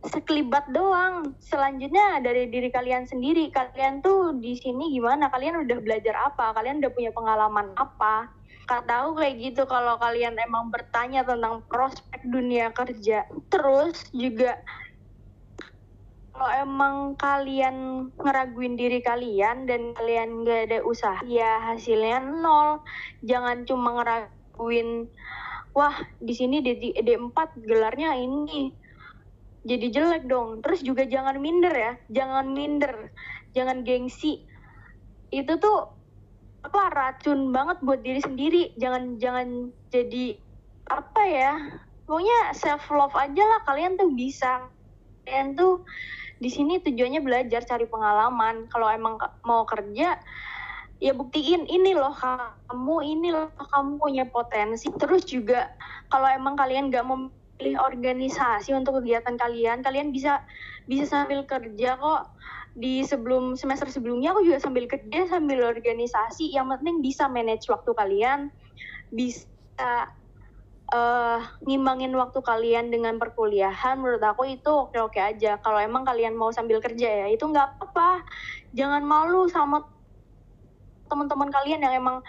sekelibat 0.06 0.70
doang. 0.70 1.34
Selanjutnya 1.42 2.22
dari 2.22 2.46
diri 2.54 2.70
kalian 2.70 3.10
sendiri 3.10 3.50
kalian 3.50 4.06
tuh 4.06 4.38
di 4.38 4.54
sini 4.54 4.94
gimana? 4.94 5.34
Kalian 5.34 5.66
udah 5.66 5.78
belajar 5.82 6.14
apa? 6.14 6.54
Kalian 6.54 6.80
udah 6.86 6.92
punya 6.94 7.12
pengalaman 7.12 7.74
apa? 7.74 8.30
Kak 8.68 8.84
tahu 8.84 9.16
kayak 9.16 9.36
gitu 9.40 9.64
kalau 9.64 9.96
kalian 9.96 10.36
emang 10.38 10.70
bertanya 10.70 11.24
tentang 11.24 11.64
prospek 11.72 12.22
dunia 12.28 12.70
kerja. 12.76 13.26
Terus 13.48 14.12
juga 14.12 14.60
kalau 16.38 16.54
emang 16.54 16.96
kalian 17.18 18.10
ngeraguin 18.14 18.78
diri 18.78 19.02
kalian 19.02 19.66
dan 19.66 19.98
kalian 19.98 20.46
gak 20.46 20.70
ada 20.70 20.80
usaha 20.86 21.18
ya 21.26 21.74
hasilnya 21.74 22.22
nol. 22.22 22.84
Jangan 23.26 23.66
cuma 23.66 23.98
ngeraguin 23.98 25.10
wah 25.74 25.98
di 26.22 26.34
sini 26.38 26.62
D, 26.62 26.94
D4 27.02 27.38
gelarnya 27.66 28.14
ini 28.20 28.70
jadi 29.64 29.88
jelek 29.90 30.30
dong. 30.30 30.62
Terus 30.62 30.86
juga 30.86 31.08
jangan 31.08 31.40
minder 31.42 31.74
ya. 31.74 31.94
Jangan 32.12 32.46
minder. 32.54 33.10
Jangan 33.58 33.82
gengsi. 33.82 34.46
Itu 35.34 35.58
tuh 35.58 35.90
apa 36.62 36.92
racun 36.92 37.50
banget 37.56 37.80
buat 37.82 38.04
diri 38.04 38.22
sendiri. 38.22 38.64
Jangan 38.78 39.18
jangan 39.18 39.74
jadi 39.90 40.38
apa 40.92 41.22
ya. 41.26 41.54
Pokoknya 42.06 42.40
self 42.54 42.86
love 42.94 43.16
aja 43.18 43.44
lah. 43.44 43.60
Kalian 43.66 43.98
tuh 43.98 44.14
bisa. 44.14 44.70
Kalian 45.26 45.58
tuh 45.58 45.84
di 46.38 46.54
sini 46.54 46.78
tujuannya 46.80 47.20
belajar 47.26 47.66
cari 47.66 47.90
pengalaman. 47.90 48.70
Kalau 48.70 48.88
emang 48.92 49.18
mau 49.44 49.66
kerja 49.66 50.20
ya 50.98 51.14
buktiin 51.14 51.70
ini 51.70 51.94
loh 51.94 52.10
kamu 52.18 52.96
ini 53.06 53.30
loh 53.30 53.52
kamu 53.54 54.00
punya 54.00 54.26
potensi. 54.30 54.90
Terus 54.96 55.28
juga 55.28 55.70
kalau 56.08 56.30
emang 56.30 56.56
kalian 56.56 56.90
nggak 56.90 57.06
memilih 57.58 57.82
organisasi 57.82 58.70
untuk 58.78 59.02
kegiatan 59.02 59.34
kalian. 59.34 59.82
Kalian 59.82 60.14
bisa 60.14 60.46
bisa 60.86 61.10
sambil 61.10 61.42
kerja 61.50 61.98
kok. 61.98 62.38
Di 62.78 63.02
sebelum 63.02 63.58
semester 63.58 63.90
sebelumnya 63.90 64.38
aku 64.38 64.46
juga 64.46 64.62
sambil 64.62 64.86
kerja 64.86 65.26
sambil 65.26 65.66
organisasi. 65.66 66.54
Yang 66.54 66.78
penting 66.78 67.02
bisa 67.02 67.26
manage 67.26 67.66
waktu 67.66 67.92
kalian. 67.98 68.54
Bisa 69.10 70.14
eh 70.88 71.42
ngimbangin 71.66 72.14
waktu 72.14 72.40
kalian 72.46 72.94
dengan 72.94 73.18
perkuliahan. 73.18 73.98
Menurut 73.98 74.22
aku 74.22 74.46
itu 74.46 74.70
oke-oke 74.70 75.18
aja. 75.18 75.58
Kalau 75.58 75.82
emang 75.82 76.06
kalian 76.06 76.38
mau 76.38 76.54
sambil 76.54 76.78
kerja 76.78 77.26
ya 77.26 77.28
itu 77.34 77.42
nggak 77.42 77.82
apa-apa. 77.82 78.22
Jangan 78.78 79.02
malu 79.02 79.50
sama 79.50 79.82
teman-teman 81.10 81.50
kalian 81.50 81.82
yang 81.82 81.98
emang 81.98 82.22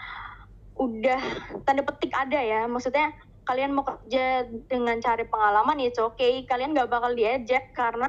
udah 0.73 1.21
tanda 1.69 1.85
petik 1.85 2.09
ada 2.17 2.41
ya. 2.41 2.65
Maksudnya 2.65 3.13
kalian 3.49 3.73
mau 3.73 3.81
kerja 3.81 4.45
dengan 4.69 5.01
cari 5.01 5.25
pengalaman 5.25 5.81
ya 5.81 5.89
oke 6.05 6.45
kalian 6.45 6.77
nggak 6.77 6.91
bakal 6.93 7.17
diejek 7.17 7.73
karena 7.73 8.05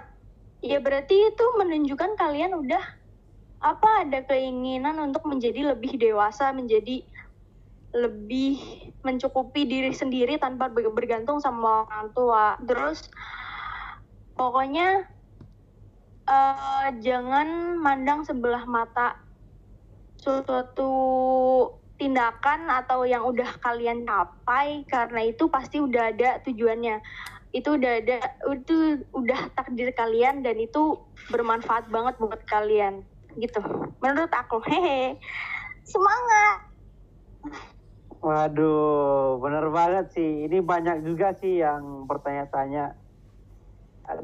ya 0.61 0.77
berarti 0.85 1.33
itu 1.33 1.45
menunjukkan 1.57 2.21
kalian 2.21 2.53
udah 2.61 2.85
apa 3.61 4.05
ada 4.05 4.21
keinginan 4.29 5.01
untuk 5.01 5.25
menjadi 5.25 5.73
lebih 5.73 5.97
dewasa 5.97 6.53
menjadi 6.53 7.01
lebih 7.91 8.61
mencukupi 9.03 9.67
diri 9.67 9.91
sendiri 9.91 10.39
tanpa 10.39 10.71
ber- 10.71 10.95
bergantung 10.95 11.43
sama 11.43 11.89
orang 11.89 12.15
tua. 12.15 12.55
Terus 12.63 13.03
pokoknya 14.39 15.03
eh, 16.31 16.89
jangan 17.03 17.81
mandang 17.83 18.23
sebelah 18.23 18.63
mata 18.69 19.19
suatu 20.21 20.93
tindakan 22.01 22.73
atau 22.73 23.05
yang 23.05 23.29
udah 23.29 23.61
kalian 23.61 24.09
capai 24.09 24.89
karena 24.89 25.29
itu 25.29 25.53
pasti 25.53 25.85
udah 25.85 26.17
ada 26.17 26.41
tujuannya. 26.49 27.05
Itu 27.53 27.77
udah 27.77 27.93
ada 28.01 28.19
itu 28.57 29.05
udah 29.13 29.53
takdir 29.53 29.93
kalian 29.93 30.41
dan 30.41 30.57
itu 30.57 30.97
bermanfaat 31.29 31.93
banget 31.93 32.17
buat 32.17 32.41
kalian 32.49 33.05
gitu. 33.37 33.61
Menurut 34.01 34.33
aku. 34.33 34.65
Hehe. 34.65 35.21
Semangat. 35.85 36.73
Waduh, 38.21 39.41
bener 39.41 39.69
banget 39.69 40.13
sih. 40.17 40.49
Ini 40.49 40.65
banyak 40.65 41.05
juga 41.05 41.37
sih 41.37 41.61
yang 41.61 42.09
bertanya-tanya. 42.09 42.97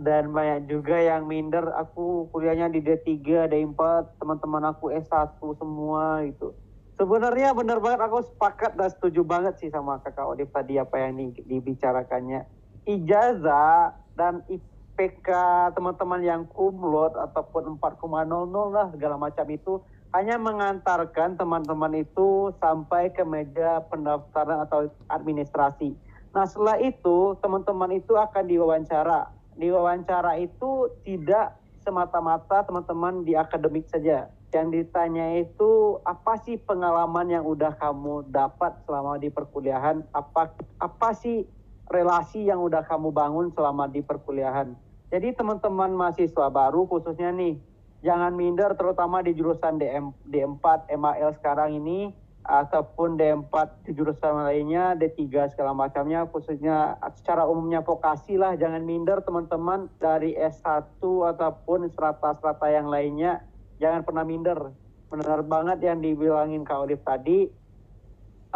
Dan 0.02 0.34
banyak 0.34 0.66
juga 0.66 0.98
yang 0.98 1.30
minder, 1.30 1.70
aku 1.78 2.26
kuliahnya 2.34 2.66
di 2.74 2.82
D3, 2.82 3.46
D4, 3.46 3.80
teman-teman 4.18 4.74
aku 4.74 4.90
S1 4.90 5.38
semua 5.38 6.26
gitu. 6.26 6.50
Sebenarnya 6.96 7.52
bener 7.52 7.76
banget, 7.76 8.00
aku 8.08 8.24
sepakat 8.24 8.72
dan 8.72 8.88
setuju 8.88 9.20
banget 9.20 9.60
sih 9.60 9.68
sama 9.68 10.00
kakak 10.00 10.32
Odif 10.32 10.48
tadi 10.48 10.80
apa 10.80 10.96
yang 10.96 11.20
di- 11.20 11.44
dibicarakannya. 11.44 12.48
Ijazah 12.88 13.92
dan 14.16 14.40
IPK 14.48 15.28
teman-teman 15.76 16.24
yang 16.24 16.42
kumlot 16.48 17.12
ataupun 17.20 17.76
4,00 17.76 18.72
lah 18.72 18.88
segala 18.96 19.20
macam 19.20 19.44
itu 19.52 19.84
hanya 20.16 20.40
mengantarkan 20.40 21.36
teman-teman 21.36 22.00
itu 22.00 22.48
sampai 22.64 23.12
ke 23.12 23.20
meja 23.28 23.84
pendaftaran 23.92 24.64
atau 24.64 24.88
administrasi. 25.12 25.92
Nah 26.32 26.48
setelah 26.48 26.80
itu 26.80 27.36
teman-teman 27.44 28.00
itu 28.00 28.16
akan 28.16 28.44
diwawancara. 28.48 29.28
Diwawancara 29.52 30.40
itu 30.40 30.88
tidak 31.04 31.52
semata-mata 31.84 32.64
teman-teman 32.64 33.20
di 33.20 33.36
akademik 33.36 33.84
saja. 33.92 34.32
Yang 34.54 34.68
ditanya 34.72 35.26
itu 35.42 36.00
apa 36.06 36.38
sih 36.46 36.56
pengalaman 36.56 37.28
yang 37.28 37.44
udah 37.44 37.74
kamu 37.76 38.30
dapat 38.30 38.78
selama 38.86 39.18
di 39.18 39.28
perkuliahan? 39.28 40.06
Apa 40.14 40.54
apa 40.78 41.08
sih 41.18 41.44
relasi 41.90 42.46
yang 42.46 42.62
udah 42.62 42.86
kamu 42.86 43.10
bangun 43.10 43.50
selama 43.52 43.90
di 43.90 44.00
perkuliahan? 44.00 44.72
Jadi 45.10 45.34
teman-teman 45.34 45.94
mahasiswa 45.94 46.46
baru 46.50 46.86
khususnya 46.90 47.30
nih 47.30 47.58
jangan 48.02 48.34
minder 48.34 48.74
terutama 48.74 49.22
di 49.22 49.34
jurusan 49.34 49.78
DM, 49.78 50.14
D4 50.26 50.90
MAL 50.94 51.30
sekarang 51.38 51.78
ini 51.78 52.10
ataupun 52.46 53.18
D4 53.18 53.54
di 53.82 53.90
jurusan 53.98 54.46
lainnya 54.46 54.94
D3 54.94 55.50
segala 55.50 55.74
macamnya 55.74 56.30
khususnya 56.30 56.94
secara 57.18 57.42
umumnya 57.42 57.82
vokasi 57.82 58.38
lah 58.38 58.54
jangan 58.54 58.86
minder 58.86 59.18
teman-teman 59.26 59.90
dari 59.98 60.38
S1 60.38 61.02
ataupun 61.02 61.90
strata-strata 61.90 62.70
yang 62.70 62.86
lainnya 62.86 63.42
jangan 63.78 64.02
pernah 64.02 64.24
minder 64.26 64.72
benar 65.06 65.40
banget 65.46 65.78
yang 65.86 66.02
dibilangin 66.02 66.66
Kak 66.66 66.86
Olive 66.86 67.04
tadi 67.06 67.66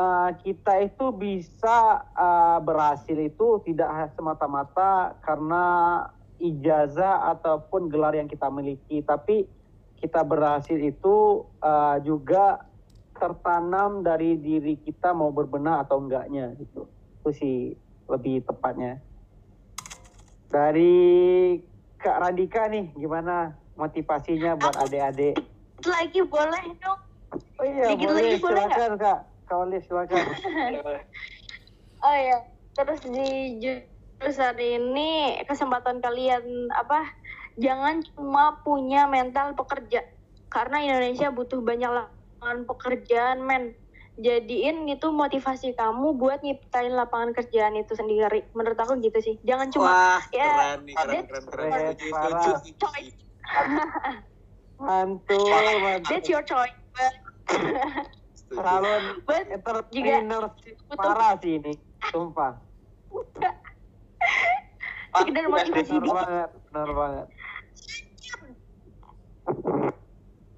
Uh, 0.00 0.32
kita 0.40 0.80
itu 0.80 1.12
bisa 1.12 2.08
uh, 2.16 2.56
berhasil 2.64 3.12
itu 3.12 3.60
tidak 3.68 4.14
semata-mata 4.16 5.12
karena 5.20 5.66
ijazah 6.40 7.28
ataupun 7.36 7.92
gelar 7.92 8.16
yang 8.16 8.24
kita 8.24 8.48
miliki, 8.48 9.04
tapi 9.04 9.44
kita 10.00 10.24
berhasil 10.24 10.80
itu 10.80 11.44
uh, 11.60 12.00
juga 12.00 12.64
tertanam 13.12 14.00
dari 14.00 14.40
diri 14.40 14.80
kita 14.80 15.12
mau 15.12 15.28
berbenah 15.28 15.84
atau 15.84 16.00
enggaknya 16.00 16.56
gitu. 16.56 16.88
Itu 17.20 17.30
sih 17.36 17.56
lebih 18.08 18.48
tepatnya. 18.48 19.04
Dari 20.48 20.96
Kak 22.00 22.24
Radika 22.24 22.72
nih, 22.72 22.96
gimana 22.96 23.52
motivasinya 23.80 24.60
buat 24.60 24.76
adik-adik? 24.76 25.40
Lagi 25.88 26.20
boleh 26.28 26.64
dong. 26.76 27.00
Oh 27.60 27.64
iya, 27.64 27.86
Dikit 27.92 28.08
boleh, 28.12 28.20
lagi 28.20 28.36
boleh 28.36 28.64
silakan 28.68 28.92
Kak. 29.00 29.18
Kak 29.48 29.56
Olive 29.56 29.84
silakan. 29.88 30.24
Oh 32.00 32.16
ya, 32.16 32.40
terus 32.72 33.04
di 33.04 33.60
jurusan 33.60 34.56
ini 34.56 35.36
kesempatan 35.44 36.00
kalian 36.00 36.72
apa? 36.72 37.04
Jangan 37.60 38.00
cuma 38.00 38.56
punya 38.64 39.04
mental 39.04 39.52
pekerja, 39.52 40.00
karena 40.48 40.80
Indonesia 40.80 41.28
butuh 41.28 41.60
banyak 41.60 41.92
lapangan 41.92 42.64
pekerjaan, 42.64 43.44
men. 43.44 43.76
Jadiin 44.16 44.88
itu 44.88 45.12
motivasi 45.12 45.76
kamu 45.76 46.16
buat 46.16 46.40
nyiptain 46.40 46.92
lapangan 46.92 47.36
kerjaan 47.36 47.76
itu 47.76 47.92
sendiri. 47.92 48.48
Menurut 48.56 48.80
aku 48.80 48.96
gitu 49.00 49.20
sih. 49.20 49.36
Jangan 49.44 49.68
cuma 49.68 49.92
Wah, 49.92 50.24
ya, 50.32 50.44
keren 50.44 50.80
nih, 50.88 50.94
keren, 50.96 51.24
keren, 51.24 51.44
keren. 51.44 51.68
Keren, 51.68 51.94
setuju, 52.00 52.50
Coy. 52.80 53.02
setuju. 53.12 53.29
Mantul, 54.80 55.50
mantul. 55.52 56.08
that's 56.08 56.28
your 56.28 56.42
choice. 56.42 56.72
Calon 58.50 59.22
but 59.28 59.44
entrepreneur 59.52 60.50
parah 60.96 61.36
sih 61.38 61.60
ini, 61.60 61.74
sumpah. 62.10 62.56
sekedar 65.20 65.44
motivasi 65.50 65.94
Benar 66.00 66.14
banget, 66.14 66.50
benar 66.70 66.90
banget. 66.94 67.26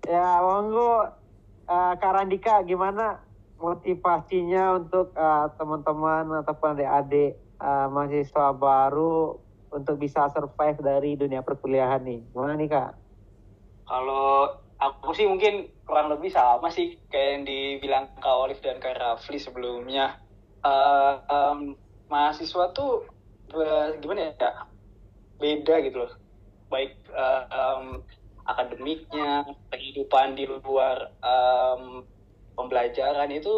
Ya, 0.02 0.28
monggo 0.42 0.92
eh, 1.70 1.92
Kak 1.96 2.12
Randika 2.12 2.54
gimana 2.66 3.22
motivasinya 3.56 4.76
untuk 4.82 5.14
eh, 5.16 5.46
teman-teman 5.56 6.42
ataupun 6.42 6.78
adik-adik 6.78 7.38
eh, 7.38 7.86
mahasiswa 7.88 8.46
baru 8.52 9.40
untuk 9.76 9.96
bisa 10.04 10.28
survive 10.34 10.78
dari 10.80 11.10
dunia 11.20 11.40
perkuliahan 11.42 12.02
nih? 12.04 12.20
Gimana 12.32 12.54
nih 12.60 12.68
Kak? 12.70 12.90
Kalau 13.88 14.48
aku 14.78 15.08
sih 15.18 15.26
mungkin 15.28 15.68
kurang 15.86 16.08
lebih 16.12 16.30
sama 16.32 16.68
sih 16.70 17.02
kayak 17.10 17.28
yang 17.34 17.44
dibilang 17.50 18.04
Kak 18.18 18.36
Olive 18.42 18.62
dan 18.62 18.78
Kak 18.82 18.96
Rafli 18.98 19.38
sebelumnya. 19.38 20.18
Eh, 20.62 21.12
em, 21.34 21.58
mahasiswa 22.12 22.64
tuh 22.76 22.90
be- 23.50 23.98
gimana 24.02 24.20
ya 24.30 24.50
beda 25.42 25.74
gitu 25.86 25.96
loh. 26.06 26.12
Baik 26.72 26.92
eh, 27.12 27.42
em, 27.52 27.84
akademiknya, 28.46 29.46
kehidupan 29.72 30.28
di 30.38 30.44
luar 30.50 30.98
em, 31.24 31.82
pembelajaran 32.58 33.30
itu 33.34 33.50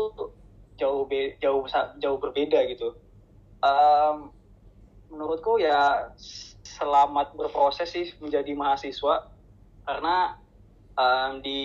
jauh 0.81 1.07
jauh 1.43 1.63
jauh 2.03 2.19
berbeda 2.23 2.59
gitu. 2.71 2.95
Em, 3.65 4.17
menurutku 5.15 5.63
ya 5.63 6.11
selamat 6.67 7.39
berproses 7.39 7.89
sih 7.95 8.11
menjadi 8.19 8.51
mahasiswa. 8.53 9.31
Karena 9.85 10.35
um, 10.99 11.39
di 11.39 11.63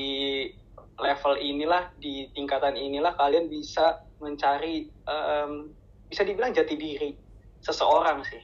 level 1.00 1.40
inilah 1.40 1.90
di 1.98 2.30
tingkatan 2.36 2.76
inilah 2.76 3.16
kalian 3.16 3.48
bisa 3.48 4.04
mencari 4.20 4.92
um, 5.08 5.72
bisa 6.12 6.28
dibilang 6.28 6.54
jati 6.54 6.76
diri 6.76 7.12
seseorang 7.64 8.22
sih. 8.22 8.44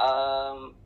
Um, 0.00 0.78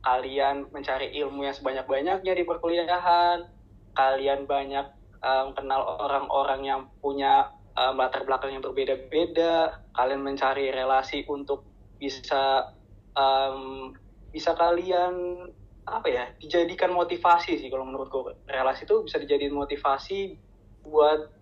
kalian 0.00 0.68
mencari 0.72 1.12
ilmu 1.20 1.44
yang 1.44 1.56
sebanyak-banyaknya 1.56 2.32
di 2.32 2.44
perkuliahan 2.44 3.44
kalian 3.92 4.48
banyak 4.48 4.86
um, 5.20 5.52
kenal 5.52 6.00
orang-orang 6.00 6.60
yang 6.64 6.80
punya 7.04 7.52
um, 7.76 8.00
latar 8.00 8.24
belakang 8.24 8.56
yang 8.56 8.64
berbeda-beda 8.64 9.84
kalian 9.92 10.24
mencari 10.24 10.72
relasi 10.72 11.28
untuk 11.28 11.68
bisa 12.00 12.72
um, 13.14 13.92
bisa 14.30 14.54
kalian 14.54 15.46
apa 15.88 16.06
ya 16.06 16.24
dijadikan 16.38 16.94
motivasi 16.94 17.58
sih 17.58 17.68
kalau 17.72 17.82
menurutku 17.82 18.30
relasi 18.46 18.86
itu 18.86 19.02
bisa 19.02 19.18
dijadikan 19.18 19.58
motivasi 19.58 20.38
buat 20.86 21.32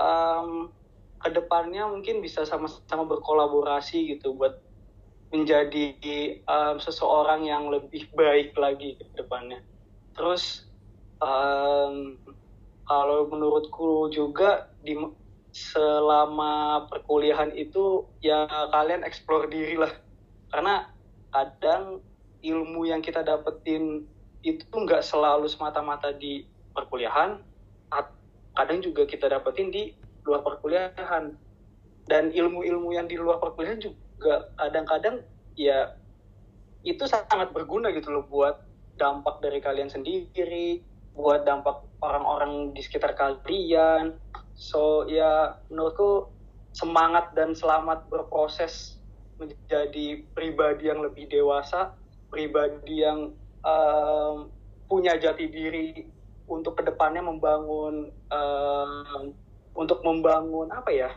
um, 0.00 0.72
ke 1.18 1.28
depannya 1.34 1.84
mungkin 1.90 2.22
bisa 2.22 2.46
sama-sama 2.46 3.04
berkolaborasi 3.04 4.16
gitu 4.16 4.38
buat 4.38 4.62
menjadi 5.28 5.92
um, 6.48 6.80
seseorang 6.80 7.44
yang 7.44 7.68
lebih 7.68 8.08
baik 8.16 8.56
lagi 8.56 8.96
ke 8.96 9.04
depannya. 9.12 9.60
Terus 10.16 10.64
um, 11.20 12.16
kalau 12.88 13.28
menurutku 13.28 14.08
juga 14.08 14.72
di 14.80 14.96
selama 15.52 16.86
perkuliahan 16.88 17.52
itu 17.52 18.08
ya 18.24 18.46
kalian 18.72 19.04
eksplor 19.04 19.48
diri 19.52 19.76
lah 19.80 19.92
karena 20.52 20.88
kadang 21.38 22.02
ilmu 22.42 22.90
yang 22.90 22.98
kita 22.98 23.22
dapetin 23.22 24.02
itu 24.42 24.74
nggak 24.74 25.06
selalu 25.06 25.46
semata-mata 25.46 26.10
di 26.14 26.42
perkuliahan 26.74 27.38
kadang 28.58 28.82
juga 28.82 29.06
kita 29.06 29.30
dapetin 29.30 29.70
di 29.70 29.94
luar 30.26 30.42
perkuliahan. 30.42 31.38
Dan 32.10 32.34
ilmu-ilmu 32.34 32.90
yang 32.90 33.06
di 33.06 33.14
luar 33.14 33.38
perkuliahan 33.38 33.78
juga 33.78 34.50
kadang-kadang 34.58 35.22
ya 35.54 35.94
itu 36.82 37.06
sangat 37.06 37.54
berguna 37.54 37.94
gitu 37.94 38.10
loh 38.10 38.26
buat 38.26 38.58
dampak 38.98 39.38
dari 39.38 39.62
kalian 39.62 39.86
sendiri 39.86 40.82
buat 41.14 41.46
dampak 41.46 41.82
orang-orang 42.02 42.74
di 42.74 42.82
sekitar 42.82 43.14
kalian. 43.14 44.18
So 44.58 45.06
ya 45.06 45.54
menurutku 45.70 46.30
semangat 46.74 47.34
dan 47.38 47.54
selamat 47.54 48.10
berproses 48.10 48.97
menjadi 49.38 50.26
pribadi 50.34 50.90
yang 50.90 51.00
lebih 51.00 51.30
dewasa 51.30 51.94
pribadi 52.28 53.06
yang 53.06 53.32
um, 53.64 54.52
punya 54.90 55.16
jati 55.16 55.48
diri 55.48 56.04
untuk 56.48 56.80
ke 56.80 56.82
depannya 56.84 57.24
membangun 57.24 58.12
um, 58.32 59.32
untuk 59.76 60.02
membangun 60.04 60.68
apa 60.74 60.90
ya 60.90 61.10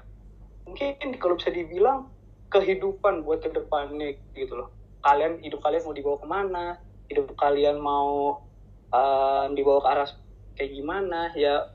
mungkin 0.67 0.95
kalau 1.17 1.35
bisa 1.35 1.51
dibilang 1.51 2.07
kehidupan 2.51 3.23
buat 3.23 3.41
ke 3.41 3.49
depannya 3.55 4.19
gitu 4.35 4.59
loh. 4.59 4.69
Kalian 5.01 5.41
hidup 5.41 5.63
kalian 5.63 5.87
mau 5.87 5.95
dibawa 5.95 6.17
ke 6.19 6.27
mana? 6.27 6.65
Hidup 7.07 7.33
kalian 7.39 7.79
mau 7.79 8.43
uh, 8.91 9.47
dibawa 9.55 9.79
ke 9.81 9.89
arah 9.89 10.09
kayak 10.59 10.71
gimana? 10.75 11.31
Ya 11.33 11.71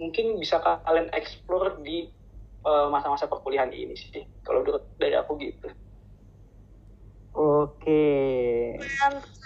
mungkin 0.00 0.40
bisa 0.40 0.58
kalian 0.58 1.12
explore 1.12 1.78
di 1.84 2.10
masa-masa 2.62 3.26
perkuliahan 3.26 3.74
ini 3.74 3.94
sih 3.94 4.22
kalau 4.46 4.62
dari 4.98 5.14
aku 5.18 5.34
gitu. 5.42 5.68
Oke. 7.32 8.06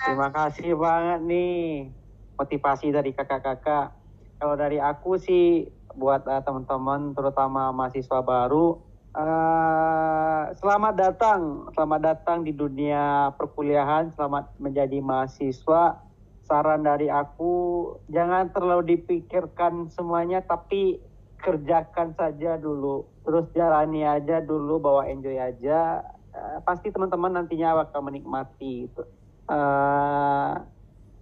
Terima 0.04 0.28
kasih 0.34 0.74
banget 0.74 1.20
nih 1.22 1.88
motivasi 2.36 2.92
dari 2.92 3.14
kakak-kakak. 3.14 3.94
Kalau 4.36 4.54
dari 4.58 4.76
aku 4.76 5.16
sih 5.16 5.70
buat 5.96 6.28
uh, 6.28 6.44
teman-teman 6.44 7.16
terutama 7.16 7.72
mahasiswa 7.72 8.20
baru 8.20 8.84
Uh, 9.16 10.52
selamat 10.60 10.92
datang, 10.92 11.72
selamat 11.72 12.00
datang 12.04 12.44
di 12.44 12.52
dunia 12.52 13.32
perkuliahan, 13.40 14.12
selamat 14.12 14.52
menjadi 14.60 15.00
mahasiswa. 15.00 16.04
Saran 16.44 16.84
dari 16.84 17.08
aku, 17.08 17.96
jangan 18.12 18.52
terlalu 18.52 18.92
dipikirkan 19.00 19.88
semuanya, 19.88 20.44
tapi 20.44 21.00
kerjakan 21.40 22.16
saja 22.16 22.56
dulu. 22.56 23.06
Terus 23.26 23.46
jalani 23.52 24.06
aja 24.06 24.40
dulu, 24.42 24.80
bawa 24.80 25.08
enjoy 25.10 25.36
aja. 25.36 26.04
Uh, 26.36 26.60
pasti 26.62 26.92
teman-teman 26.92 27.32
nantinya 27.32 27.84
bakal 27.84 28.04
menikmati. 28.04 28.88
Gitu. 28.88 29.02
Uh, 29.46 30.62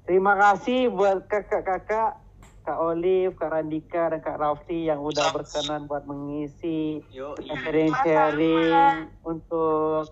terima 0.09 0.35
kasih 0.37 0.91
buat 0.91 1.29
kakak-kakak 1.29 2.25
Kak 2.65 2.81
Olive, 2.81 3.37
Kak 3.37 3.53
Randika, 3.53 4.09
dan 4.09 4.25
Kak 4.25 4.41
Raffi 4.41 4.89
yang 4.89 5.05
udah 5.05 5.37
berkenan 5.37 5.85
buat 5.85 6.09
mengisi 6.09 7.05
sharing-sharing 7.45 9.13
untuk 9.21 10.09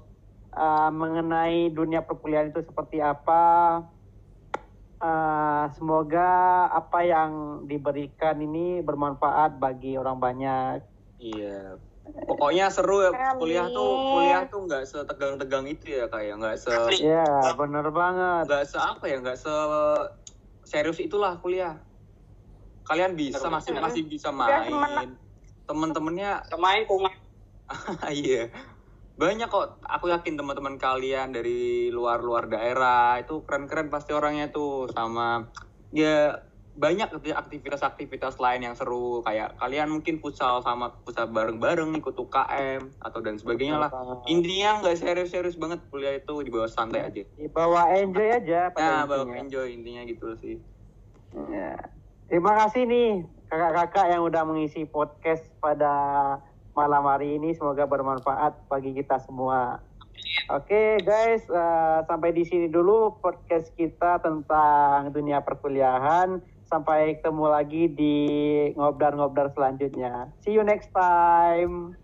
uh, 0.52 0.90
mengenai 0.92 1.72
dunia 1.72 2.04
perkuliahan 2.04 2.52
itu 2.52 2.60
seperti 2.68 3.00
apa. 3.00 3.80
Uh, 5.02 5.66
semoga 5.74 6.70
apa 6.70 7.02
yang 7.02 7.64
diberikan 7.66 8.38
ini 8.38 8.78
bermanfaat 8.86 9.58
bagi 9.58 9.98
orang 9.98 10.22
banyak. 10.22 10.78
Iya. 11.18 11.82
Pokoknya 12.02 12.70
seru 12.70 13.02
ya 13.02 13.34
kuliah 13.34 13.66
tuh 13.66 13.90
kuliah 14.14 14.42
tuh 14.46 14.66
nggak 14.66 14.82
setegang-tegang 14.86 15.66
itu 15.66 15.90
ya 15.90 16.06
kayak 16.06 16.34
ya. 16.34 16.34
nggak 16.38 16.54
se. 16.54 16.74
Iya 17.02 17.26
bener 17.58 17.90
banget. 17.90 18.46
Nggak 18.46 18.64
se 18.70 18.78
apa 18.78 19.04
ya 19.10 19.16
nggak 19.18 19.38
se 19.38 19.54
serius 20.62 21.02
itulah 21.02 21.36
kuliah 21.42 21.82
kalian 22.86 23.12
bisa 23.14 23.46
masih 23.46 23.76
masih 23.78 24.02
bisa 24.06 24.28
main 24.34 25.14
temen-temennya 25.66 26.42
main 26.58 26.82
kok 26.86 26.98
iya 28.10 28.50
banyak 29.16 29.48
kok. 29.48 29.80
Aku 29.84 30.08
yakin 30.08 30.34
teman-teman 30.36 30.80
kalian 30.80 31.32
dari 31.32 31.92
luar-luar 31.92 32.48
daerah 32.48 33.20
itu 33.20 33.44
keren-keren 33.44 33.92
pasti 33.92 34.16
orangnya 34.16 34.48
tuh. 34.48 34.88
Sama 34.90 35.46
ya 35.92 36.40
banyak 36.72 37.12
aktivitas-aktivitas 37.36 38.40
lain 38.40 38.64
yang 38.64 38.76
seru. 38.76 39.20
Kayak 39.20 39.60
kalian 39.60 39.92
mungkin 39.92 40.24
futsal 40.24 40.64
sama 40.64 40.96
futsal 41.04 41.28
bareng-bareng 41.28 41.92
ikut 42.00 42.16
UKM 42.16 42.96
atau 43.04 43.18
dan 43.20 43.36
sebagainya 43.36 43.76
lah. 43.76 43.90
Intinya 44.24 44.80
nggak 44.80 44.96
serius-serius 44.96 45.60
banget 45.60 45.84
kuliah 45.92 46.16
itu 46.16 46.32
di 46.40 46.48
bawah 46.48 46.70
santai 46.72 47.04
aja. 47.04 47.22
Di 47.24 47.48
bawah 47.52 47.92
enjoy 47.92 48.28
aja 48.32 48.72
nah 48.72 49.04
bawa 49.04 49.28
enjoy 49.36 49.68
intinya 49.68 50.02
gitu 50.08 50.32
sih. 50.40 50.56
Ya. 51.52 51.76
Terima 52.32 52.56
kasih 52.56 52.88
nih 52.88 53.28
kakak-kakak 53.52 54.08
yang 54.08 54.24
udah 54.24 54.48
mengisi 54.48 54.88
podcast 54.88 55.44
pada 55.60 55.92
malam 56.72 57.04
hari 57.08 57.36
ini. 57.40 57.52
Semoga 57.56 57.84
bermanfaat 57.88 58.68
bagi 58.68 58.92
kita 58.96 59.20
semua. 59.22 59.80
Oke 60.48 60.72
okay, 60.72 60.88
guys, 61.04 61.44
uh, 61.52 62.02
sampai 62.08 62.32
di 62.32 62.42
sini 62.48 62.66
dulu 62.66 63.20
podcast 63.20 63.70
kita 63.76 64.18
tentang 64.20 65.12
dunia 65.12 65.44
perkuliahan. 65.44 66.40
Sampai 66.66 67.20
ketemu 67.20 67.46
lagi 67.52 67.84
di 67.92 68.16
ngobrol-ngobrol 68.72 69.52
selanjutnya. 69.52 70.32
See 70.40 70.56
you 70.56 70.64
next 70.64 70.88
time. 70.96 72.00